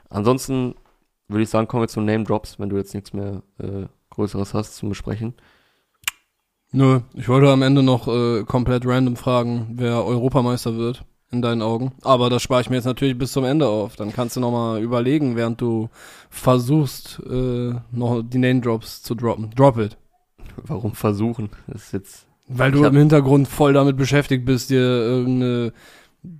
Ansonsten 0.09 0.75
würde 1.27 1.43
ich 1.43 1.49
sagen, 1.49 1.67
kommen 1.67 1.83
wir 1.83 1.87
zu 1.87 2.01
Name 2.01 2.23
Drops, 2.23 2.59
wenn 2.59 2.69
du 2.69 2.77
jetzt 2.77 2.93
nichts 2.93 3.13
mehr 3.13 3.41
äh, 3.59 3.85
Größeres 4.11 4.53
hast 4.53 4.75
zum 4.77 4.89
Besprechen. 4.89 5.33
Nö, 6.71 7.01
ich 7.13 7.29
wollte 7.29 7.49
am 7.49 7.61
Ende 7.61 7.81
noch 7.81 8.07
äh, 8.07 8.43
komplett 8.43 8.85
random 8.85 9.15
fragen, 9.15 9.73
wer 9.75 10.03
Europameister 10.05 10.75
wird 10.75 11.05
in 11.31 11.41
deinen 11.41 11.61
Augen. 11.61 11.91
Aber 12.03 12.29
das 12.29 12.41
spare 12.41 12.61
ich 12.61 12.69
mir 12.69 12.77
jetzt 12.77 12.85
natürlich 12.85 13.17
bis 13.17 13.31
zum 13.31 13.43
Ende 13.43 13.67
auf. 13.67 13.95
Dann 13.95 14.13
kannst 14.13 14.35
du 14.35 14.39
nochmal 14.39 14.81
überlegen, 14.81 15.35
während 15.35 15.59
du 15.61 15.89
versuchst, 16.29 17.21
äh, 17.29 17.73
noch 17.91 18.23
die 18.23 18.37
Name 18.37 18.61
Drops 18.61 19.03
zu 19.03 19.15
droppen. 19.15 19.51
Drop 19.55 19.77
it. 19.77 19.97
Warum 20.63 20.93
versuchen? 20.93 21.49
Das 21.67 21.85
ist 21.85 21.93
jetzt. 21.93 22.27
Weil 22.47 22.71
du 22.71 22.85
im 22.85 22.95
Hintergrund 22.95 23.47
voll 23.47 23.73
damit 23.73 23.97
beschäftigt 23.97 24.45
bist, 24.45 24.69
dir 24.69 24.79
irgendeine 24.79 25.73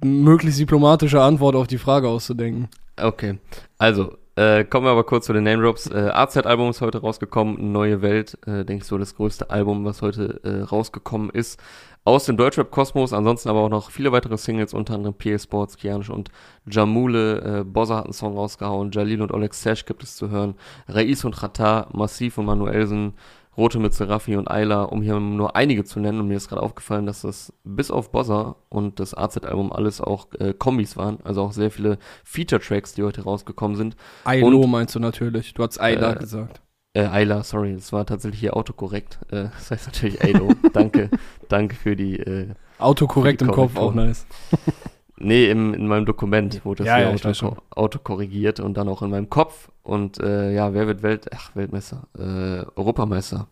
möglichst 0.03 0.59
diplomatische 0.59 1.21
Antwort 1.21 1.55
auf 1.55 1.67
die 1.67 1.77
Frage 1.77 2.07
auszudenken. 2.07 2.69
Okay. 2.95 3.39
Also, 3.77 4.17
äh, 4.37 4.63
kommen 4.65 4.85
wir 4.85 4.91
aber 4.91 5.03
kurz 5.03 5.25
zu 5.25 5.33
den 5.33 5.43
Name 5.43 5.63
Drops. 5.63 5.87
Äh, 5.87 6.11
AZ-Album 6.13 6.69
ist 6.69 6.81
heute 6.81 6.99
rausgekommen, 6.99 7.71
Neue 7.71 8.03
Welt, 8.03 8.37
äh, 8.45 8.63
denke 8.63 8.83
ich 8.83 8.85
so 8.85 8.97
das 8.97 9.15
größte 9.15 9.49
Album, 9.49 9.83
was 9.83 10.01
heute 10.01 10.39
äh, 10.43 10.61
rausgekommen 10.61 11.31
ist. 11.31 11.59
Aus 12.07 12.23
dem 12.23 12.37
Deutschrap-Kosmos, 12.37 13.11
ansonsten 13.11 13.49
aber 13.49 13.59
auch 13.59 13.69
noch 13.69 13.91
viele 13.91 14.13
weitere 14.13 14.37
Singles, 14.37 14.73
unter 14.73 14.93
anderem 14.93 15.13
PA 15.13 15.37
Sports, 15.37 15.75
Kianisch 15.75 16.09
und 16.09 16.31
Jamule. 16.65 17.59
Äh, 17.59 17.63
Bossa 17.65 17.97
hat 17.97 18.05
einen 18.05 18.13
Song 18.13 18.33
rausgehauen, 18.37 18.91
Jalil 18.91 19.21
und 19.21 19.33
Oleg 19.33 19.53
Sesh 19.53 19.83
gibt 19.85 20.03
es 20.03 20.15
zu 20.15 20.29
hören, 20.29 20.55
Raiz 20.87 21.25
und 21.25 21.35
Khatar, 21.35 21.89
Massiv 21.91 22.37
und 22.37 22.45
Manuelsen, 22.45 23.11
Rote 23.57 23.79
mit 23.79 23.93
Serafi 23.93 24.37
und 24.37 24.49
Ayla, 24.49 24.83
um 24.83 25.01
hier 25.01 25.19
nur 25.19 25.57
einige 25.57 25.83
zu 25.83 25.99
nennen. 25.99 26.21
Und 26.21 26.29
mir 26.29 26.37
ist 26.37 26.47
gerade 26.47 26.61
aufgefallen, 26.63 27.05
dass 27.05 27.23
das 27.23 27.51
bis 27.65 27.91
auf 27.91 28.09
Bossa 28.13 28.55
und 28.69 29.01
das 29.01 29.13
AZ-Album 29.13 29.73
alles 29.73 29.99
auch 29.99 30.27
äh, 30.39 30.53
Kombis 30.53 30.95
waren. 30.95 31.19
Also 31.25 31.41
auch 31.41 31.51
sehr 31.51 31.71
viele 31.71 31.97
Feature-Tracks, 32.23 32.93
die 32.93 33.03
heute 33.03 33.23
rausgekommen 33.23 33.75
sind. 33.75 33.97
Ailo 34.23 34.65
meinst 34.65 34.95
du 34.95 35.01
natürlich. 35.01 35.53
Du 35.55 35.61
hast 35.61 35.77
Ayla 35.77 36.13
Äh, 36.13 36.19
gesagt. 36.19 36.61
Äh, 36.97 37.05
Ayla, 37.05 37.43
sorry, 37.43 37.75
das 37.75 37.93
war 37.93 38.07
tatsächlich 38.07 38.39
hier 38.39 38.57
autokorrekt. 38.57 39.19
Äh, 39.29 39.49
das 39.55 39.69
heißt 39.69 39.85
natürlich 39.85 40.23
Aylo. 40.23 40.49
danke, 40.73 41.11
danke 41.47 41.75
für 41.75 41.95
die. 41.95 42.17
Äh, 42.17 42.47
Autokorrekt 42.79 43.41
die 43.41 43.45
im 43.45 43.51
Kopf, 43.51 43.75
auch 43.77 43.93
nice. 43.93 44.25
nee, 45.17 45.47
im, 45.47 45.75
in 45.75 45.85
meinem 45.85 46.07
Dokument 46.07 46.65
wurde 46.65 46.83
das 46.83 46.87
Ja, 46.87 46.97
hier 46.97 47.15
ja, 47.15 47.29
auto, 47.29 47.57
autokorrigiert 47.69 48.59
und 48.59 48.75
dann 48.77 48.89
auch 48.89 49.03
in 49.03 49.11
meinem 49.11 49.29
Kopf. 49.29 49.69
Und 49.83 50.19
äh, 50.19 50.51
ja, 50.55 50.73
wer 50.73 50.87
wird 50.87 51.03
Welt, 51.03 51.27
ach, 51.35 51.55
Weltmeister, 51.55 52.07
äh, 52.17 52.65
Europameister. 52.75 53.47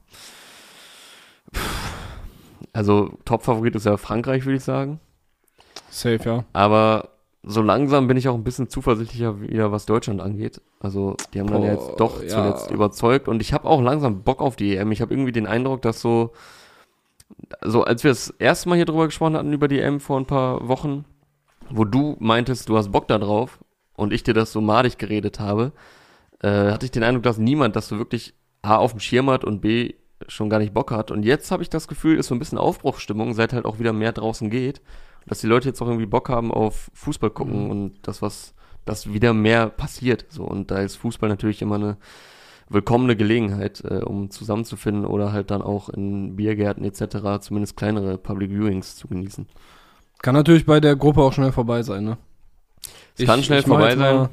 Puh. 1.53 1.59
Also 2.73 3.11
Top-Favorit 3.25 3.75
ist 3.75 3.85
ja 3.85 3.95
Frankreich, 3.97 4.45
würde 4.45 4.57
ich 4.57 4.63
sagen. 4.63 4.99
Safe, 5.91 6.19
ja. 6.25 6.45
Aber 6.51 7.09
so 7.47 7.61
langsam 7.61 8.07
bin 8.07 8.17
ich 8.17 8.27
auch 8.27 8.33
ein 8.33 8.43
bisschen 8.43 8.69
zuversichtlicher 8.69 9.39
wieder, 9.39 9.71
was 9.71 9.85
Deutschland 9.85 10.19
angeht. 10.19 10.61
Also 10.79 11.15
die 11.33 11.39
haben 11.39 11.47
dann 11.47 11.61
ja 11.61 11.75
Boah, 11.75 11.87
jetzt 11.87 11.99
doch 11.99 12.23
ja. 12.23 12.29
zuletzt 12.29 12.71
überzeugt 12.71 13.27
und 13.27 13.39
ich 13.41 13.53
habe 13.53 13.67
auch 13.67 13.81
langsam 13.81 14.23
Bock 14.23 14.41
auf 14.41 14.55
die 14.55 14.75
EM. 14.75 14.91
Ich 14.91 15.01
habe 15.01 15.13
irgendwie 15.13 15.31
den 15.31 15.45
Eindruck, 15.45 15.83
dass 15.83 16.01
so, 16.01 16.31
so 17.61 17.83
als 17.83 18.03
wir 18.03 18.09
das 18.09 18.31
erste 18.39 18.69
Mal 18.69 18.75
hier 18.75 18.85
drüber 18.85 19.05
gesprochen 19.05 19.35
hatten 19.35 19.53
über 19.53 19.67
die 19.67 19.79
EM 19.79 19.99
vor 19.99 20.19
ein 20.19 20.25
paar 20.25 20.67
Wochen, 20.67 21.05
wo 21.69 21.85
du 21.85 22.15
meintest, 22.19 22.67
du 22.67 22.77
hast 22.77 22.91
Bock 22.91 23.07
da 23.07 23.19
drauf 23.19 23.59
und 23.95 24.11
ich 24.11 24.23
dir 24.23 24.33
das 24.33 24.51
so 24.51 24.59
madig 24.59 24.97
geredet 24.97 25.39
habe, 25.39 25.71
äh, 26.41 26.71
hatte 26.71 26.87
ich 26.87 26.91
den 26.91 27.03
Eindruck, 27.03 27.23
dass 27.23 27.37
niemand 27.37 27.75
das 27.75 27.87
so 27.87 27.99
wirklich 27.99 28.33
A 28.63 28.77
auf 28.77 28.91
dem 28.91 28.99
Schirm 28.99 29.29
hat 29.29 29.45
und 29.45 29.61
B 29.61 29.93
schon 30.27 30.49
gar 30.49 30.57
nicht 30.57 30.73
Bock 30.73 30.89
hat. 30.89 31.11
Und 31.11 31.23
jetzt 31.23 31.51
habe 31.51 31.61
ich 31.61 31.69
das 31.69 31.87
Gefühl, 31.87 32.17
ist 32.17 32.27
so 32.27 32.35
ein 32.35 32.39
bisschen 32.39 32.57
Aufbruchsstimmung, 32.57 33.35
seit 33.35 33.53
halt 33.53 33.65
auch 33.65 33.77
wieder 33.77 33.93
mehr 33.93 34.13
draußen 34.13 34.49
geht 34.49 34.81
dass 35.25 35.39
die 35.41 35.47
Leute 35.47 35.69
jetzt 35.69 35.81
auch 35.81 35.87
irgendwie 35.87 36.05
Bock 36.05 36.29
haben 36.29 36.51
auf 36.51 36.89
Fußball 36.93 37.29
gucken 37.29 37.65
Mhm. 37.65 37.69
und 37.71 37.93
das, 38.03 38.21
was, 38.21 38.53
dass 38.85 39.11
wieder 39.13 39.33
mehr 39.33 39.67
passiert. 39.69 40.25
So, 40.29 40.43
und 40.43 40.71
da 40.71 40.79
ist 40.79 40.95
Fußball 40.97 41.29
natürlich 41.29 41.61
immer 41.61 41.75
eine 41.75 41.97
willkommene 42.69 43.15
Gelegenheit, 43.15 43.83
äh, 43.83 43.99
um 44.03 44.31
zusammenzufinden 44.31 45.05
oder 45.05 45.31
halt 45.31 45.51
dann 45.51 45.61
auch 45.61 45.89
in 45.89 46.35
Biergärten 46.35 46.83
etc. 46.83 47.39
zumindest 47.41 47.77
kleinere 47.77 48.17
Public 48.17 48.51
Viewings 48.51 48.95
zu 48.95 49.07
genießen. 49.07 49.47
Kann 50.21 50.33
natürlich 50.33 50.65
bei 50.65 50.79
der 50.79 50.95
Gruppe 50.95 51.21
auch 51.21 51.33
schnell 51.33 51.51
vorbei 51.51 51.83
sein, 51.83 52.03
ne? 52.05 52.17
Es 53.17 53.25
kann 53.25 53.43
schnell 53.43 53.61
vorbei 53.61 53.95
sein. 53.95 54.29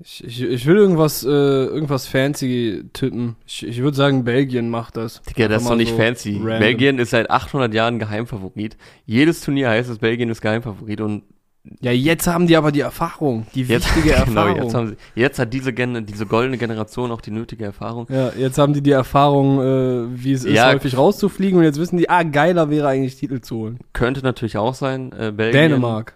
Ich, 0.00 0.22
ich, 0.24 0.42
ich 0.42 0.66
will 0.66 0.76
irgendwas, 0.76 1.24
äh, 1.24 1.28
irgendwas 1.28 2.06
fancy 2.06 2.84
tippen. 2.92 3.34
Ich, 3.46 3.66
ich 3.66 3.78
würde 3.82 3.96
sagen, 3.96 4.22
Belgien 4.24 4.70
macht 4.70 4.96
das. 4.96 5.20
Digga, 5.22 5.48
das 5.48 5.62
ist 5.62 5.68
doch 5.70 5.74
nicht 5.76 5.90
so 5.90 5.96
fancy. 5.96 6.36
random. 6.36 6.58
Belgien 6.60 6.98
ist 7.00 7.10
seit 7.10 7.30
800 7.30 7.74
Jahren 7.74 7.98
Geheimfavorit. 7.98 8.76
Jedes 9.06 9.40
Turnier 9.40 9.70
heißt 9.70 9.90
es, 9.90 9.98
Belgien 9.98 10.28
ist 10.30 10.40
Geheimfavorit 10.40 11.00
und 11.00 11.24
Ja, 11.80 11.90
jetzt 11.90 12.28
haben 12.28 12.46
die 12.46 12.56
aber 12.56 12.70
die 12.70 12.80
Erfahrung, 12.80 13.46
die 13.56 13.62
jetzt, 13.62 13.86
wichtige 13.96 14.14
genau, 14.24 14.46
Erfahrung. 14.46 14.62
jetzt, 14.62 14.74
haben 14.74 14.86
sie, 14.88 14.96
jetzt 15.16 15.38
hat 15.40 15.52
diese, 15.52 15.72
Gen 15.72 16.06
diese 16.06 16.26
goldene 16.26 16.58
Generation 16.58 17.10
auch 17.10 17.20
die 17.20 17.32
nötige 17.32 17.64
Erfahrung. 17.64 18.06
ja, 18.08 18.30
jetzt 18.38 18.56
haben 18.56 18.72
die 18.74 18.82
die 18.82 18.92
Erfahrung, 18.92 19.58
äh, 19.60 20.22
wie 20.22 20.32
es 20.32 20.44
ist, 20.44 20.54
Ja. 20.54 20.72
häufig 20.72 20.96
rauszufliegen 20.96 21.58
und 21.58 21.64
jetzt 21.64 21.78
wissen 21.80 21.96
die, 21.98 22.08
ah, 22.08 22.22
geiler 22.22 22.70
wäre 22.70 22.86
eigentlich 22.86 23.16
Titel 23.16 23.40
zu 23.40 23.56
holen. 23.56 23.78
Könnte 23.94 24.22
natürlich 24.22 24.56
auch 24.58 24.74
sein, 24.74 25.10
äh, 25.12 25.32
Belgien. 25.32 25.70
Dänemark. 25.70 26.14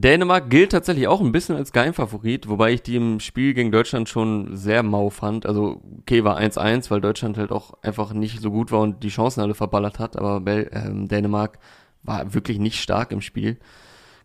Dänemark 0.00 0.48
gilt 0.48 0.70
tatsächlich 0.70 1.08
auch 1.08 1.20
ein 1.20 1.32
bisschen 1.32 1.56
als 1.56 1.72
Geheimfavorit, 1.72 2.48
wobei 2.48 2.72
ich 2.72 2.82
die 2.82 2.94
im 2.94 3.18
Spiel 3.18 3.52
gegen 3.52 3.72
Deutschland 3.72 4.08
schon 4.08 4.56
sehr 4.56 4.84
mau 4.84 5.10
fand. 5.10 5.44
Also, 5.44 5.82
okay, 6.00 6.22
war 6.22 6.38
1-1, 6.38 6.88
weil 6.90 7.00
Deutschland 7.00 7.36
halt 7.36 7.50
auch 7.50 7.74
einfach 7.82 8.12
nicht 8.12 8.40
so 8.40 8.52
gut 8.52 8.70
war 8.70 8.80
und 8.80 9.02
die 9.02 9.08
Chancen 9.08 9.40
alle 9.40 9.54
verballert 9.54 9.98
hat, 9.98 10.16
aber 10.16 10.40
Bel 10.40 10.70
ähm, 10.72 11.08
Dänemark 11.08 11.58
war 12.04 12.32
wirklich 12.32 12.60
nicht 12.60 12.80
stark 12.80 13.10
im 13.10 13.20
Spiel 13.20 13.58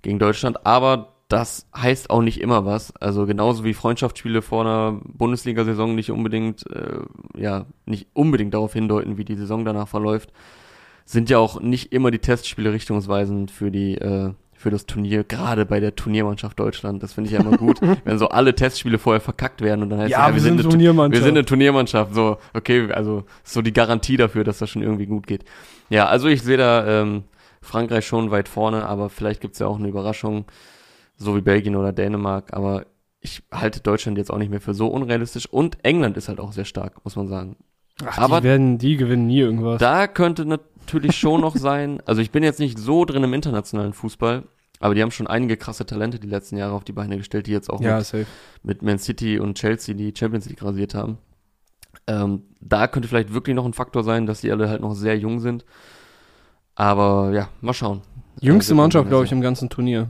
gegen 0.03 0.19
Deutschland, 0.19 0.63
aber 0.63 1.15
das 1.27 1.67
heißt 1.75 2.11
auch 2.11 2.21
nicht 2.21 2.39
immer 2.39 2.65
was. 2.65 2.95
Also 2.97 3.25
genauso 3.25 3.63
wie 3.63 3.73
Freundschaftsspiele 3.73 4.43
vor 4.43 4.61
einer 4.61 5.01
Bundesliga-Saison 5.03 5.95
nicht 5.95 6.11
unbedingt, 6.11 6.69
äh, 6.69 6.99
ja, 7.35 7.65
nicht 7.87 8.09
unbedingt 8.13 8.53
darauf 8.53 8.73
hindeuten, 8.73 9.17
wie 9.17 9.25
die 9.25 9.37
Saison 9.37 9.65
danach 9.65 9.87
verläuft, 9.87 10.31
sind 11.05 11.31
ja 11.31 11.39
auch 11.39 11.59
nicht 11.59 11.91
immer 11.91 12.11
die 12.11 12.19
Testspiele 12.19 12.73
richtungsweisend 12.73 13.49
für 13.49 13.71
die, 13.71 13.95
äh, 13.95 14.33
für 14.63 14.71
das 14.71 14.85
Turnier, 14.85 15.23
gerade 15.23 15.65
bei 15.65 15.79
der 15.79 15.95
Turniermannschaft 15.95 16.59
Deutschland. 16.59 17.03
Das 17.03 17.13
finde 17.13 17.29
ich 17.29 17.35
ja 17.35 17.41
immer 17.41 17.57
gut, 17.57 17.79
wenn 18.05 18.17
so 18.17 18.29
alle 18.29 18.55
Testspiele 18.55 18.97
vorher 18.97 19.21
verkackt 19.21 19.61
werden 19.61 19.83
und 19.83 19.89
dann 19.89 19.99
heißt 19.99 20.11
Ja, 20.11 20.29
es, 20.29 20.33
wir 20.35 20.41
sind 20.41 20.53
eine 20.53 20.63
Tu- 20.63 20.69
Turniermannschaft. 20.69 21.21
wir 21.21 21.25
sind 21.25 21.37
eine 21.37 21.45
Turniermannschaft. 21.45 22.15
So, 22.15 22.37
okay, 22.53 22.91
also 22.91 23.23
so 23.43 23.61
die 23.61 23.73
Garantie 23.73 24.17
dafür, 24.17 24.43
dass 24.43 24.57
das 24.57 24.69
schon 24.69 24.81
irgendwie 24.81 25.05
gut 25.05 25.27
geht. 25.27 25.43
Ja, 25.89 26.07
also 26.07 26.27
ich 26.27 26.41
sehe 26.41 26.57
da 26.57 27.01
ähm, 27.01 27.23
Frankreich 27.61 28.07
schon 28.07 28.31
weit 28.31 28.49
vorne, 28.49 28.85
aber 28.87 29.09
vielleicht 29.09 29.41
gibt's 29.41 29.59
ja 29.59 29.67
auch 29.67 29.77
eine 29.77 29.87
Überraschung, 29.87 30.45
so 31.17 31.35
wie 31.35 31.41
Belgien 31.41 31.75
oder 31.75 31.93
Dänemark, 31.93 32.53
aber 32.53 32.85
ich 33.21 33.43
halte 33.53 33.79
Deutschland 33.81 34.17
jetzt 34.17 34.31
auch 34.31 34.37
nicht 34.37 34.49
mehr 34.49 34.59
für 34.61 34.73
so 34.73 34.87
unrealistisch 34.87 35.45
und 35.45 35.77
England 35.85 36.17
ist 36.17 36.27
halt 36.27 36.39
auch 36.39 36.51
sehr 36.51 36.65
stark, 36.65 37.03
muss 37.05 37.15
man 37.15 37.27
sagen. 37.27 37.55
Ach, 38.05 38.17
Aber- 38.17 38.39
die 38.41 38.45
werden, 38.47 38.77
die 38.79 38.97
gewinnen 38.97 39.27
nie 39.27 39.39
irgendwas. 39.39 39.79
Da 39.79 40.07
könnte 40.07 40.45
natürlich 40.85 41.17
schon 41.17 41.41
noch 41.41 41.55
sein, 41.55 42.01
also 42.05 42.21
ich 42.21 42.31
bin 42.31 42.43
jetzt 42.43 42.59
nicht 42.59 42.77
so 42.77 43.05
drin 43.05 43.23
im 43.23 43.33
internationalen 43.33 43.93
Fußball, 43.93 44.43
aber 44.79 44.95
die 44.95 45.01
haben 45.01 45.11
schon 45.11 45.27
einige 45.27 45.57
krasse 45.57 45.85
Talente 45.85 46.19
die 46.19 46.27
letzten 46.27 46.57
Jahre 46.57 46.73
auf 46.73 46.83
die 46.83 46.91
Beine 46.91 47.17
gestellt, 47.17 47.47
die 47.47 47.51
jetzt 47.51 47.69
auch 47.69 47.81
ja, 47.81 47.97
mit, 47.97 48.05
safe. 48.05 48.25
mit 48.63 48.81
Man 48.81 48.99
City 48.99 49.39
und 49.39 49.57
Chelsea 49.57 49.95
die 49.95 50.13
Champions 50.15 50.47
League 50.49 50.61
rasiert 50.61 50.93
haben. 50.93 51.17
Ähm, 52.05 52.43
da 52.59 52.87
könnte 52.87 53.07
vielleicht 53.07 53.33
wirklich 53.33 53.55
noch 53.55 53.65
ein 53.65 53.73
Faktor 53.73 54.03
sein, 54.03 54.25
dass 54.25 54.41
die 54.41 54.51
alle 54.51 54.69
halt 54.69 54.81
noch 54.81 54.93
sehr 54.93 55.17
jung 55.17 55.39
sind. 55.39 55.63
Aber 56.75 57.31
ja, 57.31 57.49
mal 57.61 57.73
schauen. 57.73 58.01
Jüngste 58.41 58.73
man 58.73 58.85
Mannschaft, 58.85 59.05
dann 59.05 59.09
glaube 59.09 59.25
ich, 59.25 59.31
im 59.31 59.41
ganzen 59.41 59.69
Turnier. 59.69 60.09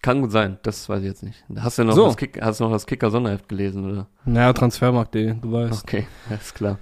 Kann 0.00 0.20
gut 0.20 0.30
sein, 0.30 0.58
das 0.62 0.88
weiß 0.88 1.00
ich 1.00 1.06
jetzt 1.08 1.22
nicht. 1.24 1.44
Hast 1.56 1.78
du 1.78 1.84
noch, 1.84 1.94
So. 1.94 2.06
das, 2.06 2.16
Kick, 2.16 2.40
hast 2.40 2.60
du 2.60 2.64
noch 2.64 2.70
das 2.72 2.86
Kicker-Sonderheft 2.86 3.48
gelesen, 3.48 3.90
oder? 3.90 4.06
Naja, 4.24 4.52
Transfermarkt.de, 4.52 5.34
du 5.40 5.52
weißt. 5.52 5.82
Okay, 5.82 6.06
alles 6.30 6.54
klar. 6.54 6.78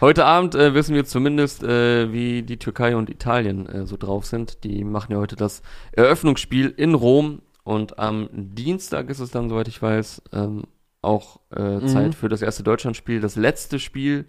Heute 0.00 0.24
Abend 0.26 0.54
äh, 0.56 0.74
wissen 0.74 0.94
wir 0.94 1.04
zumindest, 1.04 1.62
äh, 1.62 2.12
wie 2.12 2.42
die 2.42 2.58
Türkei 2.58 2.96
und 2.96 3.08
Italien 3.08 3.66
äh, 3.66 3.86
so 3.86 3.96
drauf 3.96 4.26
sind. 4.26 4.64
Die 4.64 4.82
machen 4.84 5.12
ja 5.12 5.18
heute 5.18 5.36
das 5.36 5.62
Eröffnungsspiel 5.92 6.74
in 6.76 6.94
Rom 6.94 7.40
und 7.62 7.98
am 7.98 8.28
Dienstag 8.32 9.10
ist 9.10 9.20
es 9.20 9.30
dann, 9.30 9.48
soweit 9.48 9.68
ich 9.68 9.80
weiß, 9.80 10.22
ähm, 10.32 10.64
auch 11.02 11.38
äh, 11.54 11.78
Mhm. 11.78 11.86
Zeit 11.88 12.14
für 12.16 12.28
das 12.28 12.42
erste 12.42 12.62
Deutschlandspiel. 12.64 13.20
Das 13.20 13.36
letzte 13.36 13.78
Spiel 13.78 14.26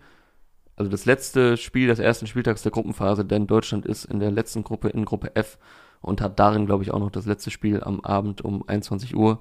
also 0.80 0.92
das 0.92 1.06
letzte 1.06 1.58
Spiel 1.58 1.88
des 1.88 1.98
ersten 1.98 2.28
Spieltags 2.28 2.62
der 2.62 2.72
Gruppenphase, 2.72 3.26
denn 3.26 3.48
Deutschland 3.48 3.88
ist 3.88 4.06
in 4.06 4.20
der 4.20 4.30
letzten 4.30 4.64
Gruppe 4.64 4.90
in 4.90 5.06
Gruppe 5.06 5.36
F 5.36 5.58
und 6.02 6.22
hat 6.22 6.40
darin, 6.40 6.66
glaube 6.66 6.84
ich, 6.84 6.92
auch 6.92 7.00
noch 7.00 7.12
das 7.12 7.26
letzte 7.26 7.52
Spiel 7.52 7.84
am 7.84 8.00
Abend 8.02 8.42
um 8.42 8.68
21 8.68 9.16
Uhr. 9.16 9.40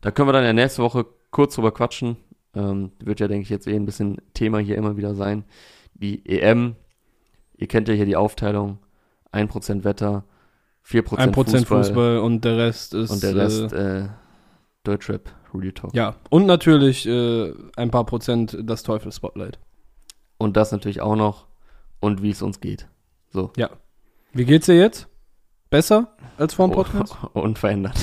Da 0.00 0.10
können 0.10 0.28
wir 0.28 0.32
dann 0.32 0.44
ja 0.44 0.52
nächste 0.52 0.82
Woche 0.82 1.06
kurz 1.30 1.54
drüber 1.54 1.72
quatschen. 1.72 2.16
Ähm, 2.54 2.92
wird 2.98 3.20
ja, 3.20 3.28
denke 3.28 3.42
ich, 3.42 3.50
jetzt 3.50 3.66
eh 3.66 3.74
ein 3.74 3.86
bisschen 3.86 4.16
Thema 4.34 4.58
hier 4.58 4.76
immer 4.76 4.96
wieder 4.96 5.14
sein. 5.14 5.44
Die 5.94 6.24
EM, 6.26 6.76
ihr 7.56 7.66
kennt 7.66 7.88
ja 7.88 7.94
hier 7.94 8.06
die 8.06 8.16
Aufteilung, 8.16 8.78
1% 9.32 9.84
Wetter, 9.84 10.24
4% 10.86 11.18
1% 11.18 11.34
Fußball, 11.34 11.84
Fußball, 11.84 12.18
und 12.18 12.44
der 12.44 12.56
Rest 12.58 12.94
ist. 12.94 13.10
und 13.10 13.22
der 13.22 13.34
Rest 13.34 13.72
äh, 13.72 14.08
Deutschrap, 14.84 15.30
Real 15.52 15.72
Talk. 15.72 15.94
Ja, 15.94 16.16
und 16.30 16.46
natürlich 16.46 17.06
äh, 17.06 17.52
ein 17.76 17.90
paar 17.90 18.04
Prozent 18.06 18.56
das 18.62 18.82
Teufel-Spotlight. 18.82 19.58
Und 20.38 20.56
das 20.56 20.70
natürlich 20.70 21.00
auch 21.00 21.16
noch 21.16 21.46
und 22.00 22.22
wie 22.22 22.30
es 22.30 22.42
uns 22.42 22.60
geht. 22.60 22.88
So. 23.30 23.52
Wie 24.32 24.44
geht's 24.44 24.66
dir 24.66 24.76
jetzt? 24.76 25.08
Besser 25.70 26.08
als 26.38 26.54
vor 26.54 26.68
dem 26.68 26.72
Oh, 26.72 26.82
Podcast? 26.82 27.16
Unverändert. 27.32 27.96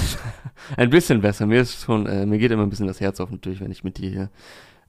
ein 0.77 0.89
bisschen 0.89 1.21
besser. 1.21 1.45
Mir 1.45 1.61
ist 1.61 1.83
schon, 1.83 2.05
äh, 2.07 2.25
mir 2.25 2.37
geht 2.37 2.51
immer 2.51 2.63
ein 2.63 2.69
bisschen 2.69 2.87
das 2.87 2.99
Herz 2.99 3.19
auf 3.19 3.31
natürlich, 3.31 3.61
wenn 3.61 3.71
ich 3.71 3.83
mit 3.83 3.97
dir 3.97 4.09
hier 4.09 4.29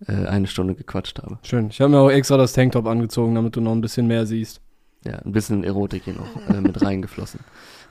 äh, 0.08 0.26
eine 0.26 0.46
Stunde 0.46 0.74
gequatscht 0.74 1.18
habe. 1.22 1.38
Schön. 1.42 1.68
Ich 1.68 1.80
habe 1.80 1.90
mir 1.90 1.98
auch 2.00 2.10
extra 2.10 2.36
das 2.36 2.52
Tanktop 2.52 2.86
angezogen, 2.86 3.34
damit 3.34 3.54
du 3.56 3.60
noch 3.60 3.72
ein 3.72 3.80
bisschen 3.80 4.06
mehr 4.06 4.26
siehst. 4.26 4.60
Ja, 5.04 5.18
ein 5.18 5.32
bisschen 5.32 5.64
Erotik 5.64 6.04
hier 6.04 6.14
noch 6.14 6.54
äh, 6.54 6.60
mit 6.60 6.80
reingeflossen. 6.82 7.40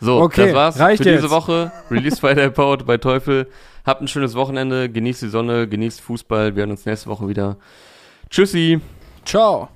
So, 0.02 0.20
Okay, 0.22 0.48
das 0.48 0.56
war's 0.56 0.80
reicht 0.80 1.04
für 1.04 1.10
diese 1.12 1.24
jetzt. 1.24 1.32
Woche. 1.32 1.72
Release 1.92 2.18
Friday 2.20 2.50
Powered 2.50 2.86
bei 2.88 2.98
Teufel. 2.98 3.48
Habt 3.86 4.02
ein 4.02 4.08
schönes 4.08 4.34
Wochenende, 4.36 4.90
genießt 4.90 5.22
die 5.22 5.30
Sonne, 5.30 5.68
genießt 5.68 6.02
Fußball. 6.02 6.56
Wir 6.56 6.62
hören 6.62 6.72
uns 6.72 6.86
nächste 6.86 7.10
Woche 7.10 7.28
wieder. 7.28 7.58
Tschüssi. 8.30 8.82
Ciao. 9.26 9.70